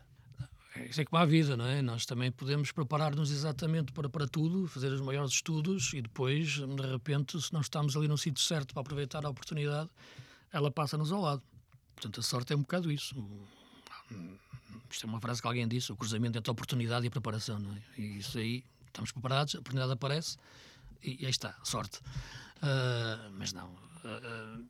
Isso 0.90 1.00
é 1.02 1.06
como 1.06 1.22
a 1.22 1.26
vida, 1.26 1.56
não 1.56 1.68
é? 1.68 1.84
Nós 1.84 2.04
também 2.04 2.32
podemos 2.32 2.72
preparar-nos 2.72 3.30
exatamente 3.30 3.92
para, 3.92 4.10
para 4.10 4.28
tudo, 4.28 4.68
fazer 4.68 4.92
os 4.92 5.02
maiores 5.02 5.34
estudos 5.34 5.94
e 5.94 6.02
depois, 6.02 6.54
de 6.54 6.92
repente, 6.92 7.40
se 7.40 7.54
não 7.54 7.62
estamos 7.62 7.96
ali 7.96 8.08
no 8.08 8.18
sítio 8.18 8.44
certo 8.44 8.74
para 8.74 8.82
aproveitar 8.82 9.24
a 9.24 9.30
oportunidade, 9.30 9.88
ela 10.52 10.72
passa-nos 10.72 11.12
ao 11.12 11.22
lado. 11.22 11.44
Portanto, 11.94 12.22
a 12.22 12.24
sorte 12.24 12.54
é 12.54 12.56
um 12.56 12.62
bocado 12.62 12.92
isso. 12.92 13.16
Isto 14.90 15.06
é 15.06 15.10
uma 15.10 15.20
frase 15.20 15.42
que 15.42 15.48
alguém 15.48 15.68
disse: 15.68 15.92
o 15.92 15.96
cruzamento 15.96 16.38
entre 16.38 16.50
a 16.50 16.54
oportunidade 16.54 17.06
e 17.06 17.08
a 17.08 17.12
preparação, 17.12 17.60
não 17.60 17.74
é? 17.74 17.82
E 17.98 18.20
isso 18.20 18.38
aí, 18.38 18.63
estamos 18.88 19.12
preparados, 19.12 19.56
a 19.56 19.60
oportunidade 19.60 19.92
aparece 19.94 20.38
e, 21.04 21.26
aí 21.26 21.30
está, 21.30 21.56
sorte. 21.63 22.00
Uh, 22.58 23.30
mas 23.38 23.54
não. 23.54 23.68
Uh, 24.04 24.66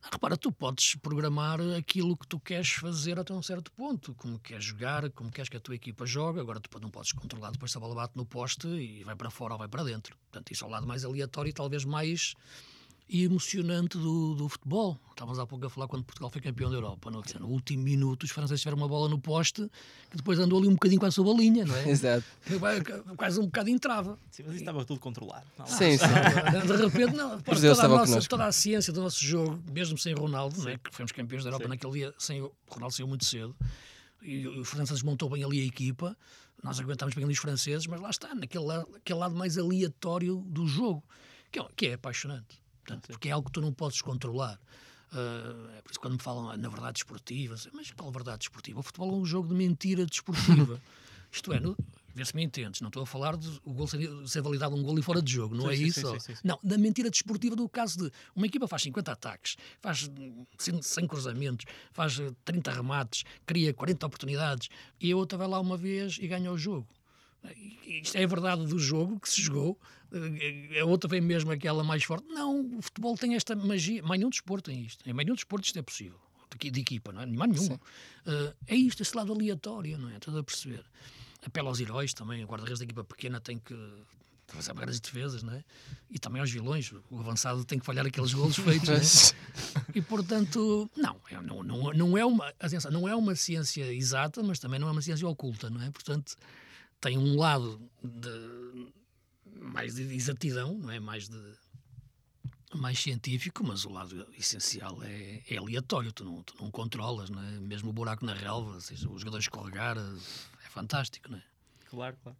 repara, 0.00 0.36
tu 0.36 0.52
podes 0.52 0.94
programar 0.96 1.60
aquilo 1.76 2.16
que 2.16 2.26
tu 2.26 2.38
queres 2.38 2.72
fazer 2.72 3.18
até 3.18 3.32
um 3.32 3.42
certo 3.42 3.72
ponto, 3.72 4.14
como 4.14 4.38
queres 4.38 4.64
jogar, 4.64 5.10
como 5.10 5.30
queres 5.30 5.48
que 5.48 5.56
a 5.56 5.60
tua 5.60 5.74
equipa 5.74 6.06
jogue. 6.06 6.40
Agora, 6.40 6.60
tu 6.60 6.80
não 6.80 6.90
podes 6.90 7.12
controlar 7.12 7.50
depois 7.50 7.70
se 7.72 7.76
a 7.76 7.80
bola 7.80 7.94
bate 7.94 8.16
no 8.16 8.24
poste 8.24 8.66
e 8.66 9.04
vai 9.04 9.16
para 9.16 9.30
fora 9.30 9.54
ou 9.54 9.58
vai 9.58 9.68
para 9.68 9.84
dentro. 9.84 10.16
Portanto, 10.30 10.50
isso 10.52 10.64
é 10.64 10.66
o 10.66 10.70
lado 10.70 10.86
mais 10.86 11.04
aleatório 11.04 11.50
e 11.50 11.52
talvez 11.52 11.84
mais 11.84 12.34
e 13.12 13.24
emocionante 13.24 13.98
do, 13.98 14.34
do 14.34 14.48
futebol. 14.48 14.98
Estávamos 15.10 15.38
há 15.38 15.46
pouco 15.46 15.66
a 15.66 15.68
falar 15.68 15.86
quando 15.86 16.02
Portugal 16.02 16.30
foi 16.30 16.40
campeão 16.40 16.70
da 16.70 16.76
Europa. 16.76 17.10
Não? 17.10 17.22
no 17.40 17.46
último 17.46 17.82
minuto, 17.82 18.22
os 18.22 18.30
franceses 18.30 18.62
tiveram 18.62 18.78
uma 18.78 18.88
bola 18.88 19.06
no 19.06 19.20
poste 19.20 19.70
que 20.08 20.16
depois 20.16 20.38
andou 20.38 20.58
ali 20.58 20.66
um 20.66 20.72
bocadinho 20.72 20.98
quase 20.98 21.20
a 21.20 21.24
linha, 21.24 21.66
não 21.66 21.76
é? 21.76 21.88
Exato. 21.92 22.24
Quase 23.14 23.38
um 23.38 23.44
bocado 23.44 23.68
entrava. 23.68 24.18
Sim, 24.30 24.44
mas 24.44 24.54
isso 24.54 24.62
estava 24.62 24.82
tudo 24.86 24.98
controlado. 24.98 25.44
Não, 25.58 25.66
sim, 25.66 25.98
sim. 25.98 26.06
De 26.66 26.76
repente, 26.84 27.14
não. 27.14 27.38
Toda 27.38 27.84
a, 27.84 27.88
nossa, 27.88 28.28
toda 28.28 28.46
a 28.46 28.52
ciência 28.52 28.90
do 28.94 29.02
nosso 29.02 29.22
jogo, 29.22 29.62
mesmo 29.70 29.98
sem 29.98 30.14
Ronaldo, 30.14 30.58
não 30.62 30.70
é? 30.70 30.78
que 30.78 30.90
fomos 30.90 31.12
campeões 31.12 31.44
da 31.44 31.50
Europa 31.50 31.64
sim. 31.64 31.68
naquele 31.68 31.92
dia, 31.92 32.14
sem 32.18 32.40
o 32.40 32.50
Ronaldo 32.66 32.94
saiu 32.94 33.06
muito 33.06 33.26
cedo. 33.26 33.54
E 34.22 34.48
os 34.48 34.66
franceses 34.66 35.02
montou 35.02 35.28
bem 35.28 35.44
ali 35.44 35.60
a 35.60 35.64
equipa. 35.66 36.16
Nós 36.62 36.80
aguentámos 36.80 37.14
bem 37.14 37.24
ali 37.24 37.34
os 37.34 37.38
franceses, 37.38 37.86
mas 37.86 38.00
lá 38.00 38.08
está, 38.08 38.34
naquele, 38.34 38.72
aquele 38.96 39.18
lado 39.18 39.34
mais 39.34 39.58
aleatório 39.58 40.36
do 40.46 40.66
jogo, 40.66 41.04
que 41.50 41.58
é, 41.58 41.66
que 41.76 41.86
é 41.88 41.94
apaixonante. 41.94 42.61
Portanto, 42.94 43.12
porque 43.12 43.28
é 43.28 43.32
algo 43.32 43.46
que 43.46 43.52
tu 43.52 43.60
não 43.60 43.72
podes 43.72 44.00
controlar. 44.02 44.58
Uh, 45.12 45.68
é 45.76 45.82
por 45.82 45.90
isso 45.90 45.98
que 45.98 46.06
quando 46.06 46.14
me 46.14 46.22
falam 46.22 46.56
na 46.56 46.68
verdade 46.68 46.94
desportiva, 46.94 47.54
mas 47.72 47.90
qual 47.90 48.10
verdade 48.10 48.38
desportiva? 48.38 48.80
O 48.80 48.82
futebol 48.82 49.10
é 49.10 49.16
um 49.16 49.26
jogo 49.26 49.48
de 49.48 49.54
mentira 49.54 50.06
desportiva. 50.06 50.80
Isto 51.30 51.52
é, 51.52 51.60
no, 51.60 51.76
Vê 52.14 52.24
se 52.24 52.36
me 52.36 52.42
entendes, 52.42 52.80
não 52.82 52.88
estou 52.88 53.02
a 53.02 53.06
falar 53.06 53.36
de 53.36 53.48
o 53.64 53.72
gol 53.72 53.86
ser, 53.86 54.06
ser 54.26 54.42
validado 54.42 54.76
um 54.76 54.82
gol 54.82 54.98
e 54.98 55.02
fora 55.02 55.22
de 55.22 55.32
jogo, 55.32 55.54
não 55.54 55.64
sim, 55.68 55.72
é 55.72 55.76
sim, 55.76 55.84
isso? 55.84 56.20
Sim, 56.20 56.34
não, 56.44 56.58
da 56.62 56.76
mentira 56.76 57.10
desportiva 57.10 57.56
do 57.56 57.66
caso 57.68 57.98
de 57.98 58.12
uma 58.36 58.46
equipa 58.46 58.68
faz 58.68 58.82
50 58.82 59.12
ataques, 59.12 59.56
faz 59.80 60.10
100 60.58 61.06
cruzamentos, 61.06 61.64
faz 61.90 62.18
30 62.44 62.70
remates, 62.70 63.24
cria 63.46 63.72
40 63.72 64.06
oportunidades 64.06 64.68
e 65.00 65.10
a 65.10 65.16
outra 65.16 65.38
vai 65.38 65.48
lá 65.48 65.58
uma 65.58 65.76
vez 65.76 66.18
e 66.20 66.28
ganha 66.28 66.52
o 66.52 66.58
jogo. 66.58 66.86
Isto 67.86 68.16
é 68.16 68.24
a 68.24 68.26
verdade 68.26 68.66
do 68.66 68.78
jogo 68.78 69.18
que 69.20 69.28
se 69.28 69.42
jogou, 69.42 69.78
a 70.80 70.84
outra 70.84 71.08
vem 71.08 71.20
mesmo 71.20 71.50
aquela 71.50 71.82
mais 71.82 72.04
forte. 72.04 72.26
Não, 72.28 72.78
o 72.78 72.82
futebol 72.82 73.16
tem 73.16 73.34
esta 73.34 73.56
magia, 73.56 74.02
mais 74.02 74.18
nenhum 74.18 74.30
desporto 74.30 74.70
tem 74.70 74.82
isto, 74.82 75.08
em 75.08 75.12
mais 75.12 75.26
nenhum 75.26 75.34
desporto 75.34 75.66
isto 75.66 75.78
é 75.78 75.82
possível, 75.82 76.18
de, 76.58 76.70
de 76.70 76.80
equipa, 76.80 77.12
não 77.12 77.22
é? 77.22 77.26
Mais 77.26 77.50
nenhuma. 77.50 77.76
Uh, 78.26 78.54
é 78.66 78.76
isto, 78.76 79.02
esse 79.02 79.16
lado 79.16 79.32
aleatório, 79.32 79.98
não 79.98 80.10
é? 80.10 80.16
Estás 80.16 80.36
a 80.36 80.42
perceber? 80.42 80.84
apela 81.44 81.68
aos 81.68 81.80
heróis 81.80 82.14
também. 82.14 82.44
O 82.44 82.46
guarda-redes 82.46 82.78
da 82.78 82.84
equipa 82.84 83.04
pequena 83.04 83.40
tem 83.40 83.58
que 83.58 83.74
fazer 84.46 84.74
grandes 84.74 85.00
defesas, 85.00 85.42
não 85.42 85.54
é? 85.54 85.64
E 86.10 86.18
também 86.18 86.40
aos 86.40 86.50
vilões. 86.50 86.92
O 87.10 87.18
avançado 87.18 87.64
tem 87.64 87.78
que 87.78 87.84
falhar 87.84 88.06
aqueles 88.06 88.32
golos 88.32 88.56
feitos, 88.56 88.88
é? 88.88 89.36
E 89.94 90.02
portanto, 90.02 90.90
não, 90.96 91.16
é, 91.30 91.40
não, 91.40 91.62
não, 91.62 91.92
não, 91.92 92.18
é 92.18 92.24
uma, 92.24 92.48
atenção, 92.60 92.90
não 92.90 93.08
é 93.08 93.14
uma 93.14 93.34
ciência 93.34 93.92
exata, 93.92 94.42
mas 94.42 94.58
também 94.58 94.78
não 94.78 94.88
é 94.88 94.92
uma 94.92 95.02
ciência 95.02 95.26
oculta, 95.26 95.68
não 95.68 95.82
é? 95.82 95.90
Portanto, 95.90 96.36
tem 97.02 97.18
um 97.18 97.36
lado 97.36 97.90
de 98.02 98.92
mais 99.60 99.96
de 99.96 100.02
exatidão, 100.14 100.78
não 100.78 100.90
é? 100.90 100.98
Mais 100.98 101.28
de 101.28 101.38
mais 102.74 102.98
científico, 102.98 103.62
mas 103.62 103.84
o 103.84 103.90
lado 103.90 104.26
essencial 104.32 105.02
é, 105.02 105.42
é 105.46 105.58
aleatório, 105.58 106.10
tu 106.10 106.24
não, 106.24 106.42
tu 106.42 106.54
não 106.58 106.70
controlas, 106.70 107.28
não 107.28 107.42
é? 107.42 107.60
mesmo 107.60 107.90
o 107.90 107.92
buraco 107.92 108.24
na 108.24 108.32
relva, 108.32 108.80
seja, 108.80 109.10
os 109.10 109.20
jogadores 109.20 109.44
escorregar, 109.44 109.98
fantástico, 110.70 111.30
não 111.30 111.36
é? 111.36 111.42
Claro, 111.90 112.16
claro. 112.22 112.38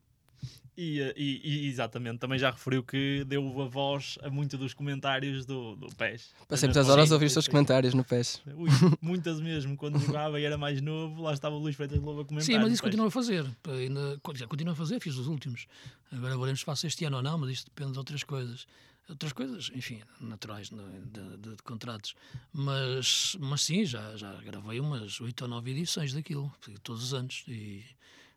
E, 0.77 1.01
eh, 1.01 1.15
e, 1.17 1.41
e, 1.45 1.69
exatamente, 1.69 2.19
também 2.19 2.39
já 2.39 2.51
referiu 2.51 2.83
que 2.83 3.25
deu 3.25 3.61
a 3.61 3.67
voz 3.67 4.19
a 4.23 4.31
muitos 4.31 4.59
dos 4.59 4.73
comentários 4.73 5.45
do, 5.45 5.77
do 5.77 5.89
PES. 5.95 6.31
Passei 6.49 6.67
muitas 6.67 6.89
horas 6.89 7.13
a 7.13 7.15
ouvir 7.15 7.27
os 7.27 7.33
seus 7.33 7.47
comentários 7.47 7.93
no 7.93 8.03
PES. 8.03 8.43
Ui, 8.57 8.71
muitas 9.01 9.39
mesmo, 9.39 9.77
quando 9.77 9.99
jogava 9.99 10.41
e 10.41 10.45
era 10.45 10.57
mais 10.57 10.81
novo, 10.81 11.23
lá 11.23 11.35
estava 11.35 11.55
o 11.55 11.59
Luís 11.59 11.77
Freitas 11.77 12.01
Lobo 12.01 12.23
a 12.23 12.25
comentar. 12.25 12.47
Sim, 12.47 12.59
mas 12.59 12.73
isso 12.73 12.83
continua 12.83 13.09
a 13.09 13.11
fazer. 13.11 13.45
Ainda, 13.69 14.19
já 14.35 14.47
continua 14.47 14.73
a 14.73 14.77
fazer, 14.77 14.99
fiz 14.99 15.17
os 15.17 15.27
últimos. 15.27 15.67
Agora 16.11 16.39
veremos 16.39 16.61
se 16.61 16.65
faço 16.65 16.87
este 16.87 17.05
ano 17.05 17.19
ou 17.19 17.23
não, 17.23 17.37
mas 17.37 17.51
isto 17.51 17.67
depende 17.67 17.93
de 17.93 17.99
outras 17.99 18.25
coisas. 18.25 18.67
Outras 19.09 19.33
coisas, 19.33 19.71
enfim, 19.75 20.01
naturais 20.21 20.71
de, 20.71 20.77
de, 20.77 21.37
de, 21.37 21.57
de 21.57 21.63
contratos. 21.65 22.15
Mas, 22.51 23.37
mas 23.39 23.61
sim, 23.61 23.85
já, 23.85 24.17
já 24.17 24.33
gravei 24.37 24.81
umas 24.81 25.21
oito 25.21 25.43
ou 25.43 25.49
nove 25.49 25.73
edições 25.73 26.15
daquilo, 26.15 26.51
todos 26.83 27.05
os 27.05 27.13
anos. 27.13 27.45
E 27.47 27.85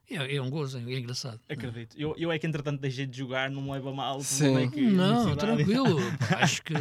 é, 0.09 0.35
é, 0.35 0.41
um 0.41 0.49
gozo, 0.49 0.77
é 0.77 0.81
engraçado. 0.81 1.39
Acredito. 1.49 1.95
Eu, 1.99 2.15
eu 2.17 2.31
é 2.31 2.37
que 2.37 2.45
entretanto 2.45 2.79
deixei 2.79 3.05
de 3.05 3.17
jogar, 3.17 3.49
não 3.49 3.61
me 3.61 3.71
leva 3.71 3.93
mal. 3.93 4.21
Sim. 4.21 4.55
É 4.57 4.67
que, 4.67 4.81
não, 4.81 5.35
tranquilo. 5.35 5.99
Acho 6.39 6.61
que 6.63 6.73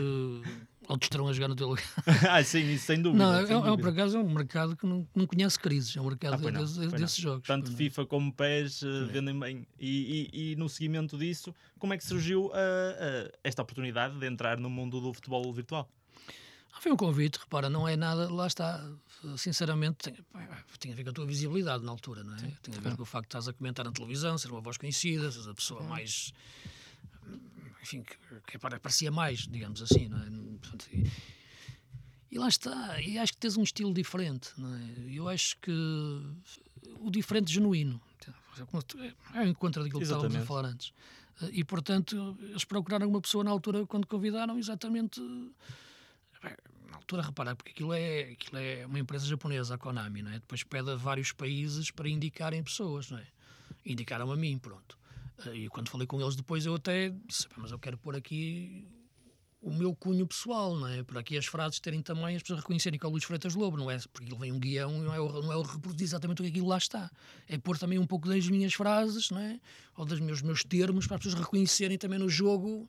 outros 0.89 1.07
estarão 1.07 1.29
a 1.29 1.33
jogar 1.33 1.49
no 1.49 1.57
teu 1.57 1.69
lugar. 1.69 1.85
ah, 2.29 2.43
sim, 2.43 2.73
isso 2.73 2.87
sem 2.87 3.01
dúvida. 3.01 3.25
Não, 3.25 3.47
sem 3.47 3.57
é, 3.57 3.59
é, 3.59 3.77
por 3.77 3.89
acaso 3.89 4.19
é 4.19 4.21
um 4.21 4.31
mercado 4.31 4.77
que 4.77 4.87
não, 4.87 5.07
não 5.15 5.27
conhece 5.27 5.59
crises, 5.59 5.97
é 5.97 6.01
um 6.01 6.05
mercado 6.05 6.47
ah, 6.47 6.51
não, 6.51 6.65
desse, 6.65 6.87
desses 6.89 7.17
jogos. 7.17 7.47
Tanto 7.47 7.73
FIFA 7.73 8.07
como 8.07 8.33
PES 8.33 8.83
uh, 8.83 9.07
vendem 9.07 9.39
bem. 9.39 9.67
E, 9.79 10.31
e, 10.33 10.53
e, 10.53 10.57
no 10.57 10.69
seguimento 10.69 11.17
disso, 11.17 11.55
como 11.79 11.95
é 11.95 11.97
que 11.97 12.05
surgiu 12.05 12.47
uh, 12.47 12.51
uh, 12.51 13.33
esta 13.43 13.63
oportunidade 13.63 14.19
de 14.19 14.27
entrar 14.27 14.59
no 14.59 14.69
mundo 14.69 15.01
do 15.01 15.13
futebol 15.13 15.53
virtual? 15.53 15.89
Foi 16.81 16.93
um 16.93 16.97
convite, 16.97 17.39
repara, 17.39 17.71
não 17.71 17.89
é 17.89 17.97
nada, 17.97 18.31
lá 18.33 18.47
está, 18.47 18.87
sinceramente, 19.37 20.11
tem, 20.11 20.17
tem 20.79 20.93
a 20.93 20.95
ver 20.95 21.05
com 21.05 21.11
a 21.11 21.13
tua 21.13 21.27
visibilidade 21.27 21.83
na 21.83 21.91
altura, 21.91 22.23
não 22.23 22.35
é? 22.35 22.39
Sim, 22.39 22.57
tem 22.63 22.75
a 22.77 22.81
ver 22.81 22.97
com 22.97 23.03
o 23.03 23.07
facto 23.07 23.25
de 23.25 23.29
estás 23.29 23.49
a 23.49 23.53
comentar 23.53 23.85
na 23.85 23.93
televisão, 23.93 24.37
ser 24.37 24.51
uma 24.51 24.61
voz 24.61 24.77
conhecida, 24.77 25.31
seres 25.33 25.49
a 25.49 25.55
pessoa 25.55 25.83
mais. 25.83 26.33
Enfim, 27.83 28.03
que, 28.03 28.17
que 28.47 28.57
aparecia 28.67 29.11
mais, 29.11 29.41
digamos 29.41 29.81
assim, 29.81 30.09
não 30.09 30.19
é? 30.19 30.29
E, 30.93 31.11
e 32.33 32.39
lá 32.39 32.49
está, 32.49 33.01
e 33.01 33.19
acho 33.19 33.33
que 33.33 33.39
tens 33.39 33.57
um 33.57 33.63
estilo 33.63 33.95
diferente, 33.95 34.51
não 34.59 34.75
é? 34.75 34.81
Eu 35.09 35.29
acho 35.29 35.57
que 35.59 35.73
o 37.01 37.11
diferente 37.11 37.53
genuíno, 37.53 38.01
é 39.35 39.41
o 39.41 39.47
encontro 39.47 39.83
daquilo 39.83 40.01
que 40.01 40.05
estávamos 40.05 40.37
a 40.37 40.45
falar 40.45 40.67
antes. 40.67 40.93
E, 41.53 41.65
portanto, 41.65 42.37
eles 42.41 42.65
procuraram 42.65 43.09
uma 43.09 43.21
pessoa 43.21 43.43
na 43.43 43.51
altura, 43.51 43.87
quando 43.87 44.07
convidaram, 44.07 44.59
exatamente 44.59 45.21
na 46.91 46.97
altura, 46.97 47.23
reparar, 47.23 47.57
porque 47.57 47.73
aquilo 47.73 47.93
é, 47.93 48.33
aquilo 48.33 48.59
é 48.59 48.87
uma 48.87 48.99
empresa 48.99 49.27
japonesa, 49.27 49.75
a 49.75 49.79
Konami, 49.79 50.23
não 50.23 50.31
é? 50.31 50.35
Depois 50.35 50.63
pede 50.63 50.91
a 50.91 50.95
vários 50.95 51.33
países 51.33 51.91
para 51.91 52.09
indicarem 52.09 52.63
pessoas, 52.63 53.11
não 53.11 53.19
é? 53.19 53.27
Indicaram 53.85 54.31
a 54.31 54.37
mim, 54.37 54.59
pronto. 54.59 54.99
Eh, 55.47 55.57
e 55.57 55.69
quando 55.69 55.89
falei 55.89 56.07
com 56.07 56.21
eles 56.21 56.37
depois, 56.37 56.65
eu 56.67 56.75
até 56.75 57.11
disse, 57.27 57.49
mas 57.57 57.71
eu 57.71 57.79
quero 57.79 57.99
pôr 57.99 58.17
aqui 58.17 58.87
o 59.65 59.73
meu 59.73 59.95
cunho 59.95 60.27
pessoal, 60.27 60.77
não 60.77 60.87
é? 60.87 61.03
Para 61.03 61.21
aqui 61.21 61.39
as 61.39 61.47
frases 61.47 61.81
terem 61.81 62.03
também 62.03 62.37
as 62.37 62.43
pessoas 62.43 62.61
reconhecerem 62.61 62.99
que 62.99 63.07
é 63.07 63.09
o 63.09 63.13
Luís 63.13 63.25
Freitas 63.25 63.55
Lobo, 63.55 63.79
não 63.79 63.91
é? 63.91 63.99
Porque 64.13 64.31
ele 64.31 64.39
vem 64.39 64.53
um 64.53 64.59
guião 64.59 64.95
e 64.95 65.01
não 65.01 65.15
é, 65.15 65.19
o, 65.19 65.43
não 65.43 65.53
é 65.53 65.57
o 65.57 65.63
reproduzir 65.63 66.05
exatamente 66.05 66.43
o 66.43 66.45
que 66.45 66.51
aquilo 66.51 66.69
lá 66.69 66.77
está. 66.77 67.11
É 67.49 67.57
pôr 67.57 67.79
também 67.79 67.99
um 67.99 68.07
pouco 68.07 68.29
das 68.29 68.47
minhas 68.47 68.75
frases, 68.75 69.31
não 69.31 69.41
é? 69.41 69.59
Ou 69.97 70.05
dos 70.05 70.21
meus, 70.21 70.43
meus 70.43 70.63
termos 70.63 71.07
para 71.07 71.17
as 71.17 71.23
pessoas 71.23 71.43
reconhecerem 71.43 71.97
também 71.97 72.19
no 72.19 72.29
jogo. 72.29 72.89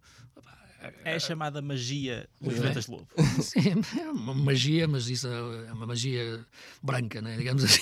É 1.04 1.16
a 1.16 1.20
chamada 1.20 1.62
magia 1.62 2.28
Luís 2.42 2.58
Freitas 2.58 2.88
Lobo. 2.88 3.08
Sim, 3.42 3.82
é 4.00 4.10
uma 4.10 4.34
magia, 4.34 4.88
mas 4.88 5.08
isso 5.10 5.28
é 5.28 5.72
uma 5.72 5.88
magia 5.88 6.46
branca, 6.82 7.22
né? 7.22 7.38
digamos 7.38 7.64
assim. 7.64 7.82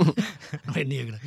não 0.66 0.74
é 0.74 0.84
negra. 0.84 1.20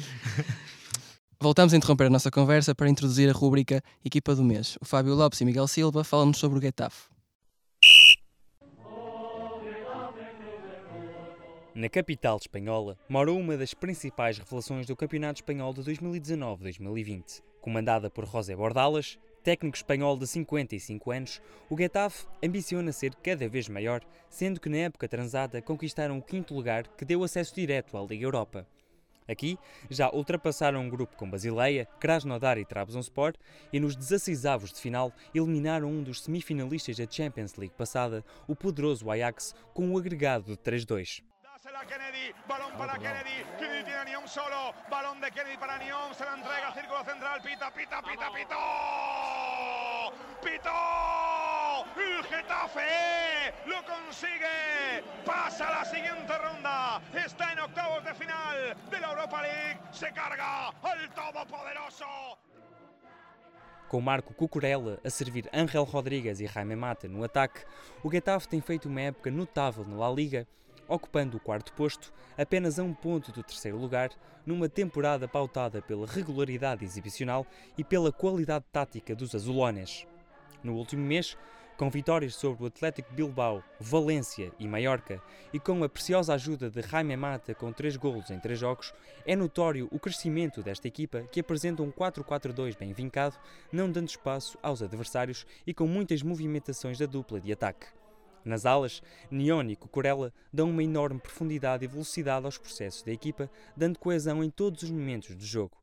Voltamos 1.41 1.73
a 1.73 1.77
interromper 1.77 2.07
a 2.07 2.09
nossa 2.09 2.29
conversa 2.29 2.75
para 2.75 2.89
introduzir 2.89 3.29
a 3.29 3.33
rúbrica 3.33 3.81
Equipa 4.03 4.35
do 4.35 4.43
Mês. 4.43 4.77
O 4.81 4.85
Fábio 4.85 5.15
Lopes 5.15 5.39
e 5.39 5.45
Miguel 5.45 5.67
Silva 5.67 6.03
falam-nos 6.03 6.37
sobre 6.37 6.59
o 6.59 6.61
Getafe. 6.61 7.07
Na 11.73 11.87
capital 11.87 12.35
espanhola 12.35 12.97
mora 13.07 13.31
uma 13.31 13.55
das 13.55 13.73
principais 13.73 14.37
revelações 14.37 14.85
do 14.85 14.97
Campeonato 14.97 15.39
Espanhol 15.39 15.73
de 15.73 15.81
2019-2020. 15.83 17.41
Comandada 17.61 18.09
por 18.09 18.25
José 18.25 18.53
Bordalas, 18.53 19.17
técnico 19.43 19.77
espanhol 19.77 20.17
de 20.17 20.27
55 20.27 21.11
anos, 21.11 21.41
o 21.69 21.77
Getafe 21.77 22.25
ambiciona 22.43 22.91
ser 22.91 23.15
cada 23.15 23.47
vez 23.47 23.67
maior, 23.67 24.01
sendo 24.29 24.59
que 24.59 24.69
na 24.69 24.77
época 24.77 25.07
transada 25.07 25.61
conquistaram 25.61 26.17
o 26.17 26.21
quinto 26.21 26.53
lugar 26.53 26.87
que 26.97 27.05
deu 27.05 27.23
acesso 27.23 27.55
direto 27.55 27.97
à 27.97 28.01
Liga 28.01 28.25
Europa. 28.25 28.67
Aqui 29.29 29.59
já 29.89 30.09
ultrapassaram 30.09 30.81
um 30.81 30.89
grupo 30.89 31.15
com 31.15 31.29
Basileia, 31.29 31.87
Krasnodar 31.99 32.57
e 32.57 32.65
Trabzonspor 32.65 33.35
e 33.71 33.79
nos 33.79 33.95
16 33.95 34.45
avos 34.47 34.73
de 34.73 34.79
final 34.79 35.13
eliminaram 35.35 35.87
um 35.87 36.01
dos 36.01 36.23
semifinalistas 36.23 36.97
da 36.97 37.05
Champions 37.07 37.53
League 37.55 37.75
passada, 37.77 38.25
o 38.47 38.55
poderoso 38.55 39.09
Ajax, 39.11 39.53
com 39.71 39.89
um 39.89 39.97
agregado 39.97 40.45
de 40.45 40.57
3-2. 40.57 41.28
Kennedy, 41.87 42.33
balón 42.47 42.71
para 42.77 42.97
Kennedy, 42.97 43.45
Kennedy 43.57 43.83
tiene 43.83 43.99
a 43.99 44.03
Niom 44.03 44.27
solo, 44.27 44.73
balón 44.89 45.21
de 45.21 45.31
Kennedy 45.31 45.57
para 45.57 45.77
Niom, 45.77 46.13
se 46.13 46.25
la 46.25 46.33
entrega, 46.33 46.73
círculo 46.73 47.03
central, 47.03 47.41
pita, 47.41 47.71
pita, 47.71 48.01
pita, 48.01 48.31
pita, 48.33 48.57
pitó, 50.41 51.85
el 51.95 52.23
Getafe 52.23 53.53
lo 53.67 53.85
consigue, 53.85 55.03
pasa 55.23 55.67
a 55.67 55.79
la 55.79 55.85
siguiente 55.85 56.37
ronda, 56.37 57.01
está 57.13 57.53
en 57.53 57.59
octavos 57.59 58.03
de 58.03 58.13
final 58.15 58.75
de 58.89 58.99
la 58.99 59.09
Europa 59.11 59.41
League, 59.41 59.79
se 59.91 60.11
carga 60.11 60.69
al 60.69 61.09
todopoderoso. 61.13 62.05
Com 63.87 64.01
Marco 64.01 64.33
Cucurella 64.33 64.99
a 65.03 65.09
servir 65.09 65.49
Ángel 65.51 65.83
Rodrigues 65.83 66.39
e 66.39 66.45
Jaime 66.45 66.75
Mata 66.75 67.07
no 67.07 67.23
ataque, 67.23 67.65
o 68.03 68.09
Getafe 68.11 68.47
tem 68.47 68.61
feito 68.61 68.87
uma 68.87 69.01
época 69.01 69.31
notável 69.31 69.85
na 69.85 69.97
La 69.97 70.13
Liga 70.13 70.47
ocupando 70.89 71.37
o 71.37 71.39
quarto 71.39 71.71
posto, 71.73 72.11
apenas 72.37 72.79
a 72.79 72.83
um 72.83 72.93
ponto 72.93 73.31
do 73.31 73.43
terceiro 73.43 73.77
lugar, 73.77 74.09
numa 74.45 74.67
temporada 74.67 75.27
pautada 75.27 75.81
pela 75.81 76.07
regularidade 76.07 76.83
exibicional 76.83 77.45
e 77.77 77.83
pela 77.83 78.11
qualidade 78.11 78.65
tática 78.71 79.15
dos 79.15 79.35
azulones. 79.35 80.07
No 80.63 80.73
último 80.73 81.05
mês, 81.05 81.37
com 81.79 81.89
vitórias 81.89 82.35
sobre 82.35 82.63
o 82.63 82.67
Atlético 82.67 83.13
Bilbao, 83.13 83.63
Valência 83.79 84.51
e 84.59 84.67
Mallorca, 84.67 85.21
e 85.53 85.59
com 85.61 85.81
a 85.81 85.87
preciosa 85.87 86.33
ajuda 86.33 86.69
de 86.69 86.81
Jaime 86.81 87.15
Mata 87.15 87.55
com 87.55 87.71
3 87.71 87.95
golos 87.95 88.29
em 88.29 88.37
3 88.37 88.59
jogos, 88.59 88.93
é 89.25 89.33
notório 89.33 89.87
o 89.89 89.97
crescimento 89.97 90.61
desta 90.61 90.89
equipa 90.89 91.21
que 91.31 91.39
apresenta 91.39 91.81
um 91.81 91.89
4-4-2 91.89 92.77
bem 92.77 92.91
vincado, 92.91 93.37
não 93.71 93.89
dando 93.89 94.09
espaço 94.09 94.57
aos 94.61 94.81
adversários 94.81 95.45
e 95.65 95.73
com 95.73 95.87
muitas 95.87 96.21
movimentações 96.21 96.97
da 96.99 97.05
dupla 97.05 97.39
de 97.39 97.53
ataque. 97.53 97.98
Nas 98.43 98.65
alas, 98.65 99.01
Neon 99.29 99.69
e 99.69 99.75
Cucurella 99.75 100.33
dão 100.51 100.69
uma 100.69 100.83
enorme 100.83 101.19
profundidade 101.19 101.83
e 101.85 101.87
velocidade 101.87 102.45
aos 102.45 102.57
processos 102.57 103.03
da 103.03 103.11
equipa, 103.11 103.49
dando 103.75 103.99
coesão 103.99 104.43
em 104.43 104.49
todos 104.49 104.83
os 104.83 104.91
momentos 104.91 105.35
do 105.35 105.45
jogo. 105.45 105.77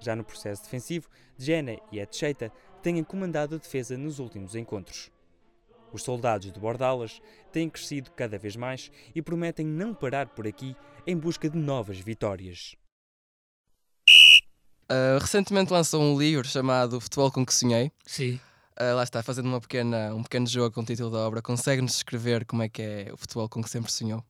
Já 0.00 0.14
no 0.14 0.24
processo 0.24 0.62
defensivo, 0.62 1.08
Jene 1.36 1.82
e 1.90 1.98
Etcheita 1.98 2.52
têm 2.82 3.02
comandado 3.02 3.54
a 3.54 3.58
defesa 3.58 3.96
nos 3.96 4.18
últimos 4.18 4.54
encontros. 4.54 5.10
Os 5.92 6.02
soldados 6.02 6.52
de 6.52 6.60
Bordalas 6.60 7.20
têm 7.52 7.68
crescido 7.68 8.10
cada 8.10 8.38
vez 8.38 8.56
mais 8.56 8.90
e 9.14 9.22
prometem 9.22 9.66
não 9.66 9.94
parar 9.94 10.28
por 10.28 10.46
aqui 10.46 10.76
em 11.06 11.16
busca 11.16 11.48
de 11.48 11.56
novas 11.56 11.98
vitórias. 11.98 12.74
Uh, 14.90 15.18
recentemente 15.20 15.72
lançou 15.72 16.02
um 16.02 16.18
livro 16.18 16.46
chamado 16.46 17.00
Futebol 17.00 17.30
com 17.30 17.44
que 17.44 17.54
Sonhei. 17.54 17.92
Sim. 18.06 18.40
Uh, 18.80 18.94
lá 18.94 19.02
está, 19.02 19.22
fazendo 19.22 19.46
uma 19.46 19.60
pequena, 19.60 20.14
um 20.14 20.22
pequeno 20.22 20.46
jogo 20.46 20.74
com 20.74 20.80
o 20.80 20.84
título 20.84 21.10
da 21.10 21.18
obra. 21.18 21.42
Consegue-nos 21.42 21.92
descrever 21.92 22.44
como 22.46 22.62
é 22.62 22.68
que 22.68 22.82
é 22.82 23.10
o 23.12 23.16
futebol 23.16 23.48
com 23.48 23.62
que 23.62 23.68
sempre 23.68 23.90
sonhou? 23.90 24.24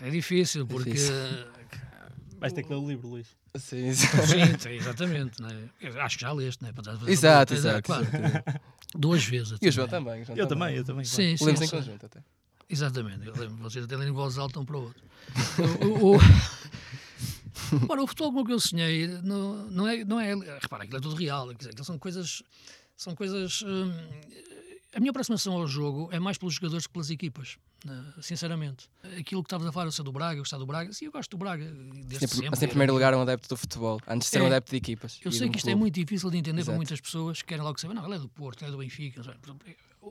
É 0.00 0.10
difícil, 0.10 0.66
porque. 0.66 0.90
Difícil. 0.90 1.14
Vais 2.38 2.52
ter 2.52 2.62
que 2.62 2.68
ler 2.68 2.76
o 2.76 2.88
livro, 2.88 3.08
Luís. 3.08 3.36
Sim, 3.56 3.92
Sim, 3.94 4.58
sim, 4.58 4.70
exatamente. 4.74 5.40
Né? 5.40 5.68
Acho 6.00 6.16
que 6.16 6.22
já 6.22 6.32
leste, 6.32 6.62
né? 6.62 6.72
Para 6.72 6.96
fazer- 6.96 7.10
Exato, 7.10 7.54
é, 7.54 7.56
exato. 7.56 7.82
Claro. 7.82 8.06
Duas 8.94 9.24
vezes. 9.24 9.58
E 9.62 9.68
o 9.68 9.72
João 9.72 9.86
né? 9.86 9.90
também. 9.90 10.22
o 10.22 10.24
João 10.24 10.38
Eu 10.38 10.46
também, 10.46 10.76
eu 10.76 10.84
também. 10.84 11.04
claro. 11.04 11.16
Sim, 11.16 11.36
sim. 11.36 11.44
Lemos 11.44 11.62
em 11.62 11.68
conjunto 11.68 12.06
até. 12.06 12.20
Exatamente, 12.68 13.26
eu 13.26 13.34
lembro, 13.34 13.56
vocês 13.58 13.84
até 13.84 13.94
lerem 13.96 14.10
em 14.12 14.14
voz 14.16 14.38
alta 14.38 14.58
um 14.58 14.64
para 14.64 14.76
o 14.76 14.82
outro. 14.84 15.02
O, 15.84 15.86
o, 15.86 16.16
o... 16.16 16.20
Ora, 17.88 18.02
o 18.02 18.06
futebol 18.06 18.32
como 18.32 18.44
que 18.44 18.52
eu 18.52 18.60
sonhei 18.60 19.06
não, 19.06 19.66
não, 19.70 19.86
é, 19.88 20.04
não 20.04 20.18
é. 20.20 20.34
Repara, 20.60 20.82
aquilo 20.84 20.98
é 20.98 21.00
tudo 21.00 21.14
real. 21.14 21.48
Quer 21.48 21.70
dizer, 21.70 21.84
são 21.84 21.98
coisas. 21.98 22.42
São 22.96 23.14
coisas. 23.14 23.62
hum, 23.62 23.92
a 24.94 25.00
minha 25.00 25.10
aproximação 25.10 25.54
ao 25.54 25.66
jogo 25.66 26.08
é 26.12 26.18
mais 26.18 26.38
pelos 26.38 26.54
jogadores 26.54 26.86
que 26.86 26.92
pelas 26.92 27.10
equipas, 27.10 27.58
né, 27.84 28.04
sinceramente. 28.20 28.88
Aquilo 29.18 29.42
que 29.42 29.46
estavas 29.48 29.66
a 29.66 29.72
falar, 29.72 29.86
eu 29.86 29.92
sou 29.92 30.04
do 30.04 30.12
Braga, 30.12 30.34
eu 30.34 30.42
gostava 30.42 30.60
do 30.60 30.66
Braga. 30.66 30.92
Sim, 30.92 31.06
eu 31.06 31.12
gosto 31.12 31.30
do 31.32 31.36
Braga. 31.38 31.64
Desde 31.64 32.18
Sempre, 32.20 32.28
sempre. 32.28 32.50
mas 32.50 32.62
em 32.62 32.68
primeiro 32.68 32.92
lugar, 32.92 33.14
um 33.14 33.20
adepto 33.22 33.48
do 33.48 33.56
futebol, 33.56 34.00
antes 34.06 34.26
de 34.28 34.30
ser 34.32 34.40
um 34.42 34.44
É. 34.44 34.48
adepto 34.48 34.70
de 34.70 34.76
equipas. 34.76 35.20
Eu 35.24 35.32
sei 35.32 35.48
um 35.48 35.50
que 35.50 35.58
isto 35.58 35.66
é 35.68 35.72
clube. 35.72 35.80
muito 35.80 35.94
difícil 35.94 36.30
de 36.30 36.38
entender 36.38 36.62
para 36.62 36.72
Exato. 36.72 36.76
muitas 36.76 37.00
pessoas 37.00 37.42
que 37.42 37.48
querem 37.48 37.64
logo 37.64 37.78
saber, 37.80 37.94
não, 37.94 38.04
ele 38.06 38.14
é 38.14 38.18
do 38.18 38.28
Porto, 38.28 38.62
ele 38.62 38.68
é 38.68 38.72
do 38.72 38.78
Benfica. 38.78 39.22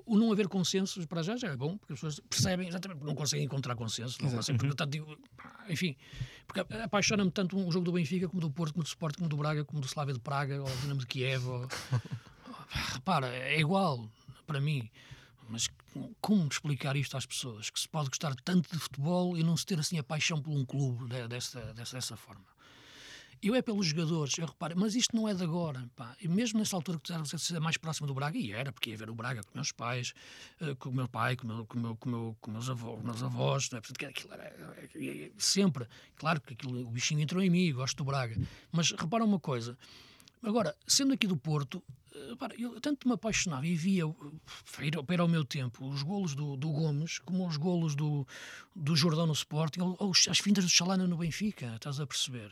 O 0.05 0.17
não 0.17 0.31
haver 0.31 0.47
consensos 0.47 1.05
para 1.05 1.21
já 1.21 1.37
já 1.37 1.49
é 1.49 1.55
bom, 1.55 1.77
porque 1.77 1.93
as 1.93 1.99
pessoas 1.99 2.19
percebem 2.27 2.67
exatamente, 2.67 2.97
porque 2.97 3.09
não 3.11 3.15
conseguem 3.15 3.45
encontrar 3.45 3.75
consenso. 3.75 4.17
Não 4.23 4.31
conseguem, 4.31 4.57
porque, 4.57 4.75
tanto, 4.75 4.89
digo, 4.89 5.15
enfim, 5.69 5.95
porque 6.47 6.61
apaixona-me 6.77 7.29
tanto 7.29 7.55
um 7.55 7.71
jogo 7.71 7.85
do 7.85 7.91
Benfica, 7.91 8.27
como 8.27 8.41
do 8.41 8.49
Porto, 8.49 8.73
como 8.73 8.83
do 8.83 8.87
Sport, 8.87 9.17
como 9.17 9.29
do 9.29 9.37
Braga, 9.37 9.63
como 9.63 9.79
do 9.79 9.85
Slavia 9.85 10.15
de 10.15 10.19
Praga, 10.19 10.59
ou 10.61 10.67
do 10.67 10.77
Dinamo 10.81 10.99
de 10.99 11.05
Kiev. 11.05 11.47
Ou... 11.47 11.67
Repara, 12.93 13.27
é 13.27 13.59
igual 13.59 14.09
para 14.43 14.59
mim. 14.61 14.89
Mas 15.49 15.69
como 16.21 16.47
explicar 16.47 16.95
isto 16.95 17.17
às 17.17 17.25
pessoas? 17.25 17.69
Que 17.69 17.79
se 17.79 17.87
pode 17.87 18.09
gostar 18.09 18.33
tanto 18.43 18.71
de 18.71 18.79
futebol 18.79 19.37
e 19.37 19.43
não 19.43 19.55
se 19.57 19.65
ter 19.65 19.79
assim 19.79 19.97
a 19.99 20.03
paixão 20.03 20.41
por 20.41 20.51
um 20.51 20.65
clube 20.65 21.07
de- 21.09 21.27
dessa, 21.27 21.73
dessa, 21.73 21.95
dessa 21.97 22.15
forma. 22.15 22.45
Eu 23.41 23.53
é 23.55 23.61
pelos 23.61 23.87
jogadores, 23.87 24.37
eu 24.37 24.45
reparo, 24.45 24.73
mas 24.79 24.95
isto 24.95 25.13
não 25.13 25.27
é 25.27 25.33
de 25.33 25.43
agora. 25.43 25.85
Pá. 25.97 26.15
E 26.21 26.29
mesmo 26.29 26.59
nessa 26.59 26.77
altura 26.77 26.97
que 26.97 27.11
você 27.11 27.37
ser 27.37 27.59
mais 27.59 27.75
próximo 27.75 28.07
do 28.07 28.13
Braga, 28.13 28.37
e 28.37 28.53
era, 28.53 28.71
porque 28.71 28.91
ia 28.91 28.95
ver 28.97 29.09
o 29.09 29.13
Braga 29.13 29.43
com 29.43 29.51
meus 29.53 29.69
pais, 29.73 30.13
eh, 30.61 30.73
com 30.75 30.87
o 30.87 30.93
meu 30.93 31.09
pai, 31.09 31.35
com, 31.35 31.45
meu, 31.45 31.65
com, 31.65 31.77
meu, 31.77 31.95
com, 31.97 32.09
meu, 32.09 32.37
com 32.39 32.51
meus 32.51 32.69
avós, 32.69 33.03
meus 33.03 33.21
avós 33.21 33.69
não 33.69 33.79
é? 33.79 33.81
Portanto, 33.81 34.09
aquilo 34.09 34.33
era, 34.33 34.43
era- 34.45 35.31
sempre. 35.37 35.85
Claro 36.15 36.39
que 36.39 36.53
aquilo, 36.53 36.87
o 36.87 36.89
bichinho 36.91 37.19
entrou 37.19 37.43
em 37.43 37.49
mim, 37.49 37.73
gosto 37.73 37.97
do 37.97 38.05
Braga. 38.05 38.37
Mas 38.71 38.91
repara 38.91 39.25
uma 39.25 39.41
coisa, 39.41 39.77
Agora, 40.43 40.75
sendo 40.87 41.13
aqui 41.13 41.25
do 41.25 41.37
Porto, 41.37 41.81
eh, 42.13 42.35
eu 42.59 42.79
tanto 42.81 43.07
me 43.07 43.13
apaixonava 43.13 43.65
e 43.65 43.75
via, 43.75 44.03
eh, 44.03 44.07
para 44.71 44.85
ir- 45.15 45.19
ao 45.21 45.27
meu 45.27 45.45
tempo, 45.45 45.87
os 45.87 46.03
golos 46.03 46.35
do, 46.35 46.57
do 46.57 46.69
Gomes, 46.69 47.19
como 47.19 47.47
os 47.47 47.57
golos 47.57 47.95
do, 47.95 48.27
do 48.75 48.95
Jordão 48.95 49.25
no 49.25 49.33
Sporting, 49.33 49.81
ou, 49.81 49.95
ou 49.99 50.11
as 50.29 50.39
fintas 50.39 50.63
do 50.65 50.69
Chalana 50.69 51.07
no 51.07 51.17
Benfica, 51.17 51.73
estás 51.75 51.99
a 51.99 52.05
perceber? 52.05 52.51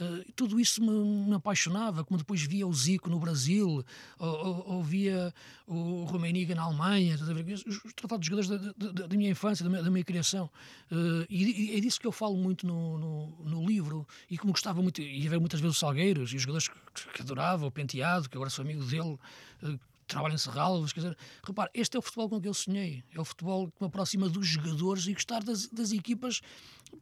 Eh, 0.00 0.24
tudo 0.36 0.60
isso 0.60 0.80
me, 0.80 1.28
me 1.28 1.34
apaixonava, 1.34 2.04
como 2.04 2.18
depois 2.18 2.40
via 2.42 2.66
o 2.66 2.72
Zico 2.72 3.10
no 3.10 3.18
Brasil, 3.18 3.84
ou, 4.18 4.28
ou- 4.28 4.68
ou 4.76 4.82
via 4.84 5.34
o 5.66 6.04
Rummenigge 6.04 6.54
na 6.54 6.62
Alemanha? 6.62 7.16
Os, 7.16 7.84
os 7.84 7.92
tratados 7.94 8.24
de 8.24 8.30
jogadores 8.30 8.48
da, 8.76 8.90
da- 8.92 9.06
da 9.08 9.16
minha 9.16 9.30
infância, 9.30 9.64
da 9.64 9.70
minha, 9.70 9.82
da 9.82 9.90
minha 9.90 10.04
criação. 10.04 10.48
Eh, 10.90 11.26
e, 11.28 11.72
e 11.72 11.76
é 11.76 11.80
disso 11.80 12.00
que 12.00 12.06
eu 12.06 12.12
falo 12.12 12.36
muito 12.36 12.64
no, 12.66 12.96
no, 12.98 13.44
no 13.44 13.66
livro, 13.66 14.06
e 14.30 14.38
como 14.38 14.52
gostava 14.52 14.80
muito, 14.80 15.02
ia 15.02 15.28
ver 15.28 15.40
muitas 15.40 15.58
vezes 15.60 15.76
o 15.76 15.80
Salgueiros, 15.80 16.32
e 16.32 16.36
os 16.36 16.42
jogadores 16.42 16.68
que, 16.68 17.08
que 17.14 17.22
adorava, 17.22 17.66
o 17.66 17.70
Penteado, 17.70 18.28
que 18.28 18.36
agora 18.36 18.50
sou 18.50 18.64
amigo 18.64 18.84
dele, 18.84 19.18
eh, 19.64 19.78
trabalha 20.06 20.32
em 20.34 20.38
Serralves, 20.38 20.90
quer 20.90 21.00
dizer, 21.00 21.18
repare, 21.44 21.70
este 21.74 21.94
é 21.94 21.98
o 21.98 22.02
futebol 22.02 22.30
com 22.30 22.40
que 22.40 22.48
eu 22.48 22.54
sonhei, 22.54 23.04
é 23.12 23.20
o 23.20 23.24
futebol 23.26 23.66
que 23.66 23.74
me 23.78 23.88
aproxima 23.88 24.26
dos 24.26 24.46
jogadores 24.46 25.06
e 25.06 25.12
gostar 25.12 25.42
das, 25.42 25.66
das 25.68 25.92
equipas 25.92 26.40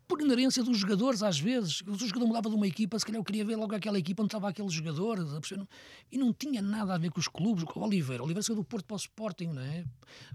por 0.09 0.20
inerência 0.20 0.62
dos 0.62 0.78
jogadores, 0.78 1.22
às 1.22 1.39
vezes. 1.39 1.82
O 1.87 1.95
jogador 1.97 2.26
mudava 2.26 2.49
de 2.49 2.55
uma 2.55 2.66
equipa, 2.66 2.99
se 2.99 3.05
calhar 3.05 3.20
eu 3.20 3.24
queria 3.24 3.45
ver 3.45 3.57
logo 3.57 3.74
aquela 3.74 3.99
equipa 3.99 4.22
onde 4.22 4.28
estava 4.28 4.49
aquele 4.49 4.68
jogador. 4.68 5.18
Não- 5.18 5.68
E 6.11 6.18
não 6.18 6.32
tinha 6.32 6.62
nada 6.62 6.95
a 6.95 6.99
ver 6.99 7.11
com 7.11 7.18
os 7.20 7.28
clubes. 7.28 7.64
O 7.64 7.80
Oliveira, 7.80 8.22
o 8.22 8.26
Oliveira 8.26 8.43
saiu 8.43 8.57
do 8.57 8.64
Porto 8.64 8.84
para 8.87 8.95
o 8.95 8.97
Sporting, 8.99 9.47
não 9.49 9.62
é? 9.62 9.84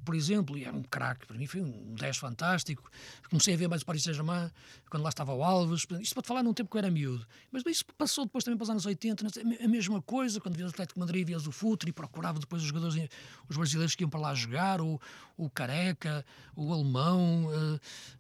Por 0.03 0.15
exemplo, 0.15 0.57
e 0.57 0.65
era 0.65 0.75
um 0.75 0.83
craque, 0.83 1.25
para 1.25 1.37
mim 1.37 1.47
foi 1.47 1.61
um 1.61 1.93
10 1.95 2.17
fantástico. 2.17 2.89
Comecei 3.29 3.53
a 3.53 3.57
ver 3.57 3.67
mais 3.67 3.81
o 3.81 3.85
Paris 3.85 4.03
Saint-Germain, 4.03 4.49
quando 4.89 5.03
lá 5.03 5.09
estava 5.09 5.33
o 5.33 5.43
Alves. 5.43 5.85
Isto 6.01 6.13
para 6.15 6.23
falar 6.23 6.43
num 6.43 6.53
tempo 6.53 6.69
que 6.69 6.75
eu 6.77 6.79
era 6.79 6.91
miúdo. 6.91 7.25
Mas 7.51 7.63
isso 7.65 7.85
passou 7.97 8.25
depois 8.25 8.43
também 8.43 8.57
para 8.57 8.63
os 8.63 8.69
anos 8.69 8.85
80, 8.85 9.23
não 9.23 9.29
sei, 9.29 9.43
a 9.63 9.67
mesma 9.67 10.01
coisa, 10.01 10.39
quando 10.39 10.55
vias 10.55 10.69
o 10.69 10.73
Atlético 10.73 10.99
Madrid, 10.99 11.25
vias 11.27 11.47
o 11.47 11.51
Futre 11.51 11.89
e 11.89 11.93
procurava 11.93 12.39
depois 12.39 12.61
os 12.61 12.67
jogadores, 12.67 12.95
os 13.49 13.55
brasileiros 13.57 13.95
que 13.95 14.03
iam 14.03 14.09
para 14.09 14.19
lá 14.19 14.33
jogar, 14.35 14.81
o, 14.81 14.99
o 15.37 15.49
Careca, 15.49 16.25
o 16.55 16.71
Alemão, 16.73 17.49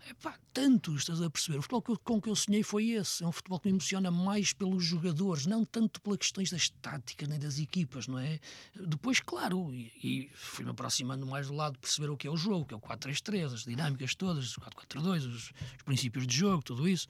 eh, 0.03 0.09
epá, 0.11 0.35
tantos, 0.53 1.01
estás 1.01 1.20
a 1.25 1.29
perceber? 1.29 1.57
O 1.59 1.61
futebol 1.61 1.97
com 2.03 2.21
que 2.21 2.29
eu 2.29 2.35
sonhei 2.35 2.63
foi 2.63 2.89
esse. 2.91 3.23
É 3.23 3.27
um 3.27 3.31
futebol 3.31 3.59
que 3.59 3.67
me 3.67 3.73
emociona 3.73 4.11
mais 4.11 4.53
pelos 4.53 4.83
jogadores, 4.83 5.45
não 5.45 5.63
tanto 5.63 6.01
pelas 6.01 6.17
questões 6.19 6.49
das 6.51 6.69
táticas 6.69 7.27
nem 7.27 7.39
das 7.39 7.59
equipas, 7.59 8.07
não 8.07 8.19
é? 8.19 8.39
Depois, 8.75 9.19
claro, 9.19 9.73
e, 9.73 9.91
e 10.03 10.31
fui-me 10.33 10.71
aproximando 10.71 11.25
mais 11.25 11.47
do 11.47 11.53
lado 11.53 11.73
de 11.73 11.79
perceber 11.79 12.09
o 12.09 12.17
que 12.17 12.27
é 12.27 12.31
o 12.31 12.37
jogo, 12.37 12.65
que 12.65 12.73
é 12.73 12.77
o 12.77 12.81
4-3-3, 12.81 13.53
as 13.53 13.63
dinâmicas 13.63 14.15
todas, 14.15 14.57
o 14.57 14.61
4-4-2, 14.61 15.17
os, 15.17 15.27
os 15.27 15.83
princípios 15.85 16.27
de 16.27 16.35
jogo, 16.35 16.63
tudo 16.63 16.87
isso, 16.87 17.07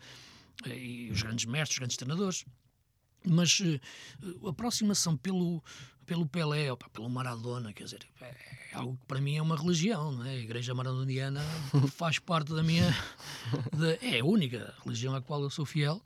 eh, 0.65 0.77
e 0.77 1.11
os 1.11 1.21
grandes 1.21 1.45
mestres, 1.45 1.75
os 1.75 1.79
grandes 1.79 1.97
treinadores 1.97 2.45
mas 3.25 3.61
eh, 3.61 3.79
a 4.45 4.49
aproximação 4.49 5.15
pelo 5.15 5.63
pelo 6.05 6.25
Pelé, 6.25 6.67
pelo 6.93 7.09
Maradona, 7.09 7.71
quer 7.73 7.83
dizer, 7.85 8.05
é 8.21 8.75
algo 8.75 8.97
que 8.97 9.05
para 9.05 9.21
mim 9.21 9.35
é 9.37 9.41
uma 9.41 9.55
religião, 9.55 10.11
não 10.11 10.25
é? 10.25 10.31
A 10.31 10.35
Igreja 10.35 10.73
Maradoniana 10.73 11.41
faz 11.95 12.19
parte 12.19 12.53
da 12.53 12.63
minha 12.63 12.85
da- 13.77 13.95
é 14.05 14.19
a 14.19 14.25
única 14.25 14.73
religião 14.83 15.15
à 15.15 15.21
qual 15.21 15.41
eu 15.41 15.49
sou 15.49 15.65
fiel 15.65 16.01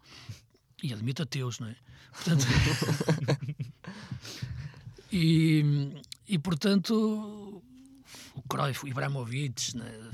e 0.83 0.93
admito 0.93 1.23
ateus, 1.23 1.59
não 1.59 1.67
é? 1.67 1.75
Portanto, 2.11 2.45
e, 5.11 5.91
e 6.27 6.37
portanto 6.39 7.61
o 8.35 8.41
Cruyff, 8.49 8.85
o 8.85 8.87
Ibrahimovic, 8.87 9.75
né? 9.77 10.11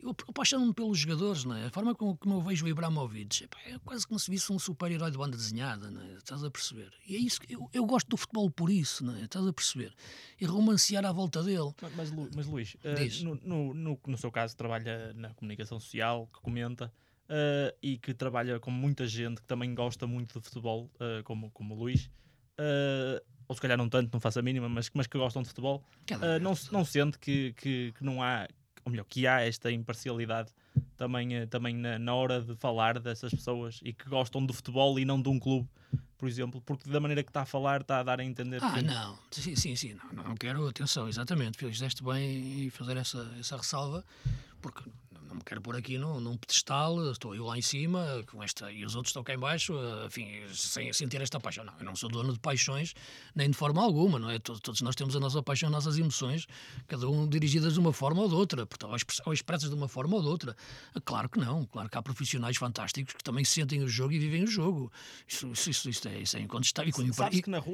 Eu 0.00 0.14
apaixono-me 0.28 0.72
pelos 0.74 0.98
jogadores, 0.98 1.44
não 1.44 1.54
é? 1.56 1.66
A 1.66 1.70
forma 1.70 1.94
como, 1.94 2.16
como 2.16 2.34
eu 2.36 2.40
vejo 2.40 2.64
o 2.64 2.68
Ibrahimovic 2.68 3.44
epá, 3.44 3.58
é 3.66 3.78
quase 3.78 4.06
como 4.06 4.18
se 4.18 4.30
visse 4.30 4.52
um 4.52 4.58
super-herói 4.58 5.10
de 5.10 5.18
banda 5.18 5.36
desenhada, 5.36 5.90
não 5.90 6.02
é? 6.02 6.12
Estás 6.14 6.42
a 6.44 6.50
perceber? 6.50 6.92
E 7.06 7.16
é 7.16 7.18
isso 7.18 7.40
que 7.40 7.52
eu, 7.52 7.68
eu 7.72 7.84
gosto 7.86 8.08
do 8.08 8.16
futebol 8.16 8.50
por 8.50 8.70
isso, 8.70 9.04
não 9.04 9.14
é? 9.16 9.22
Estás 9.24 9.46
a 9.46 9.52
perceber? 9.52 9.92
E 10.40 10.44
romancear 10.46 11.04
à 11.04 11.12
volta 11.12 11.42
dele. 11.42 11.72
Mas, 11.82 11.92
mas, 11.94 12.10
Lu- 12.10 12.30
mas, 12.34 12.46
Luís, 12.46 12.76
Diz. 12.96 13.22
no, 13.22 13.34
no, 13.36 13.74
no, 13.74 14.00
no 14.06 14.18
seu 14.18 14.30
caso, 14.30 14.56
trabalha 14.56 15.12
na 15.14 15.34
comunicação 15.34 15.78
social, 15.80 16.28
que 16.32 16.40
comenta, 16.40 16.92
eh, 17.28 17.74
e 17.82 17.98
que 17.98 18.14
trabalha 18.14 18.58
com 18.58 18.70
muita 18.70 19.06
gente 19.06 19.40
que 19.40 19.46
também 19.46 19.74
gosta 19.74 20.06
muito 20.06 20.38
de 20.40 20.44
futebol, 20.46 20.90
eh, 21.00 21.22
como, 21.24 21.50
como 21.50 21.74
o 21.74 21.78
Luís, 21.78 22.10
ou 23.46 23.54
se 23.54 23.60
calhar 23.60 23.78
não 23.78 23.88
tanto, 23.88 24.12
não 24.12 24.20
faço 24.20 24.38
a 24.38 24.42
mínima, 24.42 24.68
mas, 24.68 24.90
mas 24.92 25.06
que 25.06 25.16
gostam 25.16 25.42
de 25.42 25.48
futebol, 25.48 25.82
vez, 26.06 26.42
não, 26.42 26.54
não 26.72 26.84
sente 26.84 27.18
que, 27.18 27.52
que, 27.54 27.92
que 27.96 28.04
não 28.04 28.22
há, 28.22 28.48
ou 28.88 28.90
melhor, 28.90 29.04
que 29.08 29.26
há 29.26 29.42
esta 29.42 29.70
imparcialidade 29.70 30.50
também, 30.96 31.36
eh, 31.36 31.46
também 31.46 31.74
na, 31.74 31.98
na 31.98 32.14
hora 32.14 32.40
de 32.40 32.56
falar 32.56 32.98
dessas 32.98 33.30
pessoas 33.32 33.80
e 33.84 33.92
que 33.92 34.08
gostam 34.08 34.44
de 34.44 34.52
futebol 34.52 34.98
e 34.98 35.04
não 35.04 35.20
de 35.20 35.28
um 35.28 35.38
clube, 35.38 35.68
por 36.16 36.28
exemplo, 36.28 36.60
porque 36.62 36.88
da 36.90 36.98
maneira 36.98 37.22
que 37.22 37.30
está 37.30 37.42
a 37.42 37.46
falar 37.46 37.82
está 37.82 38.00
a 38.00 38.02
dar 38.02 38.18
a 38.20 38.24
entender 38.24 38.62
Ah, 38.62 38.72
que 38.72 38.82
não, 38.82 39.18
sim, 39.30 39.54
sim, 39.54 39.76
sim, 39.76 39.94
não, 40.12 40.24
não 40.24 40.34
quero, 40.34 40.66
atenção, 40.66 41.06
exatamente, 41.08 41.58
fizeste 41.58 42.02
bem 42.02 42.64
em 42.64 42.70
fazer 42.70 42.96
essa, 42.96 43.30
essa 43.38 43.56
ressalva, 43.56 44.04
porque 44.60 44.82
não 45.28 45.36
me 45.36 45.42
quero 45.44 45.60
pôr 45.60 45.76
aqui 45.76 45.98
num, 45.98 46.20
num 46.20 46.36
pedestal, 46.36 47.10
estou 47.12 47.34
eu 47.34 47.44
lá 47.44 47.56
em 47.58 47.62
cima 47.62 48.24
com 48.30 48.42
esta, 48.42 48.72
e 48.72 48.84
os 48.84 48.94
outros 48.96 49.10
estão 49.10 49.22
cá 49.22 49.34
em 49.34 49.38
baixo, 49.38 49.74
enfim, 50.06 50.26
sem, 50.52 50.92
sem 50.92 51.08
ter 51.08 51.20
esta 51.20 51.38
paixão. 51.38 51.64
Não, 51.64 51.74
eu 51.78 51.84
não 51.84 51.94
sou 51.94 52.08
dono 52.08 52.32
de 52.32 52.38
paixões, 52.38 52.94
nem 53.34 53.50
de 53.50 53.56
forma 53.56 53.82
alguma, 53.82 54.18
não 54.18 54.30
é? 54.30 54.38
Todos, 54.38 54.60
todos 54.60 54.80
nós 54.80 54.94
temos 54.96 55.14
a 55.14 55.20
nossa 55.20 55.42
paixão, 55.42 55.68
as 55.68 55.72
nossas 55.74 55.98
emoções, 55.98 56.46
cada 56.86 57.08
um 57.08 57.28
dirigidas 57.28 57.74
de 57.74 57.80
uma 57.80 57.92
forma 57.92 58.22
ou 58.22 58.28
de 58.28 58.34
outra, 58.34 58.66
portanto, 58.66 58.90
ou 58.90 58.96
expre- 58.96 59.16
ou 59.26 59.32
expressas 59.32 59.68
de 59.68 59.74
uma 59.76 59.88
forma 59.88 60.16
ou 60.16 60.22
de 60.22 60.28
outra. 60.28 60.56
Ah, 60.94 61.00
Claro 61.00 61.28
que 61.28 61.38
não, 61.38 61.64
claro 61.66 61.88
que 61.88 61.96
há 61.98 62.02
profissionais 62.02 62.56
fantásticos 62.56 63.14
que 63.14 63.22
também 63.24 63.44
sentem 63.44 63.82
o 63.82 63.88
jogo 63.88 64.12
e 64.12 64.18
vivem 64.18 64.44
o 64.44 64.46
jogo. 64.46 64.90
Isso, 65.26 65.46
isso, 65.52 65.70
isso, 65.70 65.90
isso 65.90 66.08
é, 66.08 66.18
isso 66.20 66.36
é 66.36 66.40
incontestável 66.40 66.88
e 66.88 66.92
com, 66.92 67.02
impar- 67.02 67.30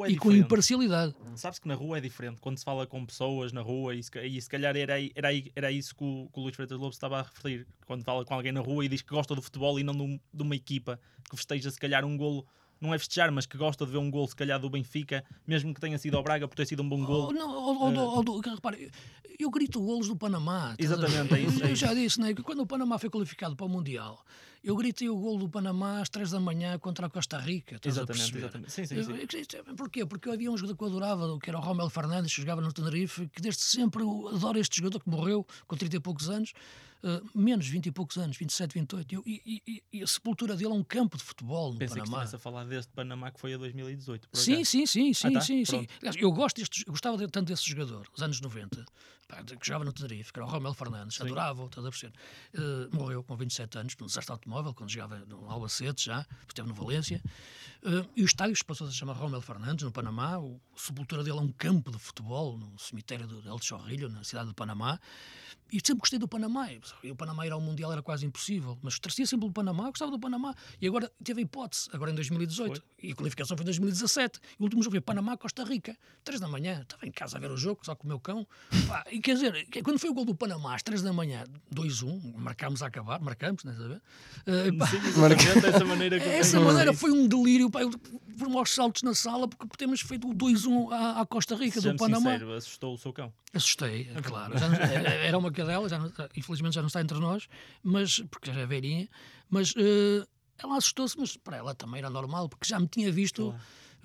é 0.06 0.10
e 0.10 0.16
com 0.16 0.28
imparcialidade. 0.32 1.14
Sabes 1.36 1.58
que 1.58 1.68
na 1.68 1.74
rua 1.74 1.98
é 1.98 2.00
diferente, 2.00 2.40
quando 2.40 2.58
se 2.58 2.64
fala 2.64 2.86
com 2.86 3.04
pessoas 3.04 3.52
na 3.52 3.60
rua, 3.60 3.94
e 3.94 4.02
se, 4.02 4.10
e 4.26 4.40
se 4.40 4.48
calhar 4.48 4.76
era, 4.76 4.94
era, 5.14 5.28
era 5.54 5.70
isso 5.72 5.94
que 5.94 6.02
o, 6.04 6.28
que 6.32 6.38
o 6.38 6.42
Luís 6.42 6.54
Freitas 6.56 6.78
Lobo 6.78 6.90
estava 6.92 7.18
a 7.18 7.22
referir, 7.22 7.53
quando 7.86 8.04
fala 8.04 8.24
com 8.24 8.34
alguém 8.34 8.52
na 8.52 8.60
rua 8.60 8.84
e 8.84 8.88
diz 8.88 9.02
que 9.02 9.10
gosta 9.10 9.34
do 9.34 9.42
futebol 9.42 9.78
e 9.78 9.82
não 9.82 9.94
de, 9.94 10.20
de 10.32 10.42
uma 10.42 10.56
equipa 10.56 10.98
que 11.28 11.36
festeja 11.36 11.70
se 11.70 11.78
calhar 11.78 12.04
um 12.04 12.16
golo, 12.16 12.46
não 12.80 12.92
é 12.92 12.98
festejar, 12.98 13.30
mas 13.30 13.46
que 13.46 13.56
gosta 13.56 13.84
de 13.84 13.92
ver 13.92 13.98
um 13.98 14.10
golo 14.10 14.28
se 14.28 14.36
calhar 14.36 14.58
do 14.58 14.68
Benfica, 14.68 15.24
mesmo 15.46 15.72
que 15.74 15.80
tenha 15.80 15.98
sido 15.98 16.16
ao 16.16 16.22
Braga 16.22 16.46
por 16.48 16.54
ter 16.54 16.66
sido 16.66 16.82
um 16.82 16.88
bom 16.88 17.00
Ou, 17.00 17.06
golo. 17.06 17.32
não, 17.32 17.50
ou, 17.50 17.82
ou, 17.82 17.94
ou, 17.94 18.24
ou, 18.28 18.40
repare, 18.40 18.90
eu 19.38 19.50
grito 19.50 19.80
golos 19.80 20.08
do 20.08 20.16
Panamá. 20.16 20.74
Exatamente, 20.78 21.34
é 21.34 21.40
isso, 21.40 21.64
é 21.64 21.70
Eu 21.70 21.76
já 21.76 21.94
disse, 21.94 22.20
né, 22.20 22.34
que 22.34 22.42
quando 22.42 22.60
o 22.60 22.66
Panamá 22.66 22.98
foi 22.98 23.10
qualificado 23.10 23.56
para 23.56 23.66
o 23.66 23.68
Mundial, 23.68 24.24
eu 24.64 24.74
gritei 24.76 25.08
o 25.08 25.16
golo 25.16 25.38
do 25.40 25.48
Panamá 25.48 26.00
às 26.00 26.08
3 26.08 26.30
da 26.30 26.40
manhã 26.40 26.78
contra 26.78 27.06
a 27.06 27.10
Costa 27.10 27.38
Rica. 27.38 27.78
Exatamente, 27.84 28.36
exatamente. 28.38 28.72
Sim, 28.72 28.86
sim, 28.86 29.02
sim. 29.02 29.56
eu- 29.68 29.74
Porquê? 29.76 30.04
Porque 30.06 30.30
havia 30.30 30.50
um 30.50 30.56
jogador 30.56 30.76
que 30.76 30.82
eu 30.84 30.88
adorava, 30.88 31.38
que 31.38 31.50
era 31.50 31.58
o 31.58 31.62
Romel 31.62 31.90
Fernandes, 31.90 32.34
que 32.34 32.40
jogava 32.40 32.60
no 32.60 32.72
Tenerife, 32.72 33.28
que 33.28 33.40
desde 33.42 33.62
sempre 33.62 34.02
eu 34.02 34.28
adoro 34.28 34.58
este 34.58 34.78
jogador 34.78 35.00
que 35.00 35.08
morreu 35.08 35.46
com 35.66 35.76
30 35.76 35.96
e 35.96 36.00
poucos 36.00 36.28
anos, 36.30 36.52
eh, 37.02 37.20
menos 37.34 37.66
20 37.68 37.86
e 37.86 37.92
poucos 37.92 38.16
anos, 38.16 38.36
27, 38.38 38.72
28. 38.72 39.12
E, 39.12 39.14
eu- 39.16 39.22
e, 39.26 39.62
e, 39.66 39.82
e 39.92 40.02
a 40.02 40.06
sepultura 40.06 40.56
dele 40.56 40.70
é 40.72 40.74
um 40.74 40.82
campo 40.82 41.18
de 41.18 41.22
futebol 41.22 41.72
no 41.74 41.78
Pensei 41.78 41.96
que 41.96 42.00
Panamá. 42.00 42.18
estivesse 42.24 42.36
a 42.36 42.38
falar 42.38 42.64
deste 42.64 42.90
Panamá 42.92 43.30
que 43.30 43.38
foi 43.40 43.52
a 43.52 43.58
2018. 43.58 44.28
por 44.30 44.38
Sim, 44.38 44.64
sim, 44.64 44.86
sim, 44.86 45.12
sim, 45.12 45.32
tá? 45.32 45.40
sim, 45.42 45.64
sim. 45.66 45.86
Eu 46.16 46.32
gosto 46.32 46.56
deste, 46.56 46.84
eu 46.86 46.92
gostava 46.92 47.18
tanto 47.28 47.48
desse 47.48 47.68
jogador, 47.68 48.06
os 48.16 48.22
anos 48.22 48.40
90, 48.40 48.84
pá, 49.28 49.42
de- 49.42 49.56
que 49.56 49.66
jogava 49.66 49.84
no 49.84 49.92
Tenerife, 49.92 50.32
que 50.32 50.38
era 50.38 50.46
o 50.46 50.50
Romel 50.50 50.72
Fernandes, 50.72 51.20
adorava, 51.20 51.64
estás 51.66 51.84
a 51.86 51.90
perceber. 51.90 52.14
Eh, 52.54 52.88
morreu 52.96 53.22
com 53.22 53.36
27 53.36 53.76
anos 53.78 53.94
num 54.00 54.06
desastre 54.06 54.32
automóvel, 54.32 54.53
quando 54.74 54.90
jogava 54.90 55.18
no 55.26 55.50
Albacete 55.50 56.06
já, 56.06 56.26
esteve 56.46 56.68
no 56.68 56.74
Valência. 56.74 57.22
Eh, 57.82 58.06
e 58.16 58.22
o 58.22 58.24
estádio 58.24 58.56
passou 58.64 58.86
a 58.86 58.90
chamar 58.90 59.14
Romel 59.14 59.40
Fernandes, 59.40 59.84
no 59.84 59.92
Panamá. 59.92 60.38
O, 60.38 60.60
sepultura 60.76 61.24
dele 61.24 61.38
é 61.38 61.40
um 61.40 61.52
campo 61.52 61.90
de 61.90 61.98
futebol, 61.98 62.56
no 62.56 62.78
cemitério 62.78 63.26
de 63.26 63.46
El 63.46 63.58
Chorrillo, 63.60 64.08
na 64.08 64.24
cidade 64.24 64.48
de 64.48 64.54
Panamá. 64.54 64.98
E 65.72 65.76
sempre 65.76 66.00
gostei 66.00 66.18
do 66.18 66.28
Panamá. 66.28 66.68
E 67.02 67.10
o 67.10 67.16
Panamá 67.16 67.46
ir 67.46 67.52
ao 67.52 67.60
Mundial 67.60 67.92
era 67.92 68.02
quase 68.02 68.24
impossível. 68.24 68.78
Mas 68.82 68.98
torcia 68.98 69.26
sempre 69.26 69.40
pelo 69.40 69.52
Panamá, 69.52 69.88
gostava 69.88 70.10
do 70.10 70.18
Panamá. 70.18 70.54
E 70.80 70.86
agora 70.86 71.10
teve 71.22 71.40
a 71.40 71.42
hipótese, 71.42 71.88
agora 71.92 72.10
em 72.10 72.14
2018. 72.14 72.82
E 73.02 73.12
a 73.12 73.14
qualificação 73.14 73.56
foi 73.56 73.64
em 73.64 73.66
2017. 73.66 74.38
E 74.58 74.62
o 74.62 74.64
último 74.64 74.82
jogo 74.82 74.92
foi 74.92 75.00
Panamá-Costa 75.00 75.64
Rica. 75.64 75.96
Três 76.22 76.40
da 76.40 76.48
manhã. 76.48 76.82
Estava 76.82 77.06
em 77.06 77.10
casa 77.10 77.36
a 77.36 77.40
ver 77.40 77.50
o 77.50 77.56
jogo, 77.56 77.80
só 77.84 77.94
com 77.94 78.04
o 78.04 78.08
meu 78.08 78.20
cão. 78.20 78.46
Pá, 78.86 79.04
e 79.10 79.20
quer 79.20 79.34
dizer, 79.34 79.66
quando 79.82 79.98
foi 79.98 80.10
o 80.10 80.14
gol 80.14 80.24
do 80.24 80.34
Panamá 80.34 80.74
às 80.74 80.82
três 80.82 81.02
da 81.02 81.12
manhã, 81.12 81.44
2-1, 81.74 82.34
marcámos 82.36 82.82
a 82.82 82.86
acabar, 82.86 83.20
marcámos, 83.20 83.64
não 83.64 83.72
é 83.72 83.76
saber? 83.76 84.02
Pá, 84.78 84.86
Sim, 84.86 84.96
exatamente, 84.96 85.60
dessa 85.60 85.84
maneira 85.84 86.20
que 86.20 86.28
essa 86.28 86.60
maneira 86.60 86.92
foi 86.92 87.10
um 87.10 87.26
delírio. 87.26 87.70
Pá, 87.70 87.82
eu 87.82 87.90
fui 88.38 88.56
aos 88.56 88.70
saltos 88.70 89.02
na 89.02 89.14
sala 89.14 89.48
porque 89.48 89.76
temos 89.76 90.00
feito 90.00 90.28
o 90.28 90.34
2-1 90.34 90.92
à, 90.92 91.20
à 91.20 91.26
Costa 91.26 91.54
Rica 91.56 91.80
do 91.80 91.96
Panamá. 91.96 92.32
sincero, 92.32 92.52
assustou 92.52 92.94
o 92.94 92.98
seu 92.98 93.12
cão. 93.12 93.32
Assustei, 93.54 94.10
é 94.14 94.20
claro. 94.20 94.58
Já 94.58 94.66
era 94.66 95.38
uma 95.38 95.50
cadela, 95.52 95.88
já 95.88 95.98
não- 95.98 96.12
infelizmente 96.36 96.74
já 96.74 96.80
não 96.82 96.88
está 96.88 97.00
entre 97.00 97.18
nós, 97.18 97.46
mas, 97.82 98.18
porque 98.30 98.52
já 98.52 98.60
é 98.60 98.66
velhinha, 98.66 99.08
mas 99.48 99.72
eh, 99.76 100.26
ela 100.58 100.76
assustou-se, 100.76 101.18
mas 101.18 101.36
para 101.36 101.56
ela 101.56 101.74
também 101.74 101.98
era 102.00 102.10
normal, 102.10 102.48
porque 102.48 102.66
já 102.68 102.78
me 102.80 102.86
tinha 102.88 103.10
visto. 103.12 103.54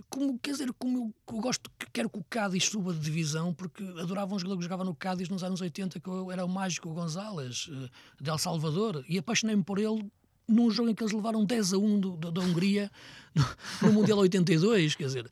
Como, 0.10 0.40
quer 0.40 0.52
dizer, 0.52 0.72
como 0.80 0.98
eu, 1.28 1.36
eu 1.36 1.42
gosto, 1.42 1.70
que 1.78 1.86
quero 1.92 2.10
que 2.10 2.18
o 2.20 2.24
Cádiz 2.30 2.64
suba 2.66 2.94
de 2.94 3.00
divisão, 3.02 3.54
porque 3.54 3.84
adorava 4.00 4.34
um 4.34 4.40
jogador 4.40 4.56
que 4.58 4.64
jogava 4.64 4.86
no 4.86 4.96
Cádiz 4.96 5.28
nos 5.28 5.44
anos 5.44 5.60
80, 5.60 6.00
que 6.00 6.08
eu- 6.08 6.32
era 6.32 6.46
o 6.46 6.48
Mágico 6.48 6.94
Gonzalez, 6.94 7.70
eh, 7.70 7.90
de 8.24 8.30
El 8.30 8.38
Salvador, 8.38 9.04
e 9.10 9.18
apaixonei-me 9.18 9.62
por 9.64 9.78
ele 9.78 10.10
num 10.48 10.72
jogo 10.72 10.90
em 10.90 10.96
que 10.96 11.04
eles 11.04 11.12
levaram 11.14 11.44
10 11.44 11.74
a 11.74 11.78
1 11.78 12.00
do- 12.00 12.16
do- 12.16 12.32
da 12.32 12.40
Hungria 12.42 12.90
no, 13.36 13.46
no 13.82 13.92
Mundial 13.94 14.18
82, 14.20 14.96
quer 14.96 15.04
dizer, 15.04 15.30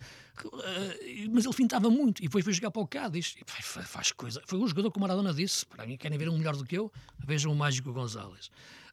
mas 1.31 1.45
ele 1.45 1.53
fintava 1.53 1.89
muito 1.89 2.19
e 2.19 2.23
depois 2.23 2.43
foi 2.43 2.53
jogar 2.53 2.71
para 2.71 2.81
o 2.81 2.87
Cádiz 2.87 3.35
e 3.39 3.43
fa- 3.45 3.61
fa- 3.61 3.83
faz 3.83 4.11
coisa. 4.11 4.41
Foi 4.45 4.59
um 4.59 4.67
jogador 4.67 4.91
que 4.91 4.97
o 4.97 5.01
Maradona 5.01 5.33
disse: 5.33 5.65
para 5.65 5.85
mim, 5.85 5.97
querem 5.97 6.17
ver 6.17 6.29
um 6.29 6.37
melhor 6.37 6.55
do 6.55 6.65
que 6.65 6.77
eu? 6.77 6.91
Vejam 7.19 7.51
o 7.51 7.55
Mágico 7.55 7.91
Gonzalez. 7.93 8.49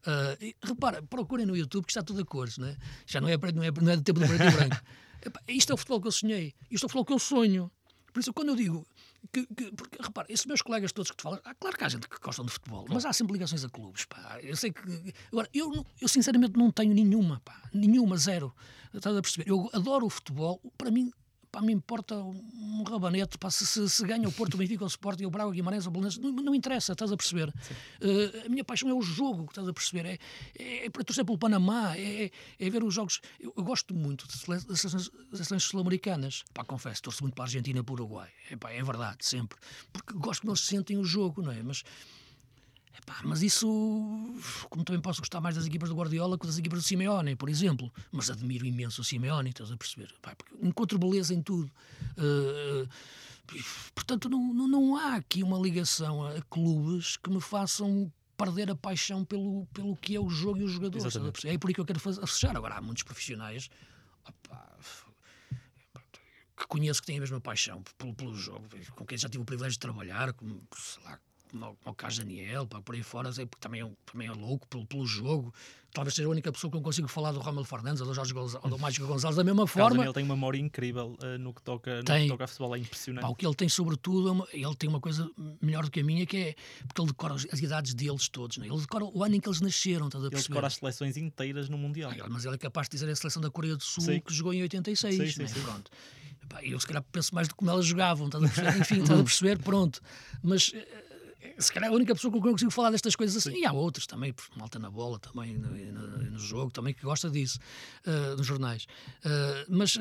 Ah, 0.06 0.36
e, 0.40 0.54
repara, 0.62 1.02
procurem 1.02 1.46
no 1.46 1.56
YouTube 1.56 1.84
que 1.86 1.90
está 1.92 2.02
tudo 2.02 2.20
a 2.20 2.24
cores, 2.24 2.58
né? 2.58 2.76
já 3.06 3.20
não 3.20 3.28
é, 3.28 3.36
não 3.36 3.62
é, 3.62 3.70
não 3.70 3.92
é 3.92 3.96
de 3.96 4.02
tempo 4.02 4.20
de 4.20 4.26
preto 4.26 4.44
e 4.44 4.50
branco. 4.50 4.76
Epá, 5.24 5.40
isto 5.48 5.70
é 5.70 5.74
o 5.74 5.76
futebol 5.78 6.00
que 6.02 6.08
eu 6.08 6.12
sonhei, 6.12 6.54
isto 6.70 6.84
é 6.84 6.86
o 6.86 6.88
futebol 6.90 7.04
que 7.06 7.12
eu 7.14 7.18
sonho. 7.18 7.70
Por 8.12 8.20
isso, 8.20 8.32
quando 8.32 8.50
eu 8.50 8.56
digo 8.56 8.86
que, 9.32 9.46
que- 9.46 9.72
porque, 9.72 9.96
repara, 10.00 10.26
esses 10.30 10.44
meus 10.46 10.60
colegas 10.62 10.92
todos 10.92 11.10
que 11.10 11.16
te 11.16 11.22
falam, 11.22 11.40
ah, 11.44 11.54
claro 11.54 11.76
que 11.76 11.82
há 11.84 11.88
gente 11.88 12.06
que 12.08 12.16
gostam 12.20 12.44
de 12.44 12.52
futebol, 12.52 12.84
mas 12.90 13.04
há 13.06 13.12
sempre 13.14 13.32
ligações 13.32 13.64
a 13.64 13.68
clubes, 13.70 14.04
pá. 14.04 14.38
Eu 14.42 14.54
sei 14.54 14.70
que. 14.70 14.80
Agora, 15.32 15.48
eu, 15.54 15.84
eu 16.00 16.06
sinceramente 16.08 16.56
não 16.58 16.70
tenho 16.70 16.92
nenhuma, 16.94 17.40
pá. 17.44 17.62
Nenhuma, 17.72 18.16
zero. 18.18 18.54
Estás 18.92 19.16
a 19.16 19.22
perceber? 19.22 19.50
Eu 19.50 19.68
adoro 19.72 20.04
o 20.06 20.10
futebol, 20.10 20.60
para 20.76 20.90
mim. 20.90 21.10
Pá, 21.54 21.62
me 21.62 21.72
importa 21.72 22.16
um 22.16 22.82
rabanete, 22.82 23.38
pá, 23.38 23.48
se, 23.48 23.64
se, 23.64 23.88
se 23.88 24.04
ganha 24.04 24.28
o 24.28 24.32
Porto, 24.32 24.54
o 24.54 24.56
Benfica, 24.56 24.82
o 24.82 24.88
Sport, 24.88 25.20
o 25.20 25.30
Braga, 25.30 25.50
o 25.50 25.52
Guimarães, 25.52 25.86
o 25.86 25.90
Belenenses, 25.92 26.18
não, 26.18 26.32
não 26.32 26.52
interessa, 26.52 26.94
estás 26.94 27.12
a 27.12 27.16
perceber? 27.16 27.54
Eh, 28.00 28.46
a 28.46 28.48
minha 28.48 28.64
paixão 28.64 28.90
é 28.90 28.92
o 28.92 29.00
jogo, 29.00 29.44
estás 29.44 29.68
a 29.68 29.72
perceber? 29.72 30.04
É, 30.04 30.18
é, 30.58 30.86
é 30.86 30.90
para 30.90 31.04
torcer 31.04 31.24
pelo 31.24 31.38
Panamá, 31.38 31.96
é, 31.96 32.24
é, 32.24 32.30
é 32.58 32.70
ver 32.70 32.82
os 32.82 32.92
jogos. 32.92 33.20
Eu, 33.38 33.54
eu 33.56 33.62
gosto 33.62 33.94
muito 33.94 34.26
das 34.26 34.40
seleções 35.30 35.62
sul-americanas. 35.62 36.42
Pá, 36.52 36.64
confesso, 36.64 37.02
torço 37.02 37.22
muito 37.22 37.36
para 37.36 37.44
a 37.44 37.46
Argentina 37.46 37.78
e 37.78 37.82
para 37.84 37.92
o 37.92 37.94
Uruguai. 37.94 38.30
É, 38.50 38.56
pá, 38.56 38.72
é 38.72 38.82
verdade, 38.82 39.24
sempre. 39.24 39.56
Porque 39.92 40.12
gosto 40.14 40.40
que 40.40 40.48
eles 40.48 40.60
sentem 40.60 40.98
o 40.98 41.04
jogo, 41.04 41.40
não 41.40 41.52
é? 41.52 41.62
Mas. 41.62 41.84
Epá, 42.96 43.20
mas 43.24 43.42
isso, 43.42 43.66
como 44.70 44.84
também 44.84 45.02
posso 45.02 45.20
gostar 45.20 45.40
mais 45.40 45.56
das 45.56 45.66
equipas 45.66 45.88
do 45.88 45.96
Guardiola 45.96 46.38
que 46.38 46.46
das 46.46 46.58
equipas 46.58 46.80
do 46.80 46.84
Simeone, 46.84 47.34
por 47.34 47.48
exemplo. 47.48 47.92
Mas 48.12 48.30
admiro 48.30 48.64
imenso 48.64 49.00
o 49.02 49.04
Simeone, 49.04 49.50
estás 49.50 49.70
a 49.70 49.76
perceber? 49.76 50.14
Epá, 50.16 50.36
encontro 50.62 50.98
beleza 50.98 51.34
em 51.34 51.42
tudo. 51.42 51.70
Eh, 52.16 52.86
portanto, 53.94 54.28
não, 54.28 54.54
não, 54.54 54.68
não 54.68 54.96
há 54.96 55.16
aqui 55.16 55.42
uma 55.42 55.58
ligação 55.58 56.24
a 56.26 56.40
clubes 56.42 57.16
que 57.16 57.28
me 57.30 57.40
façam 57.40 58.12
perder 58.36 58.70
a 58.70 58.76
paixão 58.76 59.24
pelo, 59.24 59.66
pelo 59.72 59.96
que 59.96 60.14
é 60.16 60.20
o 60.20 60.28
jogo 60.28 60.58
e 60.58 60.64
os 60.64 60.72
jogadores. 60.72 61.16
É 61.44 61.58
por 61.58 61.70
isso 61.70 61.74
que 61.74 61.80
eu 61.80 61.84
quero 61.84 62.00
fazer, 62.00 62.26
fechar. 62.26 62.56
Agora, 62.56 62.76
há 62.76 62.80
muitos 62.80 63.02
profissionais 63.02 63.68
que 66.56 66.66
conheço 66.68 67.00
que 67.00 67.06
têm 67.06 67.18
a 67.18 67.20
mesma 67.20 67.40
paixão 67.40 67.82
pelo, 67.98 68.14
pelo 68.14 68.34
jogo, 68.34 68.66
com 68.94 69.04
quem 69.04 69.18
já 69.18 69.28
tive 69.28 69.42
o 69.42 69.44
privilégio 69.44 69.72
de 69.72 69.80
trabalhar, 69.80 70.32
como, 70.32 70.62
sei 70.76 71.02
lá, 71.04 71.18
como 71.58 71.76
como 71.76 71.92
o 71.92 71.94
Carlos 71.94 72.18
Daniel, 72.18 72.66
pá, 72.66 72.80
por 72.82 72.94
aí 72.94 73.02
fora, 73.02 73.32
sei, 73.32 73.46
porque 73.46 73.60
também 73.60 73.82
é, 73.82 73.90
também 74.10 74.28
é 74.28 74.32
louco 74.32 74.66
pelo, 74.68 74.84
pelo 74.86 75.06
jogo. 75.06 75.54
Talvez 75.92 76.14
seja 76.16 76.26
a 76.26 76.30
única 76.32 76.50
pessoa 76.50 76.68
que 76.72 76.76
não 76.76 76.82
consigo 76.82 77.06
falar 77.06 77.30
do 77.30 77.38
Romel 77.38 77.64
Fernandes 77.64 78.00
ou 78.00 78.08
do 78.08 78.14
Jorge 78.14 78.32
Gonzalez, 78.34 78.64
ou 78.64 78.70
do 78.70 78.76
Mágico 78.78 79.06
Gonzalez 79.06 79.36
da 79.36 79.44
mesma 79.44 79.64
Forma. 79.64 80.02
Ele 80.02 80.12
tem 80.12 80.24
uma 80.24 80.34
memória 80.34 80.58
incrível 80.58 81.16
eh, 81.22 81.38
no, 81.38 81.54
que 81.54 81.62
toca, 81.62 81.98
no 81.98 82.04
Tem. 82.04 82.22
que 82.22 82.28
toca 82.28 82.42
a 82.42 82.46
futebol, 82.48 82.74
é 82.74 82.78
impressionante. 82.80 83.22
Pá, 83.22 83.28
o 83.28 83.34
que 83.36 83.46
ele 83.46 83.54
tem, 83.54 83.68
sobretudo, 83.68 84.28
é 84.28 84.32
uma- 84.32 84.48
ele 84.52 84.74
tem 84.74 84.88
uma 84.88 85.00
coisa 85.00 85.30
melhor 85.62 85.84
do 85.84 85.90
que 85.92 86.00
a 86.00 86.04
minha, 86.04 86.26
que 86.26 86.36
é 86.36 86.54
porque 86.88 87.00
ele 87.00 87.08
decora 87.08 87.34
as, 87.34 87.44
idades 87.44 87.94
deles 87.94 88.28
todos. 88.28 88.58
Né? 88.58 88.66
Ele 88.66 88.80
decora 88.80 89.04
o 89.04 89.22
ano 89.22 89.36
em 89.36 89.40
que 89.40 89.48
eles 89.48 89.60
nasceram, 89.60 90.06
estás 90.08 90.24
a 90.24 90.26
ele 90.26 90.36
decora 90.42 90.66
as 90.66 90.74
seleções 90.74 91.16
inteiras 91.16 91.68
no 91.68 91.78
Mundial. 91.78 92.10
Ah, 92.20 92.26
mas 92.28 92.44
ele 92.44 92.56
é 92.56 92.58
capaz 92.58 92.88
de 92.88 92.96
dizer 92.96 93.08
a 93.08 93.14
seleção 93.14 93.40
da 93.40 93.50
Coreia 93.50 93.76
do 93.76 93.84
Sul 93.84 94.02
Sim. 94.02 94.20
que 94.20 94.34
jogou 94.34 94.52
em 94.52 94.62
86. 94.62 95.14
Sim, 95.14 95.30
sim, 95.30 95.42
né? 95.42 95.46
sim. 95.48 95.60
Pronto. 95.62 95.90
Eu 96.62 96.78
se 96.78 96.86
calhar 96.86 97.02
penso 97.10 97.34
mais 97.34 97.48
de 97.48 97.54
como 97.54 97.70
elas 97.70 97.86
jogavam, 97.86 98.26
estás 98.26 98.42
a 98.44 98.48
perceber? 98.48 98.78
Enfim, 98.80 99.00
estás 99.02 99.20
a 99.20 99.22
perceber? 99.24 99.58
Pronto. 99.60 100.00
Mas 100.42 100.72
eh, 100.74 101.04
se 101.58 101.72
calhar 101.72 101.88
é 101.90 101.92
a 101.92 101.94
única 101.96 102.14
pessoa 102.14 102.30
com 102.32 102.38
quem 102.40 102.48
eu 102.48 102.52
consigo 102.54 102.70
falar 102.70 102.90
destas 102.90 103.14
coisas 103.16 103.36
assim. 103.36 103.58
E 103.60 103.64
há 103.64 103.72
outros 103.72 104.06
também, 104.06 104.34
malta 104.56 104.78
na 104.78 104.90
bola 104.90 105.18
também, 105.18 105.56
no, 105.56 105.70
no- 105.70 106.30
no 106.30 106.38
jogo, 106.38 106.70
também 106.70 106.92
que 106.94 107.02
gosta 107.02 107.30
disso, 107.30 107.58
eh, 108.06 108.34
nos 108.36 108.46
jornais. 108.46 108.86
Eh, 109.24 109.66
mas 109.68 109.96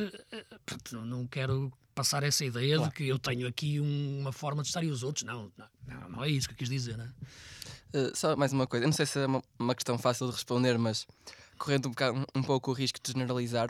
pronto, 0.65 1.01
não 1.05 1.27
quero 1.27 1.71
passar 1.95 2.23
essa 2.23 2.43
ideia 2.43 2.79
de 2.79 2.89
que 2.91 3.07
eu 3.07 3.19
tenho 3.19 3.47
aqui 3.47 3.79
um- 3.79 4.19
uma 4.21 4.31
forma 4.31 4.61
de 4.63 4.67
estar 4.69 4.83
e 4.83 4.89
os 4.89 5.03
outros. 5.03 5.23
Não, 5.25 5.51
não, 5.87 6.09
não, 6.09 6.23
é 6.23 6.29
isso 6.29 6.47
que 6.47 6.53
eu 6.53 6.57
quis 6.57 6.69
dizer, 6.69 6.97
né? 6.97 7.11
Uh, 7.93 8.15
só 8.17 8.35
mais 8.35 8.51
uma 8.51 8.65
coisa, 8.65 8.83
eu 8.85 8.87
não 8.87 8.93
sei 8.95 9.05
se 9.05 9.19
é 9.19 9.25
uma, 9.27 9.41
uma 9.59 9.75
questão 9.75 9.97
fácil 9.99 10.25
de 10.27 10.33
responder, 10.33 10.77
mas 10.79 11.05
correndo 11.59 11.85
um, 11.85 11.91
bocado, 11.91 12.25
um 12.35 12.41
pouco 12.41 12.71
o 12.71 12.73
risco 12.73 12.99
de 13.03 13.11
generalizar, 13.11 13.69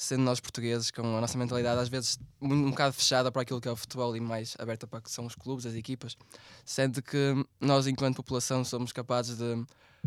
sendo 0.00 0.22
nós 0.22 0.40
portugueses 0.40 0.90
com 0.90 1.02
a 1.02 1.20
nossa 1.20 1.36
mentalidade 1.36 1.78
às 1.78 1.90
vezes 1.90 2.18
um, 2.40 2.70
bocado 2.70 2.94
fechada 2.94 3.30
para 3.30 3.42
aquilo 3.42 3.60
que 3.60 3.68
é 3.68 3.70
o 3.70 3.76
futebol 3.76 4.16
e 4.16 4.20
mais 4.20 4.56
aberta 4.58 4.86
para 4.86 4.98
o 4.98 5.02
que 5.02 5.10
são 5.10 5.26
os 5.26 5.34
clubes, 5.34 5.66
as 5.66 5.74
equipas, 5.74 6.16
sendo 6.64 7.02
que 7.02 7.34
nós, 7.60 7.86
enquanto 7.86 8.16
população, 8.16 8.64
somos 8.64 8.92
capazes 8.92 9.36
de 9.36 9.62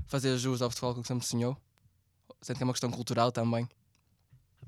fazer 0.07 0.35
jus 0.39 0.63
ao 0.63 0.71
futebol 0.71 0.95
que 0.95 1.07
sempre 1.07 1.23
sonhou, 1.27 1.55
sendo 2.41 2.57
que 2.57 2.63
é 2.63 2.65
uma 2.65 2.73
questão 2.73 2.89
cultural 2.89 3.31
também. 3.31 3.69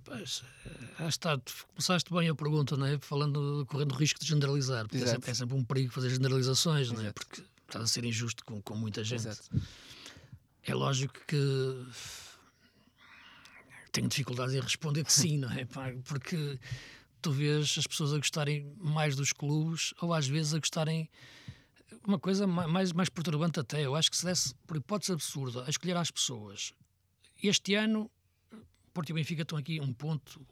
Pois, 0.04 0.44
eh, 1.00 1.08
está, 1.08 1.42
começaste 1.70 2.14
bem 2.14 2.30
a 2.30 2.36
pergunta, 2.36 2.78
não 2.78 2.86
é? 2.86 3.00
Falando, 3.00 3.66
correndo 3.68 3.94
o 3.94 3.96
risco 3.96 4.20
de 4.20 4.28
generalizar, 4.28 4.88
porque 4.88 5.04
é 5.04 5.08
sempre, 5.08 5.32
é 5.32 5.34
sempre 5.34 5.56
um 5.56 5.64
perigo 5.64 5.92
fazer 5.92 6.12
generalizações, 6.12 6.92
não 6.92 7.04
é? 7.04 7.12
Porque 7.12 7.42
estás 7.66 7.84
a 7.84 7.88
ser 7.88 8.06
injusto 8.06 8.46
com, 8.46 8.62
com 8.62 8.76
muita 8.76 9.04
gente. 9.04 9.28
Exato. 9.28 9.50
É 10.62 10.76
lógico 10.76 11.16
que 11.26 11.36
tenho 13.96 14.08
dificuldades 14.10 14.54
em 14.54 14.60
responder 14.60 15.04
que 15.06 15.14
sim, 15.14 15.38
não 15.38 15.50
é? 15.52 15.66
Porque 16.04 16.60
tu 17.22 17.32
vês 17.32 17.76
as 17.78 17.88
pessoas 17.88 18.14
a 18.14 18.18
gostarem 18.18 18.74
mais 18.78 19.16
dos 19.16 19.32
clubes 19.32 19.94
ou 20.02 20.14
às 20.14 20.28
vezes 20.28 20.54
a 20.54 20.60
gostarem. 20.60 21.10
Uma 22.06 22.20
coisa 22.20 22.46
ma- 22.46 22.68
mais, 22.68 22.92
mais 22.92 23.10
perturbante 23.10 23.60
até, 23.60 23.86
eu 23.86 23.96
acho 23.96 24.12
que 24.12 24.18
se 24.18 24.26
desse, 24.26 24.54
por 24.68 24.76
hipótese 24.78 25.14
absurda, 25.14 25.64
a 25.66 25.70
escolher 25.70 25.96
às 25.98 26.12
pessoas. 26.12 26.74
Este 27.42 27.74
ano, 27.74 28.12
Porto 28.94 29.10
e 29.10 29.14
Benfica 29.14 29.42
estão 29.44 29.58
aqui 29.58 29.80
um 29.80 29.94
ponto, 29.94 30.46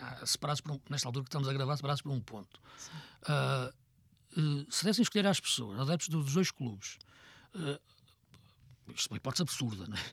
ah, 0.00 0.24
separados 0.24 0.60
por 0.60 0.72
um, 0.72 0.80
nesta 0.88 1.08
altura 1.08 1.24
que 1.24 1.28
estamos 1.28 1.48
a 1.48 1.52
gravar, 1.52 1.76
separados 1.76 2.00
por 2.00 2.12
um 2.12 2.20
ponto. 2.20 2.60
Eh, 3.28 3.72
se 4.70 4.84
dessem 4.84 5.02
escolher 5.02 5.26
às 5.26 5.40
pessoas, 5.40 5.78
adeptos 5.80 6.08
dos 6.08 6.32
dois 6.32 6.50
clubes, 6.50 6.96
eh, 7.54 7.80
isto 8.94 9.08
é 9.08 9.12
uma 9.12 9.16
hipótese 9.18 9.42
absurda, 9.42 9.86
não 9.86 9.96
é? 9.96 10.04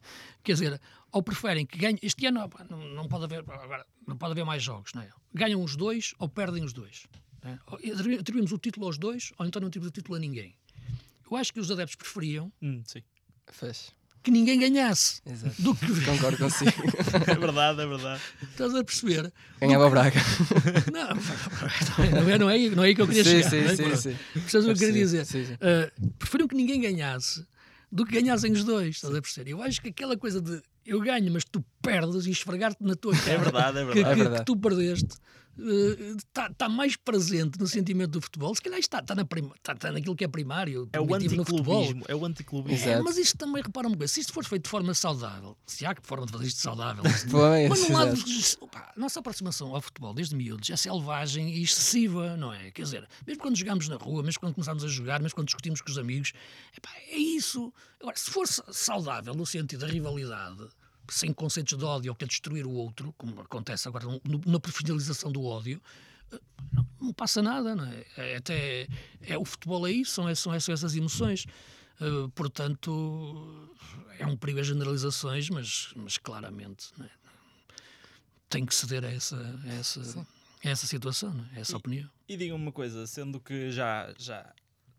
Quer 0.44 0.54
dizer, 0.54 0.82
ou 1.12 1.22
preferem 1.24 1.66
que 1.66 1.78
ganhem. 1.78 2.00
Este 2.02 2.26
ano 2.28 2.50
não, 2.70 2.78
não 2.90 3.08
pode 3.08 3.24
haver, 3.26 3.40
agora, 3.48 3.86
não 4.08 4.18
pode 4.18 4.32
haver 4.32 4.46
mais 4.46 4.64
jogos, 4.64 4.94
não 4.94 5.02
é? 5.02 5.10
Ganham 5.34 5.64
os 5.64 5.76
dois 5.76 6.14
ou 6.20 6.28
perdem 6.30 6.64
os 6.64 6.74
dois. 6.74 7.04
é? 7.44 7.58
Atribuímos 8.20 8.52
o 8.52 8.58
título 8.58 8.86
aos 8.88 8.98
dois 8.98 9.32
ou 9.38 9.46
então 9.46 9.60
não 9.60 9.68
atribuímos 9.68 9.90
o 9.90 9.94
título 9.94 10.16
a 10.18 10.20
ninguém. 10.20 10.56
Eu 11.30 11.38
acho 11.38 11.54
que 11.54 11.60
os 11.60 11.72
adeptos 11.72 11.96
preferiam 11.96 12.52
Hum, 12.62 12.82
sim. 12.86 13.02
Fez. 13.52 13.92
que 14.24 14.30
ninguém 14.32 14.60
ganhasse 14.60 15.22
Exato. 15.26 15.62
do 15.62 15.76
que. 15.76 16.06
Concordo 16.06 16.38
consigo. 16.38 16.72
É 17.28 17.36
verdade, 17.36 17.82
é 17.82 17.86
verdade. 17.88 18.22
Estás 18.42 18.74
a 18.76 18.84
perceber? 18.84 19.34
Ganhava 19.60 19.88
o 19.88 19.90
Braga. 19.90 20.20
Não, 20.92 22.22
não 22.22 22.30
é, 22.30 22.38
não 22.38 22.50
é, 22.50 22.54
aí- 22.54 22.70
não 22.70 22.84
é 22.84 22.88
aí 22.88 22.96
que 22.96 23.02
eu 23.02 23.08
queria 23.08 23.24
sim, 23.24 23.30
chegar. 23.44 23.50
sim, 23.50 23.84
é? 23.84 23.96
sim. 23.96 24.16
Percebes 24.34 24.66
o 24.66 24.68
que 24.68 24.72
eu 24.72 24.76
queria 24.76 24.94
dizer? 24.94 25.26
Sim, 25.26 25.46
sim. 25.46 25.54
Uh, 25.56 26.12
preferiam 26.18 26.48
que 26.48 26.56
ninguém 26.56 26.80
ganhasse 26.82 27.46
do 27.92 28.06
que 28.06 28.14
ganhassem 28.22 28.52
os 28.54 28.64
dois, 28.64 28.96
estás 28.96 29.14
a 29.16 29.22
perceber? 29.22 29.52
Eu 29.52 29.62
acho 29.62 29.82
que 29.82 29.90
aquela 29.90 30.16
coisa 30.18 30.40
de 30.42 30.62
eu 30.86 31.00
ganho, 31.02 31.32
mas 31.32 31.44
tu 31.46 31.64
perdes 31.82 32.26
e 32.26 32.32
esfregar-te 32.32 32.84
na 32.84 32.96
tua 32.96 33.14
cara 33.16 33.32
É 33.32 33.38
verdade, 33.38 33.78
é 33.80 33.82
que, 33.82 33.86
verdade. 33.86 34.00
É 34.00 34.14
que- 34.14 34.20
verdade. 34.22 34.40
que 34.40 34.46
tu 34.46 34.58
perdeste 34.58 35.16
está 36.18 36.50
tá 36.54 36.70
mais 36.70 36.96
presente 36.96 37.60
no 37.60 37.68
sentimento 37.68 38.12
do 38.12 38.22
futebol. 38.22 38.54
Se 38.56 38.62
calhar 38.62 38.80
está, 38.80 39.00
está, 39.00 39.14
na 39.16 39.26
prima, 39.26 39.54
está, 39.56 39.74
está 39.74 39.92
naquilo 39.92 40.16
que 40.16 40.24
é 40.24 40.28
primário, 40.28 40.90
É 40.94 41.00
o 41.00 41.06
no 41.06 41.16
anticlubismo. 41.16 42.06
É 42.08 42.16
o 42.16 42.26
anticlubismo. 42.26 42.90
É, 42.90 43.02
mas 43.02 43.18
isto 43.18 43.38
também, 43.38 43.62
repara 43.62 43.88
uma 43.88 43.98
coisa, 43.98 44.14
se 44.14 44.22
isto 44.22 44.34
for 44.34 44.44
feito 44.46 44.64
de 44.64 44.70
forma 44.70 44.94
saudável, 44.94 45.58
se 45.66 45.86
há 45.86 45.94
que 45.94 46.06
forma 46.06 46.26
de 46.26 46.32
fazer 46.32 46.46
isto 46.48 46.60
saudável, 46.62 47.04
mas 47.70 47.90
num 47.90 47.94
lado, 47.96 48.16
opa, 48.62 48.92
a 48.96 49.00
nossa 49.00 49.20
aproximação 49.20 49.76
ao 49.76 49.82
futebol 49.82 50.14
desde 50.14 50.36
miúdos 50.36 50.70
é 50.70 50.76
selvagem 50.76 51.50
e 51.56 51.64
excessiva, 51.64 52.36
não 52.38 52.54
é? 52.54 52.72
Quer 52.72 52.84
dizer, 52.84 53.08
mesmo 53.26 53.42
quando 53.42 53.56
jogamos 53.58 53.88
na 53.88 53.96
rua, 53.98 54.24
mesmo 54.24 54.40
quando 54.40 54.54
começamos 54.54 54.84
a 54.84 54.88
jogar, 54.88 55.22
mesmo 55.22 55.36
quando 55.36 55.48
discutimos 55.48 55.82
com 55.82 55.90
os 55.92 55.98
amigos, 55.98 56.34
epá, 56.78 56.90
é 57.10 57.18
isso. 57.18 57.74
Agora, 58.00 58.18
se 58.18 58.32
for 58.32 58.48
sa- 58.48 58.64
saudável 58.72 59.34
no 59.34 59.46
sentido 59.46 59.82
da 59.82 59.88
rivalidade, 59.88 60.68
sem 61.10 61.34
conceitos 61.34 61.78
de 61.78 61.84
ódio 61.84 62.12
ou 62.12 62.16
quer 62.16 62.28
destruir 62.28 62.66
o 62.66 62.72
outro, 62.72 63.14
como 63.18 63.40
acontece 63.42 63.88
agora 63.88 64.06
no- 64.06 64.22
na 64.46 64.60
profissionalização 64.60 65.32
do 65.32 65.44
ódio, 65.44 65.82
eh, 66.32 66.40
não, 66.72 66.88
não 67.02 67.14
passa 67.14 67.42
nada, 67.42 67.76
não 67.76 67.86
é? 67.86 68.06
é 68.18 68.36
até, 68.38 68.88
é, 69.22 69.38
o 69.38 69.44
futebol 69.46 69.86
é 69.88 69.92
isso, 69.92 70.12
são, 70.14 70.30
es- 70.30 70.40
são 70.40 70.54
essas 70.54 70.96
emoções. 70.96 71.46
Eh, 72.00 72.30
portanto, 72.34 73.70
é 74.20 74.26
um 74.26 74.36
perigo 74.38 74.60
as 74.60 74.68
generalizações, 74.68 75.50
mas, 75.50 75.92
mas 75.96 76.18
claramente 76.18 76.88
é? 77.02 77.10
tem 78.50 78.66
que 78.66 78.74
ceder 78.76 79.04
a 79.06 79.12
essa, 79.12 79.36
a 79.66 79.74
essa, 79.74 80.28
a 80.64 80.70
essa 80.70 80.88
situação, 80.88 81.34
é? 81.54 81.58
a 81.58 81.62
essa 81.62 81.78
opinião. 81.78 82.10
E 82.28 82.36
diga-me 82.38 82.62
uma 82.62 82.72
coisa, 82.72 83.06
sendo 83.08 83.40
que 83.40 83.72
já, 83.72 84.14
já, 84.18 84.54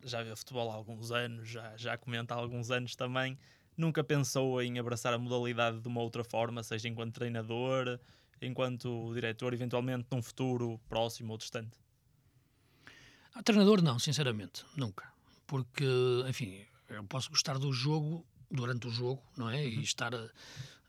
já 0.04 0.22
vê 0.22 0.34
futebol 0.36 0.70
há 0.70 0.74
alguns 0.74 1.10
anos, 1.10 1.48
já, 1.48 1.76
já 1.76 1.96
comenta 1.96 2.34
há 2.34 2.38
alguns 2.38 2.70
anos 2.70 2.94
também, 2.96 3.38
nunca 3.76 4.02
pensou 4.04 4.60
em 4.62 4.78
abraçar 4.78 5.12
a 5.12 5.18
modalidade 5.18 5.80
de 5.80 5.88
uma 5.88 6.00
outra 6.00 6.24
forma, 6.24 6.62
seja 6.62 6.88
enquanto 6.88 7.14
treinador, 7.14 7.98
enquanto 8.40 9.12
diretor, 9.14 9.54
eventualmente 9.54 10.06
num 10.10 10.22
futuro 10.22 10.80
próximo 10.88 11.32
ou 11.32 11.38
distante? 11.38 11.78
A 13.34 13.42
treinador, 13.42 13.82
não, 13.82 13.98
sinceramente, 13.98 14.64
nunca. 14.76 15.10
Porque, 15.46 15.86
enfim, 16.28 16.64
eu 16.88 17.02
posso 17.04 17.30
gostar 17.30 17.58
do 17.58 17.72
jogo 17.72 18.26
durante 18.50 18.86
o 18.86 18.90
jogo, 18.90 19.22
não 19.36 19.48
é? 19.48 19.66
E 19.66 19.82
estar 19.82 20.14
a, 20.14 20.28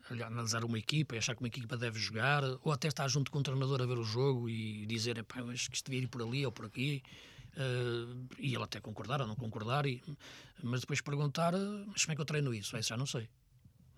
a 0.09 0.27
analisar 0.27 0.65
uma 0.65 0.77
equipa 0.77 1.15
e 1.15 1.17
achar 1.17 1.35
que 1.35 1.41
uma 1.41 1.47
equipa 1.47 1.77
deve 1.77 1.97
jogar, 1.97 2.43
ou 2.63 2.71
até 2.71 2.89
estar 2.89 3.07
junto 3.07 3.31
com 3.31 3.39
o 3.39 3.43
treinador 3.43 3.81
a 3.81 3.85
ver 3.85 3.97
o 3.97 4.03
jogo 4.03 4.49
e 4.49 4.85
dizer, 4.85 5.17
"Epá, 5.17 5.39
eu 5.39 5.49
acho 5.49 5.69
que 5.69 5.75
isto 5.77 5.89
devia 5.89 6.03
ir 6.03 6.07
por 6.07 6.21
ali 6.21 6.45
ou 6.45 6.51
por 6.51 6.65
aqui. 6.65 7.01
Eh, 7.57 8.15
e 8.39 8.53
ele 8.55 8.63
até 8.63 8.79
concordar 8.79 9.21
ou 9.21 9.27
não 9.27 9.35
concordar, 9.35 9.85
e, 9.85 10.01
mas 10.61 10.81
depois 10.81 11.01
perguntar, 11.01 11.53
"Ah, 11.55 11.83
mas 11.87 12.03
como 12.05 12.13
é 12.13 12.15
que 12.15 12.21
eu 12.21 12.25
treino 12.25 12.53
isso? 12.53 12.75
Isso 12.77 12.89
já 12.89 12.97
não 12.97 13.05
sei. 13.05 13.29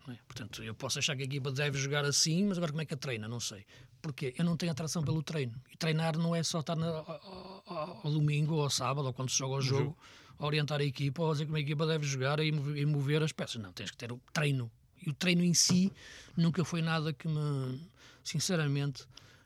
não 0.07 0.13
é? 0.13 0.17
Portanto, 0.27 0.61
eu 0.63 0.75
posso 0.75 0.99
achar 0.99 1.15
que 1.15 1.23
a 1.23 1.25
equipa 1.25 1.51
deve 1.51 1.77
jogar 1.79 2.05
assim, 2.05 2.43
mas 2.45 2.57
agora 2.57 2.71
como 2.71 2.81
é 2.81 2.85
que 2.85 2.93
a 2.93 2.97
treina? 2.97 3.27
Não 3.27 3.39
sei. 3.39 3.65
Porque 4.01 4.35
eu 4.37 4.45
não 4.45 4.55
tenho 4.55 4.71
atração 4.71 5.01
pelo 5.03 5.23
treino. 5.23 5.53
E 5.73 5.77
treinar 5.77 6.15
não 6.17 6.35
é 6.35 6.43
só 6.43 6.59
estar 6.59 6.75
na- 6.75 6.87
ao, 6.87 7.63
ao- 7.65 8.01
ao 8.05 8.11
domingo 8.11 8.53
ou 8.55 8.61
ao 8.61 8.69
sábado, 8.69 9.07
ou 9.07 9.13
quando 9.13 9.31
se 9.31 9.37
joga 9.37 9.55
o 9.55 9.61
jogo, 9.61 9.97
a 10.37 10.45
orientar 10.45 10.79
a 10.79 10.83
equipa 10.83 11.23
ou 11.23 11.29
a 11.29 11.31
dizer 11.33 11.45
como 11.45 11.57
a 11.57 11.59
equipa 11.59 11.87
deve 11.87 12.05
jogar 12.05 12.39
e 12.39 12.51
mover 12.85 13.23
as 13.23 13.31
peças. 13.31 13.59
Não, 13.59 13.73
tens 13.73 13.89
que 13.89 13.97
ter 13.97 14.11
o 14.11 14.19
treino. 14.31 14.69
E 15.03 15.09
o 15.09 15.13
treino 15.13 15.43
em 15.43 15.53
si 15.55 15.91
nunca 16.37 16.63
foi 16.63 16.81
nada 16.83 17.11
que 17.13 17.27
me, 17.27 17.79
sinceramente, 18.23 19.05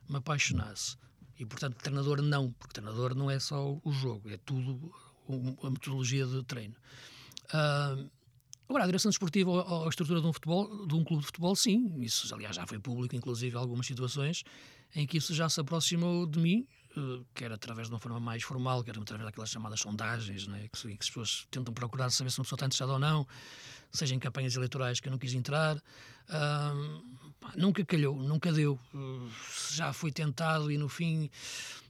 me 0.09 0.17
apaixonasse. 0.17 0.97
E, 1.39 1.45
portanto, 1.45 1.77
treinador 1.77 2.21
não, 2.21 2.51
porque 2.51 2.73
treinador 2.73 3.15
não 3.15 3.31
é 3.31 3.39
só 3.39 3.79
o 3.83 3.91
jogo, 3.91 4.29
é 4.29 4.37
tudo 4.37 4.93
a 5.63 5.69
metodologia 5.69 6.25
de 6.25 6.43
treino. 6.43 6.75
Ah, 7.53 7.95
Agora, 8.69 8.83
a 8.83 8.85
direção 8.85 9.09
desportiva 9.09 9.49
ou 9.49 9.85
a 9.87 9.89
estrutura 9.89 10.21
de 10.21 10.27
um, 10.27 10.31
futebol, 10.31 10.85
de 10.85 10.93
um 10.93 11.03
clube 11.03 11.21
de 11.21 11.25
futebol, 11.25 11.55
sim. 11.55 11.91
Isso, 12.03 12.31
aliás, 12.35 12.55
já 12.55 12.67
foi 12.67 12.77
público, 12.77 13.15
inclusive, 13.15 13.57
algumas 13.57 13.87
situações 13.87 14.43
em 14.95 15.07
que 15.07 15.17
isso 15.17 15.33
já 15.33 15.49
se 15.49 15.59
aproximou 15.59 16.27
de 16.27 16.39
mim, 16.39 16.67
eh, 16.95 17.23
quer 17.33 17.51
através 17.51 17.87
de 17.87 17.93
uma 17.95 17.99
forma 17.99 18.19
mais 18.19 18.43
formal, 18.43 18.83
quer 18.83 18.95
através 18.95 19.25
daquelas 19.25 19.49
chamadas 19.49 19.79
sondagens, 19.79 20.45
né, 20.47 20.67
que, 20.71 20.81
que 20.87 20.97
as 20.99 21.07
pessoas 21.07 21.47
tentam 21.49 21.73
procurar 21.73 22.11
saber 22.11 22.29
se 22.29 22.39
uma 22.39 22.43
pessoa 22.43 22.57
está 22.57 22.67
interessada 22.67 22.93
ou 22.93 22.99
não, 22.99 23.27
seja 23.91 24.13
em 24.13 24.19
campanhas 24.19 24.55
eleitorais 24.55 24.99
que 24.99 25.07
eu 25.07 25.11
não 25.11 25.17
quis 25.17 25.33
entrar. 25.33 25.81
Ahm, 26.29 27.01
nunca 27.55 27.83
calhou, 27.85 28.15
nunca 28.21 28.51
deu. 28.51 28.79
Eh, 28.93 29.29
já 29.73 29.93
foi 29.93 30.11
tentado 30.11 30.71
e, 30.71 30.77
no 30.77 30.89
fim, 30.89 31.29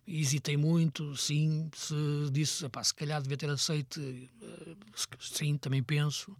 hesitei 0.08 0.58
muito, 0.58 1.16
sim, 1.16 1.70
se 1.76 1.96
disse, 2.32 2.66
"Epá, 2.66 2.84
se 2.84 2.94
calhar 2.94 3.22
devia 3.22 3.38
ter 3.38 3.50
aceito, 3.50 4.00
eh, 4.02 4.76
se- 4.96 5.08
sim, 5.38 5.58
também 5.58 5.84
penso. 5.84 6.36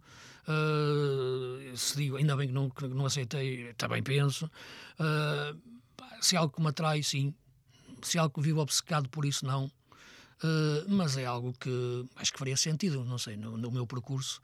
Eh, 0.48 1.72
se 1.76 1.96
digo, 1.96 2.16
ainda 2.16 2.36
bem 2.36 2.48
que 2.48 2.54
não, 2.54 2.70
que 2.70 2.86
não 2.88 3.06
aceitei, 3.06 3.72
também 3.74 4.02
penso. 4.02 4.50
Eh, 4.98 5.54
se 6.20 6.34
é 6.36 6.38
algo 6.38 6.54
que 6.54 6.60
me 6.62 6.68
atrai, 6.68 7.02
sim. 7.02 7.34
Se 8.02 8.16
é 8.18 8.20
algo 8.20 8.34
que 8.34 8.40
vivo 8.40 8.60
obcecado 8.60 9.08
por 9.08 9.24
isso, 9.24 9.44
não. 9.46 9.70
Eh, 10.42 10.84
mas 10.88 11.16
é 11.16 11.24
algo 11.26 11.52
que 11.52 11.70
acho 12.16 12.32
que 12.32 12.38
faria 12.38 12.56
sentido, 12.56 13.04
não 13.04 13.18
sei, 13.18 13.36
no, 13.36 13.56
no 13.56 13.70
meu 13.70 13.86
percurso. 13.86 14.40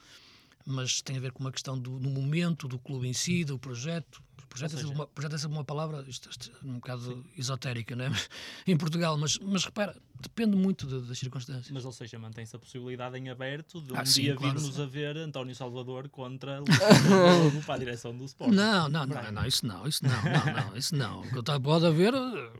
Mas 0.67 1.01
tem 1.01 1.17
a 1.17 1.21
ver 1.21 1.33
com 1.33 1.41
uma 1.45 1.53
questão 1.53 1.79
do, 1.79 1.99
do 1.99 2.11
momento, 2.11 2.67
do 2.69 2.79
clube 2.79 3.09
em 3.09 3.13
si, 3.13 3.45
do 3.45 3.59
projeto. 3.59 4.23
Projeto, 4.57 4.79
é, 4.79 4.81
sempre 4.81 4.95
uma, 4.95 5.09
é 5.35 5.39
sempre 5.39 5.57
uma 5.57 5.65
palavra 5.65 6.03
isto, 6.09 6.31
isto 6.31 6.51
é 6.51 6.67
um 6.67 6.75
bocado 6.77 7.25
esotérica, 7.37 7.95
né? 7.95 8.11
em 8.67 8.77
Portugal, 8.77 9.17
mas, 9.19 9.39
mas 9.39 9.67
repara, 9.67 9.95
depende 10.21 10.57
muito 10.57 10.87
de- 10.87 11.07
das 11.07 11.19
circunstâncias. 11.19 11.71
Mas, 11.71 11.85
ou 11.85 11.93
seja, 11.93 12.19
mantém-se 12.19 12.55
a 12.55 12.59
possibilidade 12.59 13.17
em 13.19 13.29
aberto 13.29 13.81
de 13.81 13.93
um 13.93 13.97
Ah, 13.97 14.05
sim, 14.05 14.23
dia 14.23 14.35
claro. 14.37 14.59
virmos 14.59 14.81
a 14.81 14.87
ver 14.87 15.17
António 15.17 15.55
Salvador 15.55 16.09
contra 16.09 16.61
para 17.67 17.75
a 17.75 17.79
direção 17.79 18.17
do 18.17 18.25
Sport. 18.25 18.53
Não, 18.53 18.89
não, 18.89 19.07
não, 19.07 19.33
não, 19.33 19.47
isso 19.47 19.67
não, 19.67 19.87
isso 19.87 20.05
não, 20.05 20.23
não, 20.23 20.71
não, 20.71 20.77
isso 20.77 20.95
não. 20.97 21.21
O 21.23 21.29
que 21.31 21.39
eu 21.39 21.43
tá- 21.43 21.59
pode 21.61 21.87
haver, 21.87 22.13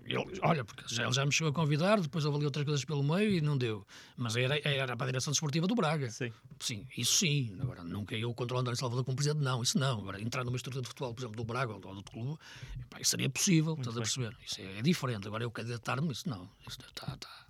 ele, 0.05 0.41
olha, 0.43 0.65
porque 0.65 0.83
já, 0.95 1.05
ele 1.05 1.13
já 1.13 1.25
me 1.25 1.33
chegou 1.33 1.51
a 1.51 1.55
convidar, 1.55 2.01
depois 2.01 2.25
ali 2.27 2.45
outras 2.45 2.65
coisas 2.65 2.85
pelo 2.85 3.03
meio 3.03 3.31
e 3.31 3.41
não 3.41 3.57
deu. 3.57 3.87
Mas 4.17 4.37
era, 4.37 4.59
era 4.67 4.97
para 4.97 5.07
a 5.07 5.09
direção 5.11 5.31
desportiva 5.33 5.67
do 5.67 5.75
Braga. 5.75 6.11
Sim. 6.11 6.33
Sim, 6.61 6.87
isso 6.97 7.17
sim. 7.19 7.57
Agora, 7.61 7.83
nunca 7.85 8.15
eu 8.17 8.33
contra 8.35 8.57
o 8.57 8.61
André 8.61 8.75
Salvador 8.75 9.05
como 9.05 9.17
presidente, 9.17 9.43
não, 9.43 9.63
isso 9.63 9.79
não. 9.79 9.99
Agora, 10.01 10.21
entrar 10.21 10.45
numa 10.45 10.57
estrutura 10.57 10.83
de 10.83 10.89
futebol, 10.89 11.15
por 11.15 11.21
exemplo, 11.21 11.37
do 11.37 11.45
Braga 11.45 11.73
ou 11.75 11.81
do 11.81 11.89
outro 11.89 12.13
clube, 12.13 12.39
epá, 12.81 13.01
isso 13.01 13.11
seria 13.11 13.29
possível, 13.29 13.75
estás 13.75 13.89
a 13.89 14.01
bem. 14.01 14.03
perceber? 14.03 14.37
Isso 14.47 14.61
é, 14.61 14.79
é 14.79 14.83
diferente. 14.83 15.27
Agora, 15.27 15.45
eu 15.45 15.51
candidatar-me, 15.51 16.11
isso 16.13 16.29
não. 16.29 16.49
Isso 16.67 16.79
está, 16.81 16.87
está, 16.89 17.17
Tá. 17.17 17.47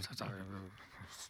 Está, 0.00 0.12
está, 0.12 0.28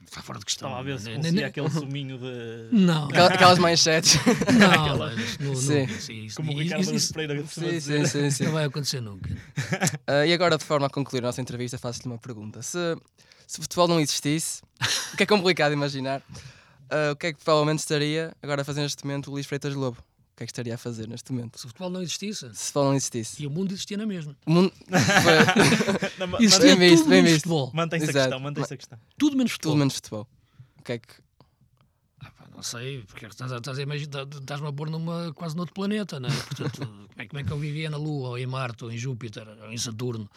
está 0.05 0.23
fora 0.23 0.39
de 0.39 0.45
questão. 0.45 0.69
Estava 0.69 0.81
a 0.81 0.85
ver 0.85 0.99
se 0.99 1.07
Nem- 1.07 1.17
conseguia 1.17 1.41
nem- 1.41 1.45
aquele 1.49 1.71
suminho 1.71 2.19
de. 2.19 2.69
Não, 2.77 3.05
Aquela- 3.09 3.29
Aquelas 3.29 3.59
manchetes. 3.59 4.17
não, 4.59 4.97
não, 4.99 5.15
isso 5.17 5.43
não- 5.43 5.55
Sim. 5.55 5.87
não- 5.87 5.95
isso- 5.97 6.13
isso- 6.13 6.37
Como 6.37 6.49
o 6.51 6.53
isso- 6.55 6.63
Ricardo 6.63 6.95
isso- 6.97 7.15
Pereira 7.15 7.47
sim, 7.47 7.81
sim, 7.81 8.07
sim, 8.07 8.31
sim. 8.31 8.45
não 8.45 8.53
vai 8.53 8.65
acontecer 8.65 9.01
nunca. 9.01 9.31
Ah, 10.07 10.27
e 10.27 10.33
agora, 10.33 10.59
de 10.59 10.65
forma 10.65 10.87
a 10.87 10.91
concluir 10.91 11.21
a 11.21 11.27
nossa 11.29 11.41
entrevista, 11.41 11.79
faço-lhe 11.79 12.07
uma 12.09 12.19
pergunta. 12.19 12.61
Se, 12.63 12.79
se 13.47 13.59
o 13.59 13.63
futebol 13.63 13.89
não 13.89 14.01
existisse, 14.01 14.63
o 15.13 15.17
que 15.17 15.23
é 15.23 15.27
complicado 15.27 15.73
imaginar, 15.73 16.23
ah, 16.91 17.13
o 17.13 17.17
que 17.17 17.29
é 17.29 17.33
que 17.33 17.43
provavelmente 17.43 17.79
estaria 17.81 18.33
agora 18.43 18.63
a 18.63 18.65
fazer 18.65 18.83
neste 18.83 19.05
momento 19.07 19.29
o 19.29 19.31
Luís 19.33 19.47
Freitas 19.47 19.75
Lobo? 19.75 19.99
O 20.33 20.37
que 20.37 20.45
é 20.45 20.47
que 20.47 20.51
estaria 20.53 20.75
a 20.75 20.79
fazer 20.79 21.07
neste 21.09 21.31
momento? 21.33 21.59
Se 21.59 21.67
o 21.67 21.69
futebol 21.69 21.91
não 21.91 22.01
existisse, 22.03 22.41
Se 22.41 22.47
o 22.47 22.55
futebol 22.55 22.85
não 22.87 22.95
existisse. 22.95 23.43
e 23.43 23.47
o 23.47 23.51
mundo 23.51 23.73
existia 23.73 23.97
na 23.99 24.07
mesma. 24.07 24.35
O 24.47 24.51
mundo... 24.51 24.73
Não, 26.19 26.41
Existia 26.41 26.75
bem 26.77 26.91
visto, 26.91 27.03
tudo 27.03 27.11
bem 27.11 27.19
menos 27.23 27.33
visto. 27.33 27.43
futebol. 27.49 27.71
Mantém-se 27.75 28.11
a 28.11 28.13
questão, 28.13 28.41
mantém-se 28.41 28.75
a 28.75 28.77
questão. 28.77 28.99
Tudo 29.19 29.37
menos 29.37 29.53
futebol. 29.53 29.73
Tudo 29.73 29.79
menos 29.79 29.95
futebol. 29.95 30.29
O 30.79 30.83
que 30.83 30.93
é 30.93 30.99
que. 30.99 31.09
Ah, 32.21 32.31
pá, 32.31 32.47
não 32.55 32.63
sei, 32.63 33.03
porque 33.07 33.27
estás, 33.27 33.53
a- 33.53 33.59
estás 33.59 33.79
a 33.79 33.83
imaginar, 33.83 34.27
estás-me 34.27 34.69
a 34.69 34.73
pôr 34.73 34.89
numa, 34.89 35.33
quase 35.35 35.55
noutro 35.57 35.75
planeta, 35.75 36.19
não 36.19 36.29
é? 36.29 36.33
Portanto, 36.33 36.81
como 36.87 37.09
é, 37.19 37.27
como 37.27 37.41
é 37.41 37.45
que 37.45 37.51
eu 37.53 37.59
vivia 37.59 37.91
na 37.91 37.97
Lua, 37.99 38.31
ou 38.31 38.39
em 38.39 38.47
Marte, 38.47 38.85
ou 38.85 38.91
em 38.93 38.97
Júpiter, 38.97 39.47
ou 39.63 39.71
em 39.71 39.77
Saturno? 39.79 40.29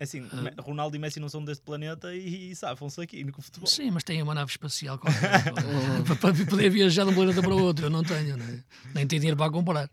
É 0.00 0.04
assim, 0.04 0.20
Me- 0.20 0.52
Ronaldo 0.60 0.96
e 0.96 0.98
Messi 0.98 1.18
não 1.18 1.28
são 1.28 1.44
deste 1.44 1.62
planeta 1.64 2.14
e, 2.14 2.50
e 2.52 2.56
safam-se 2.56 3.00
aqui 3.00 3.24
no 3.24 3.32
futebol. 3.40 3.66
Sim, 3.68 3.90
mas 3.90 4.04
tem 4.04 4.22
uma 4.22 4.34
nave 4.34 4.50
espacial 4.50 4.98
qualquer, 4.98 5.52
para, 6.06 6.16
para 6.16 6.44
poder 6.46 6.70
viajar 6.70 7.04
de 7.04 7.10
um 7.10 7.14
planeta 7.14 7.42
para 7.42 7.54
o 7.54 7.62
outro. 7.62 7.86
Eu 7.86 7.90
não 7.90 8.02
tenho, 8.04 8.36
né? 8.36 8.62
nem 8.94 9.06
tenho 9.06 9.20
dinheiro 9.20 9.36
para 9.36 9.50
comprar. 9.50 9.90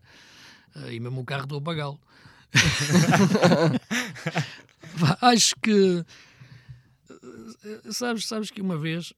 Eh, 0.76 0.94
E 0.94 1.00
mesmo 1.00 1.20
o 1.20 1.24
carro 1.24 1.42
estou 1.44 1.58
a 1.58 1.62
pagá-lo. 1.62 2.00
Acho 5.20 5.54
que. 5.62 6.04
eh, 7.64 7.92
Sabes, 7.92 8.26
sabes 8.26 8.50
que 8.50 8.60
uma 8.60 8.76
vez. 8.78 9.12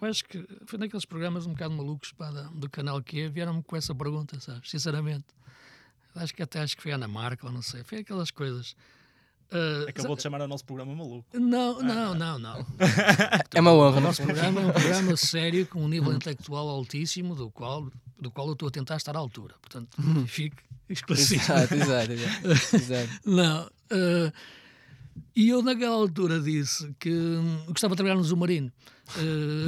Eu 0.00 0.08
acho 0.08 0.24
que 0.24 0.46
foi 0.66 0.78
naqueles 0.78 1.06
programas 1.06 1.46
um 1.46 1.52
bocado 1.52 1.74
malucos 1.74 2.12
pá, 2.12 2.30
da- 2.30 2.42
do 2.48 2.68
canal 2.68 3.02
que 3.02 3.22
é, 3.22 3.28
vieram-me 3.28 3.62
com 3.62 3.74
essa 3.74 3.94
pergunta, 3.94 4.38
sabes? 4.38 4.68
Sinceramente. 4.70 5.24
Acho 6.14 6.34
que 6.34 6.42
até 6.42 6.60
acho 6.60 6.76
que 6.76 6.82
foi 6.82 6.92
a 6.92 6.96
Ana 6.96 7.08
Marca, 7.08 7.46
ou 7.46 7.52
não 7.52 7.62
sei. 7.62 7.82
Foi 7.84 7.98
aquelas 7.98 8.30
coisas. 8.30 8.76
Eh, 9.54 9.86
Acabou 9.88 10.16
de 10.16 10.22
chamar 10.22 10.40
o 10.40 10.48
nosso 10.48 10.64
programa 10.64 10.92
maluco. 10.94 11.24
Não, 11.32 11.80
não, 11.80 12.12
não, 12.14 12.38
não. 12.40 12.66
É 13.54 13.60
uma 13.60 13.72
honra, 13.72 13.98
O 13.98 14.00
nosso 14.00 14.20
programa 14.22 14.60
é 14.60 14.66
um 14.66 14.72
programa 14.72 15.16
sério, 15.16 15.64
com 15.66 15.84
um 15.84 15.88
nível 15.88 16.12
intelectual 16.12 16.68
altíssimo, 16.68 17.36
do 17.36 17.50
qual, 17.52 17.88
do 18.20 18.30
qual 18.32 18.48
eu 18.48 18.54
estou 18.54 18.66
a 18.66 18.70
tentar 18.72 18.96
estar 18.96 19.14
à 19.14 19.18
altura. 19.20 19.54
Portanto, 19.62 19.96
fique 20.26 20.56
esclarecido. 20.88 21.40
Exato, 21.40 21.74
exato, 21.74 22.12
exato. 22.12 22.76
exato. 22.76 23.10
Não. 23.24 23.70
eh, 23.90 24.32
e 25.36 25.48
eu, 25.48 25.62
naquela 25.62 25.94
altura, 25.94 26.40
disse 26.40 26.92
que 26.98 27.10
hum, 27.12 27.64
gostava 27.68 27.94
de 27.94 27.98
trabalhar 27.98 28.16
no 28.16 28.24
Zumarino. 28.24 28.72
Eh, 29.16 29.66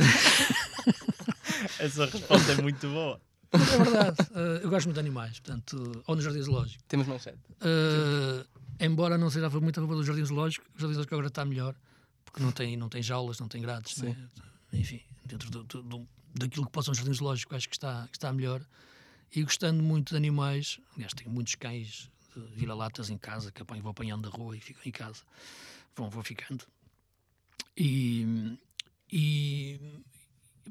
Essa 1.78 2.06
resposta 2.06 2.52
é 2.52 2.60
muito 2.62 2.88
boa. 2.88 3.20
mas 3.52 3.72
é 3.72 3.76
verdade. 3.78 4.16
eu 4.62 4.68
gosto 4.68 4.86
muito 4.86 4.94
de 4.94 5.00
animais, 5.00 5.38
portanto, 5.38 6.02
ou 6.06 6.16
no 6.16 6.20
Jardim 6.22 6.42
Zoológico. 6.42 6.82
Temos 6.88 7.06
manchete. 7.06 7.38
Eh, 7.60 8.44
embora 8.80 9.16
não 9.18 9.30
seja 9.30 9.48
muito 9.50 9.78
a 9.78 9.82
favor 9.82 9.96
do 9.96 10.04
Jardim 10.04 10.24
Zoológico, 10.24 10.64
o 10.66 10.78
Jardim 10.78 10.94
Zoológico 10.94 11.14
agora 11.14 11.28
está 11.28 11.44
melhor, 11.44 11.74
porque 12.24 12.42
não 12.42 12.52
tem, 12.52 12.76
não 12.76 12.88
tem 12.88 13.02
jaulas, 13.02 13.38
não 13.40 13.48
tem 13.48 13.60
grades. 13.62 13.96
né? 14.02 14.28
Enfim, 14.72 15.00
dentro 15.24 15.50
do, 15.50 15.64
do- 15.64 15.82
do- 15.82 16.08
daquilo 16.34 16.66
que 16.66 16.72
possa 16.72 16.90
um 16.90 16.94
Jardim 16.94 17.12
Zoológico, 17.14 17.54
acho 17.54 17.68
que 17.68 17.74
está, 17.76 18.06
que 18.08 18.16
está 18.16 18.32
melhor. 18.32 18.64
E 19.34 19.42
gostando 19.42 19.82
muito 19.82 20.10
de 20.10 20.16
animais, 20.16 20.78
aliás, 20.94 21.12
tenho 21.14 21.30
muitos 21.30 21.54
cães 21.56 22.10
vira-latas 22.54 23.08
em 23.10 23.16
casa, 23.16 23.50
que 23.50 23.62
apanho, 23.62 23.82
vou 23.82 23.90
apanhando 23.90 24.28
da 24.30 24.36
rua 24.36 24.56
e 24.56 24.60
ficam 24.60 24.82
em 24.84 24.90
casa. 24.92 25.22
Vão, 25.96 26.10
vou 26.10 26.22
ficando. 26.22 26.64
E, 27.76 28.58
e, 29.12 29.80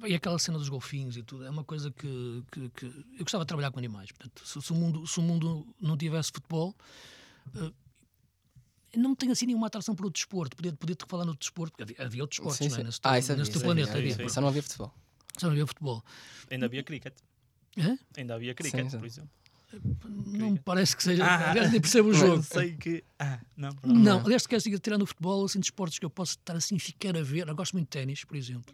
e 0.05 0.13
aquela 0.15 0.37
cena 0.39 0.57
dos 0.57 0.69
golfinhos 0.69 1.17
e 1.17 1.23
tudo, 1.23 1.43
é 1.45 1.49
uma 1.49 1.63
coisa 1.63 1.91
que, 1.91 2.43
que, 2.51 2.69
que- 2.69 2.85
eu 2.85 3.19
gostava 3.19 3.43
de 3.43 3.47
trabalhar 3.47 3.71
com 3.71 3.79
animais. 3.79 4.11
Portanto, 4.11 4.45
se, 4.45 4.61
se 4.61 4.71
o 4.71 4.75
mundo, 4.75 5.05
se 5.07 5.19
o 5.19 5.23
mundo 5.23 5.67
não 5.79 5.97
tivesse 5.97 6.31
futebol, 6.31 6.75
eh, 7.55 7.71
não 8.97 9.15
tenho 9.15 9.31
assim 9.31 9.45
nenhuma 9.45 9.67
atração 9.67 9.93
outro 9.93 10.09
desporto. 10.09 10.55
Podia, 10.55 10.73
podia 10.73 10.95
te 10.95 11.05
falar 11.07 11.25
no 11.25 11.35
desporto, 11.35 11.71
porque 11.77 11.83
havia, 11.83 12.05
havia 12.05 12.23
outros 12.23 12.39
esportes 12.39 12.57
Sim, 12.67 12.69
não 12.73 12.79
é? 12.79 12.83
nesse, 12.83 12.99
Ah, 13.03 13.19
isso 13.19 13.31
havia, 13.31 13.43
nesse 13.43 13.51
isso 13.57 13.61
planeta. 13.63 13.91
havia, 13.91 14.13
havia. 14.13 14.27
sim. 14.27 14.33
Só 14.33 14.41
não 14.41 14.47
havia 14.49 14.63
futebol. 14.63 14.93
Só 15.37 15.47
não 15.47 15.51
havia 15.53 15.67
futebol. 15.67 16.03
Ainda 16.49 16.65
havia 16.65 16.83
cricket. 16.83 17.13
Hã? 17.77 17.97
Ainda 18.17 18.35
havia 18.35 18.53
cricket, 18.53 18.89
sim. 18.89 18.97
por 18.97 19.05
exemplo. 19.05 19.29
Não 20.25 20.51
me 20.51 20.59
parece 20.59 20.95
que 20.95 21.03
seja. 21.03 21.25
Ah, 21.25 21.49
aliás, 21.51 21.71
nem 21.71 21.81
percebo 21.81 22.09
o 22.09 22.13
jogo. 22.13 22.41
sei 22.43 22.77
que. 22.77 23.03
Ah, 23.19 23.39
não. 23.57 23.75
Não, 23.83 24.19
aliás, 24.21 24.43
se 24.43 24.47
queres 24.47 24.63
dizer, 24.63 24.79
tirando 24.79 25.01
o 25.01 25.05
futebol, 25.05 25.43
assim, 25.43 25.59
de 25.59 25.65
esportes 25.65 25.99
que 25.99 26.05
eu 26.05 26.09
posso 26.09 26.33
estar 26.33 26.55
assim, 26.55 26.79
ficar 26.79 27.17
a 27.17 27.21
ver. 27.23 27.47
Eu 27.47 27.55
gosto 27.55 27.73
muito 27.73 27.87
de 27.87 27.91
ténis, 27.99 28.23
por 28.23 28.37
exemplo. 28.37 28.73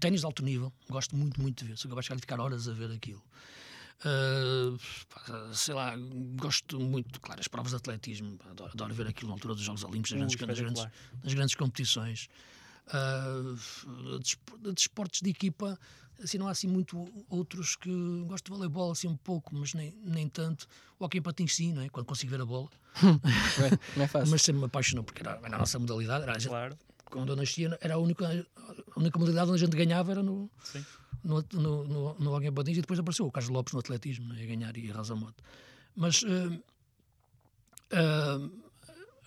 Ténis 0.00 0.20
de 0.20 0.26
alto 0.26 0.42
nível, 0.42 0.72
gosto 0.90 1.16
muito, 1.16 1.40
muito 1.40 1.64
de 1.64 1.70
ver. 1.70 1.78
Sou 1.78 1.88
capaz 1.88 2.06
de 2.06 2.14
ficar 2.16 2.40
horas 2.40 2.68
a 2.68 2.72
ver 2.72 2.90
aquilo. 2.90 3.22
Pá, 4.02 5.52
sei 5.52 5.74
lá, 5.74 5.94
gosto 6.40 6.78
muito, 6.78 7.20
claro, 7.20 7.40
as 7.40 7.48
provas 7.48 7.70
de 7.72 7.76
atletismo. 7.76 8.38
Adoro, 8.50 8.70
adoro 8.72 8.94
ver 8.94 9.06
aquilo 9.08 9.28
na 9.28 9.34
altura 9.34 9.54
dos 9.54 9.62
Jogos 9.62 9.82
Olímpicos, 9.84 10.12
nas, 10.12 10.34
Uh, 10.34 10.36
grandes, 10.38 10.60
nas, 10.60 10.74
grandes, 10.74 10.98
nas 11.24 11.34
grandes 11.34 11.54
competições. 11.54 12.28
Ah, 12.88 13.54
de 14.20 14.80
espo- 14.80 15.08
de 15.22 15.30
equipa, 15.30 15.78
assim, 16.22 16.38
não 16.38 16.46
há 16.46 16.52
assim 16.52 16.68
muito 16.68 17.04
outros 17.28 17.74
que. 17.74 17.90
Gosto 18.28 18.44
de 18.44 18.50
voleibol, 18.52 18.92
assim, 18.92 19.08
um 19.08 19.16
pouco, 19.16 19.54
mas 19.56 19.74
nem, 19.74 19.92
nem 20.04 20.28
tanto. 20.28 20.68
O 20.98 21.04
hockey 21.04 21.18
em 21.18 21.22
patins, 21.22 21.54
sim, 21.54 21.72
não 21.72 21.82
é? 21.82 21.88
Quando 21.88 22.06
consigo 22.06 22.30
ver 22.30 22.40
a 22.40 22.46
bola. 22.46 22.68
Não 23.02 23.66
é, 23.66 23.70
não 23.94 24.04
é 24.04 24.08
fácil. 24.08 24.30
Mas 24.30 24.40
sempre 24.40 24.60
me 24.60 24.64
apaixonou 24.66 25.04
porque 25.04 25.20
era, 25.22 25.38
era 25.44 25.56
a 25.56 25.58
nossa 25.58 25.78
modalidade. 25.78 26.22
Era, 26.22 26.32
a 26.32 26.38
gente- 26.38 26.48
Claro. 26.48 26.78
Quando 27.04 27.30
eu 27.32 27.36
nascia, 27.36 27.76
era 27.82 27.94
a 27.94 27.98
única, 27.98 28.26
a 28.26 28.98
única 28.98 29.18
modalidade 29.18 29.50
onde 29.50 29.62
a 29.62 29.66
gente 29.66 29.76
ganhava 29.76 30.10
era 30.12 30.22
no, 30.22 30.50
Sim. 30.64 30.84
No, 31.26 31.44
no, 31.52 31.84
no, 31.84 32.14
no 32.18 32.32
hockey 32.34 32.46
em 32.48 32.52
patins 32.52 32.78
e 32.78 32.80
depois 32.80 32.98
apareceu 32.98 33.26
o 33.26 33.32
Carlos 33.32 33.50
Lopes 33.52 33.72
no 33.74 33.80
atletismo, 33.80 34.28
né, 34.32 34.42
a 34.42 34.46
ganhar 34.46 34.76
e 34.76 34.90
a 34.90 35.14
moto. 35.14 35.42
Mas 35.94 36.22
eh, 36.24 36.60
eh, 37.90 38.50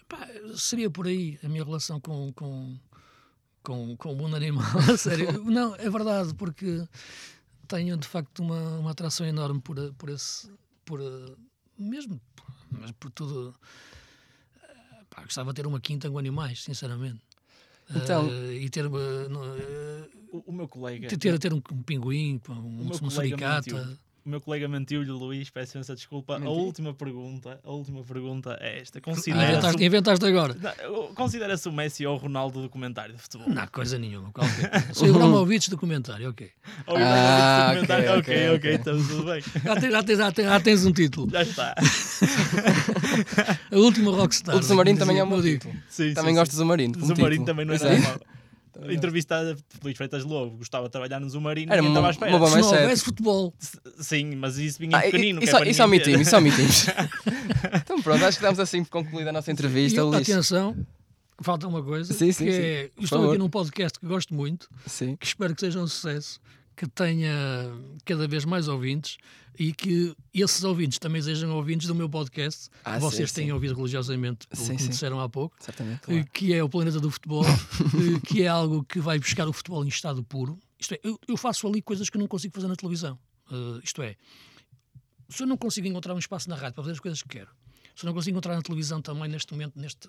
pá, 0.08 0.28
seria 0.56 0.90
por 0.90 1.08
aí 1.08 1.38
a 1.44 1.50
minha 1.50 1.64
relação 1.64 2.00
com, 2.00 2.32
com, 2.34 2.78
com, 3.64 3.96
com 3.98 4.14
o 4.14 4.16
mundo 4.16 4.36
animal. 4.36 4.66
a 4.92 4.96
sério. 4.98 5.44
Não, 5.44 5.76
é 5.76 5.90
verdade, 5.90 6.34
porque 6.36 6.88
tenho 7.68 7.98
de 7.98 8.08
facto 8.08 8.40
uma, 8.40 8.80
uma 8.80 8.92
atração 8.92 9.26
enorme 9.26 9.62
por, 9.62 9.76
por 9.96 10.10
esse. 10.10 10.50
Por, 10.86 11.00
mesmo 11.78 12.20
mas 12.72 12.92
por 12.94 13.12
tudo. 13.12 13.54
eh, 14.64 15.04
Pá, 15.10 15.24
gostava 15.24 15.52
de 15.52 15.56
ter 15.62 15.68
uma 15.68 15.80
quinta 15.80 16.10
com 16.10 16.18
animais, 16.18 16.64
sinceramente. 16.64 17.22
Então- 17.90 18.28
Eh, 18.30 18.54
e 18.64 18.70
ter, 18.70 18.86
eh, 18.86 20.10
O, 20.32 20.44
o 20.48 20.52
meu 20.54 20.68
colega. 20.68 21.08
ter, 21.08 21.18
ter, 21.18 21.38
ter 21.40 21.54
um, 21.54 21.62
um 21.72 21.82
pinguim, 21.84 22.40
um, 22.50 22.54
meu 22.54 22.62
uma 22.86 22.90
colega 23.00 23.10
suricata. 23.12 23.74
mentiu. 23.74 23.98
O 24.26 24.30
meu 24.30 24.42
colega 24.42 24.68
mentiu-lhe, 24.68 25.10
Luís, 25.10 25.50
peço 25.50 25.78
imensa 25.78 25.96
desculpa. 25.96 26.38
Mentiu? 26.38 26.54
A 26.54 26.56
última 26.56 26.94
pergunta, 26.94 27.60
a 27.64 27.72
última 27.72 28.04
pergunta 28.04 28.58
é 28.62 28.80
esta. 28.80 29.00
Ah, 29.00 29.02
Considera-se 29.02 29.50
inventaste, 29.50 29.84
inventaste 29.84 30.26
agora. 30.26 30.56
Considera-se 31.16 31.68
o 31.68 31.72
Messi 31.72 32.06
ou 32.06 32.14
o 32.16 32.18
Ronaldo 32.18 32.62
do 32.62 32.70
comentário 32.70 33.16
de 33.16 33.22
futebol? 33.22 33.50
Não, 33.50 33.66
coisa 33.68 33.98
nenhuma. 33.98 34.32
Sou 34.94 35.08
o 35.08 35.10
Ibrahimovic 35.10 35.70
do 35.72 35.78
comentário, 35.80 36.30
ok. 36.30 36.52
Ou 36.86 36.96
o 36.96 36.98
Ah, 37.00 37.02
Ibrahimovic 37.02 37.82
do 37.82 37.88
comentário? 37.88 38.20
ok, 38.20 38.50
ok, 38.50 38.56
ok, 38.58 38.76
estamos 38.76 39.08
tudo 39.08 39.26
bem. 39.26 39.42
Já 39.64 39.76
tens, 39.76 39.92
já 39.92 40.04
tens, 40.04 40.18
já 40.20 40.32
tens, 40.32 40.46
já 40.46 40.60
tens 40.60 40.86
um 40.86 40.92
título. 40.92 41.32
Já 41.32 41.42
está. 41.42 41.76
A 43.72 43.78
última 43.78 44.12
rockstar. 44.12 44.56
O 44.56 44.64
Submarino 44.64 45.00
também 45.00 45.18
é 45.20 45.24
um 45.24 45.30
bom 45.30 45.42
título. 45.42 45.74
Sim, 45.90 46.14
Também 46.14 46.34
sim, 46.34 46.40
gosto 46.40 46.52
sim. 46.52 46.58
do 46.58 46.60
Zumarino 46.60 46.94
título. 46.94 47.46
também 47.46 47.66
não 47.66 47.74
é 47.74 47.78
nada 47.80 48.00
mau. 48.00 48.20
Entrevistada 48.90 49.56
por 49.56 49.84
Luís 49.86 49.98
Freitas 49.98 50.24
Lobo, 50.24 50.58
gostava 50.58 50.86
de 50.86 50.92
trabalhar 50.92 51.20
no 51.20 51.30
Zumarino 51.30 51.72
Era 51.74 51.82
e 51.84 51.88
estava 51.88 52.08
à 52.08 52.12
espera. 52.12 52.32
uma 52.32 52.40
boa 52.40 52.50
Se 52.52 52.58
não 52.62 52.70
houvesse 52.70 53.04
futebol. 53.04 53.54
Sim, 54.00 54.36
mas 54.36 54.58
isso 54.58 54.80
vinha 54.80 54.98
Ah, 54.98 55.02
pequenino. 55.02 55.40
que 55.40 55.46
isso, 55.46 55.58
é 55.58 55.70
isso 55.70 55.84
omitimos, 55.84 56.28
isso 56.28 56.38
omitimos. 56.38 56.86
então 57.76 58.02
pronto, 58.02 58.24
acho 58.26 58.38
que 58.38 58.44
damos 58.44 58.60
assim 58.60 58.84
por 58.84 58.90
concluída 58.92 59.30
a 59.30 59.34
nossa 59.34 59.50
E, 59.50 59.54
entrevista, 59.54 60.04
Luís. 60.04 60.22
atenção, 60.30 60.76
falta 61.42 61.68
uma 61.68 61.82
coisa. 61.84 62.14
Sim, 62.14 62.32
sim, 62.32 62.46
que 62.46 62.52
sim. 62.52 62.58
é, 62.62 62.84
Por 62.96 63.02
eu 63.02 63.04
estou 63.04 63.20
favor. 63.20 63.30
aqui 63.32 63.40
num 63.40 63.50
podcast 63.50 64.00
que 64.00 64.06
gosto 64.06 64.34
muito, 64.34 64.70
Sim. 64.86 65.16
que 65.16 65.26
espero 65.26 65.54
que 65.56 65.62
seja 65.62 65.80
um 65.80 65.88
sucesso, 65.88 66.40
que 66.80 66.88
tenha 66.88 67.30
cada 68.06 68.26
vez 68.26 68.46
mais 68.46 68.70
ouvintes 68.70 69.18
e 69.58 69.74
que 69.74 70.16
esses 70.34 70.64
ouvintes 70.64 70.98
também 70.98 71.22
sejam 71.22 71.54
ouvintes 71.54 71.88
do 71.88 71.94
meu 71.94 72.10
podcast, 72.10 72.70
Ah, 72.86 72.94
que 72.96 73.02
vocês 73.02 73.30
sim, 73.30 73.36
têm 73.36 73.46
sim. 73.48 73.52
ouvido 73.52 73.76
religiosamente, 73.76 74.48
pelo 74.48 74.64
Sim, 74.64 74.78
sim. 74.78 74.88
disseram 74.88 75.20
há 75.20 75.28
pouco. 75.28 75.58
Eh, 76.08 76.24
que 76.34 76.54
é 76.54 76.64
o 76.64 76.70
planeta 76.70 76.98
do 77.02 77.12
futebol, 77.12 77.44
eh, 77.46 78.20
que 78.26 78.44
é 78.44 78.48
algo 78.48 78.82
que 78.86 79.02
vai 79.02 79.20
buscar 79.20 79.46
o 79.50 79.52
futebol 79.52 79.84
em 79.84 79.90
estado 79.90 80.24
puro. 80.24 80.58
Isto 80.80 80.94
é, 80.94 81.00
eu, 81.04 81.20
eu 81.28 81.36
faço 81.36 81.68
ali 81.68 81.82
coisas 81.82 82.10
que 82.10 82.18
não 82.18 82.28
consigo 82.28 82.56
fazer 82.56 82.70
na 82.70 82.78
televisão. 82.78 83.20
Eh, 83.52 83.82
isto 83.84 84.02
é, 84.02 84.16
se 85.28 85.44
eu 85.44 85.48
não 85.48 85.58
consigo 85.58 85.86
encontrar 85.86 86.14
um 86.14 86.20
espaço 86.20 86.50
na 86.50 86.56
rádio 86.56 86.76
para 86.76 86.84
fazer 86.86 86.94
as 86.94 87.00
coisas 87.02 87.22
que 87.22 87.28
quero, 87.28 87.50
se 87.94 88.06
eu 88.06 88.08
não 88.08 88.14
consigo 88.14 88.32
encontrar 88.38 88.56
na 88.56 88.62
televisão 88.62 89.02
também 89.02 89.28
neste 89.28 89.52
momento, 89.52 89.78
neste, 89.78 90.08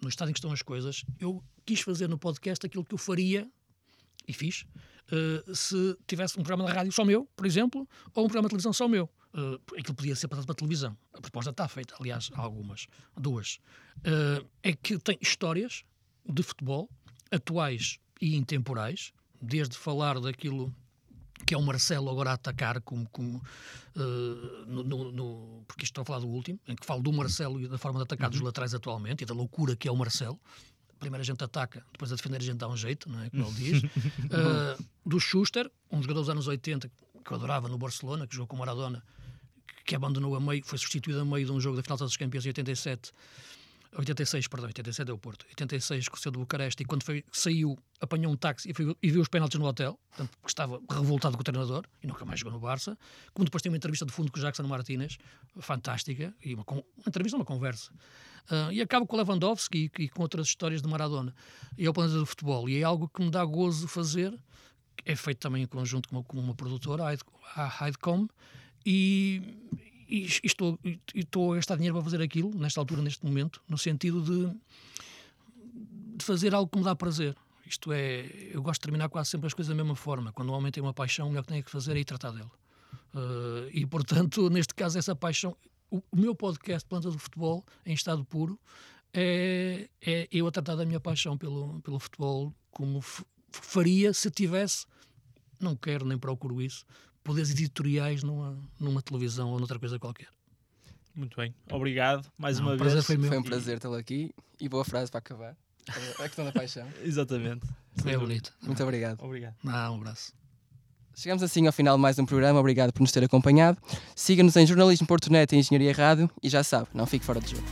no 0.00 0.08
estado 0.08 0.28
em 0.30 0.32
que 0.32 0.38
estão 0.38 0.52
as 0.52 0.62
coisas, 0.62 1.04
eu 1.18 1.42
quis 1.66 1.80
fazer 1.80 2.08
no 2.08 2.16
podcast 2.16 2.64
aquilo 2.64 2.84
que 2.84 2.94
eu 2.94 2.98
faria 2.98 3.50
e 4.26 4.32
fiz 4.32 4.64
eh, 5.10 5.44
se 5.54 5.96
tivesse 6.06 6.38
um 6.38 6.42
programa 6.42 6.70
de 6.70 6.76
rádio 6.76 6.92
só 6.92 7.04
meu, 7.04 7.28
por 7.36 7.46
exemplo, 7.46 7.86
ou 8.14 8.24
um 8.24 8.28
programa 8.28 8.48
de 8.48 8.50
televisão 8.50 8.72
só 8.72 8.86
meu. 8.88 9.08
Uh, 9.34 9.54
aquilo 9.78 9.94
podia 9.94 10.14
ser 10.14 10.28
passado 10.28 10.44
para 10.44 10.52
a 10.52 10.56
televisão. 10.56 10.94
A 11.14 11.20
proposta 11.20 11.50
está 11.50 11.66
feita, 11.66 11.94
aliás, 11.98 12.30
há 12.34 12.40
algumas, 12.42 12.86
duas. 13.16 13.58
Eh, 14.04 14.44
é 14.62 14.72
que 14.74 14.98
tem 14.98 15.16
histórias 15.22 15.84
de 16.28 16.42
futebol, 16.42 16.90
atuais 17.30 17.98
e 18.20 18.36
intemporais, 18.36 19.10
desde 19.40 19.74
falar 19.78 20.20
daquilo 20.20 20.70
que 21.46 21.54
é 21.54 21.56
o 21.58 21.62
Marcelo 21.62 22.10
agora 22.10 22.30
a 22.30 22.34
atacar, 22.34 22.82
como, 22.82 23.08
como 23.10 23.42
eh, 23.96 24.64
no, 24.66 24.84
no- 24.84 25.12
no- 25.12 25.64
porque 25.66 25.84
isto 25.84 25.92
estou 25.92 26.02
a 26.02 26.04
falar 26.04 26.18
do 26.20 26.28
último, 26.28 26.60
em 26.68 26.76
que 26.76 26.84
falo 26.84 27.02
do 27.02 27.10
Marcelo 27.12 27.58
e 27.58 27.66
da 27.66 27.78
forma 27.78 27.98
de 28.00 28.04
atacar 28.04 28.28
dos 28.30 28.40
laterais 28.40 28.74
atualmente 28.74 29.22
e 29.22 29.24
da 29.26 29.32
loucura 29.34 29.74
que 29.74 29.88
é 29.88 29.90
o 29.90 29.96
Marcelo. 29.96 30.38
Primeiro 31.02 31.20
a 31.20 31.24
gente 31.24 31.42
ataca, 31.42 31.84
depois 31.90 32.12
a 32.12 32.14
defender 32.14 32.36
a 32.36 32.40
gente 32.40 32.58
dá 32.58 32.68
um 32.68 32.76
jeito, 32.76 33.10
não 33.10 33.20
é? 33.20 33.28
Como 33.28 33.44
ele 33.44 33.54
diz. 33.54 33.82
Eh, 34.30 34.76
do 35.04 35.18
Schuster, 35.18 35.70
um 35.90 36.00
jogador 36.00 36.20
dos 36.20 36.28
anos 36.28 36.46
80 36.46 36.88
que 36.88 37.32
eu 37.32 37.36
adorava 37.36 37.68
no 37.68 37.76
Barcelona, 37.76 38.26
que 38.26 38.34
jogou 38.34 38.46
com 38.46 38.56
Maradona, 38.56 39.02
que 39.84 39.96
abandonou 39.96 40.34
a 40.36 40.40
meio, 40.40 40.62
foi 40.64 40.78
substituído 40.78 41.20
a 41.20 41.24
meio 41.24 41.44
de 41.44 41.52
um 41.52 41.60
jogo 41.60 41.76
da 41.76 41.82
final 41.82 41.98
dos 41.98 42.16
Campeões 42.16 42.46
em 42.46 42.50
87 42.50 43.12
86, 43.94 44.48
perdão, 44.48 44.68
87 44.68 45.10
é 45.10 45.12
o 45.12 45.18
Porto. 45.18 45.44
86 45.50 46.08
com 46.08 46.16
o 46.16 46.18
seu 46.18 46.32
de 46.32 46.38
Bucareste 46.38 46.82
e 46.82 46.86
quando 46.86 47.02
foi, 47.02 47.24
saiu, 47.30 47.78
apanhou 48.00 48.32
um 48.32 48.36
táxi 48.36 48.70
e, 48.70 48.74
foi, 48.74 48.96
e 49.02 49.10
viu 49.10 49.20
os 49.20 49.28
penaltis 49.28 49.58
no 49.58 49.66
hotel, 49.66 49.98
portanto, 50.08 50.30
porque 50.30 50.50
estava 50.50 50.80
revoltado 50.90 51.36
com 51.36 51.42
o 51.42 51.44
treinador 51.44 51.84
e 52.02 52.06
nunca 52.06 52.24
mais 52.24 52.40
jogou 52.40 52.52
no 52.52 52.60
Barça. 52.60 52.96
Como 53.34 53.44
depois 53.44 53.60
tem 53.60 53.70
uma 53.70 53.76
entrevista 53.76 54.06
de 54.06 54.12
fundo 54.12 54.32
com 54.32 54.38
o 54.38 54.42
Jackson 54.42 54.62
Martinez, 54.62 55.18
fantástica, 55.60 56.32
e 56.42 56.54
uma, 56.54 56.64
uma 56.66 56.84
entrevista, 57.06 57.36
uma 57.36 57.44
conversa. 57.44 57.92
Uh, 58.50 58.72
e 58.72 58.82
acaba 58.82 59.06
com 59.06 59.16
o 59.16 59.18
Lewandowski 59.18 59.90
e, 59.98 60.02
e, 60.02 60.08
com 60.08 60.22
outras 60.22 60.48
histórias 60.48 60.82
de 60.82 60.88
Maradona. 60.88 61.34
E 61.78 61.86
é 61.86 61.90
o 61.90 61.92
planeta 61.92 62.18
do 62.18 62.26
futebol. 62.26 62.68
E 62.68 62.78
é 62.78 62.82
algo 62.82 63.08
que 63.08 63.22
me 63.22 63.30
dá 63.30 63.44
gozo 63.44 63.86
fazer. 63.88 64.38
É 65.04 65.16
feito 65.16 65.38
também 65.38 65.62
em 65.62 65.66
conjunto 65.66 66.08
com 66.08 66.16
uma, 66.16 66.24
com 66.24 66.38
uma 66.38 66.54
produtora, 66.54 67.04
a 67.56 67.88
Hidecom, 67.88 68.28
e, 68.84 69.42
e, 70.08 70.26
estou, 70.44 70.78
e 70.84 71.00
estou 71.14 71.52
a 71.52 71.56
gastar 71.56 71.76
dinheiro 71.76 71.94
para 71.94 72.04
fazer 72.04 72.22
aquilo, 72.22 72.52
nesta 72.56 72.80
altura, 72.80 73.02
neste 73.02 73.24
momento, 73.24 73.60
no 73.68 73.78
sentido 73.78 74.20
de, 74.20 74.54
de 76.16 76.24
fazer 76.24 76.54
algo 76.54 76.70
que 76.70 76.78
me 76.78 76.84
dá 76.84 76.94
prazer. 76.94 77.36
Isto 77.66 77.92
é, 77.92 78.26
eu 78.52 78.62
gosto 78.62 78.80
de 78.80 78.84
terminar 78.84 79.08
quase 79.08 79.30
sempre 79.30 79.46
as 79.46 79.54
coisas 79.54 79.74
da 79.74 79.74
mesma 79.74 79.96
forma. 79.96 80.32
Quando 80.32 80.50
um 80.50 80.52
homem 80.52 80.70
tem 80.70 80.82
uma 80.82 80.92
paixão, 80.92 81.26
o 81.26 81.30
melhor 81.30 81.42
que 81.42 81.48
tem 81.48 81.62
que 81.62 81.70
fazer 81.70 81.96
é 81.96 82.00
ir 82.00 82.04
tratar 82.04 82.30
dela. 82.32 82.50
Uh, 83.14 83.68
e, 83.72 83.86
portanto, 83.86 84.48
neste 84.50 84.74
caso, 84.74 84.98
essa 84.98 85.14
paixão. 85.14 85.56
O, 85.92 86.02
o, 86.10 86.16
meu 86.16 86.34
podcast, 86.34 86.88
Planta 86.88 87.10
do 87.10 87.18
Futebol, 87.18 87.62
em 87.84 87.92
estado 87.92 88.24
puro, 88.24 88.58
é, 89.12 89.90
é 90.00 90.26
eu 90.32 90.46
a 90.46 90.50
tratar 90.50 90.74
da 90.74 90.86
minha 90.86 90.98
paixão 90.98 91.36
pelo, 91.36 91.82
pelo 91.82 91.98
futebol 91.98 92.54
como 92.70 93.02
faria 93.50 94.14
se 94.14 94.30
tivesse. 94.30 94.86
Não 95.60 95.76
quero 95.76 96.06
nem 96.06 96.16
procuro 96.16 96.62
isso, 96.62 96.86
poderes 97.22 97.50
editoriais 97.50 98.22
numa, 98.22 98.58
numa 98.80 99.02
televisão 99.02 99.50
ou 99.50 99.58
noutra 99.58 99.78
coisa 99.78 99.98
qualquer. 99.98 100.28
Muito 101.14 101.36
bem, 101.36 101.54
obrigado 101.70 102.26
mais 102.38 102.58
Não, 102.58 102.68
uma 102.68 102.76
vez. 102.76 103.04
Foi, 103.04 103.18
foi 103.18 103.38
um 103.38 103.42
prazer 103.42 103.78
tê-lo 103.78 103.96
aqui 103.96 104.34
e 104.58 104.70
boa 104.70 104.86
frase 104.86 105.10
para 105.10 105.18
acabar. 105.18 105.56
A 106.18 106.22
questão 106.22 106.46
da 106.46 106.52
paixão. 106.52 106.88
Exatamente. 107.04 107.68
É 108.06 108.16
bonito. 108.16 108.54
Muito 108.62 108.82
obrigado. 108.82 109.22
Obrigado. 109.22 109.56
Não, 109.62 109.92
um 109.92 109.96
abraço. 109.96 110.32
Chegamos 111.14 111.42
assim 111.42 111.66
ao 111.66 111.72
final 111.72 111.96
de 111.96 112.02
mais 112.02 112.18
um 112.18 112.24
programa. 112.24 112.58
Obrigado 112.58 112.92
por 112.92 113.00
nos 113.00 113.12
ter 113.12 113.24
acompanhado. 113.24 113.78
Siga-nos 114.16 114.56
em 114.56 114.66
jornalismo.net 114.66 115.54
e 115.54 115.58
Engenharia 115.58 115.92
Rádio 115.92 116.30
e 116.42 116.48
já 116.48 116.62
sabe, 116.64 116.88
não 116.94 117.06
fique 117.06 117.24
fora 117.24 117.40
de 117.40 117.50
jogo. 117.52 117.64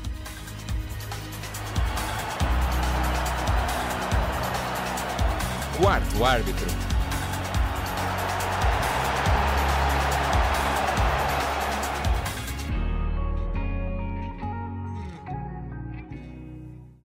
Quarto 5.80 6.24
árbitro. 6.24 6.89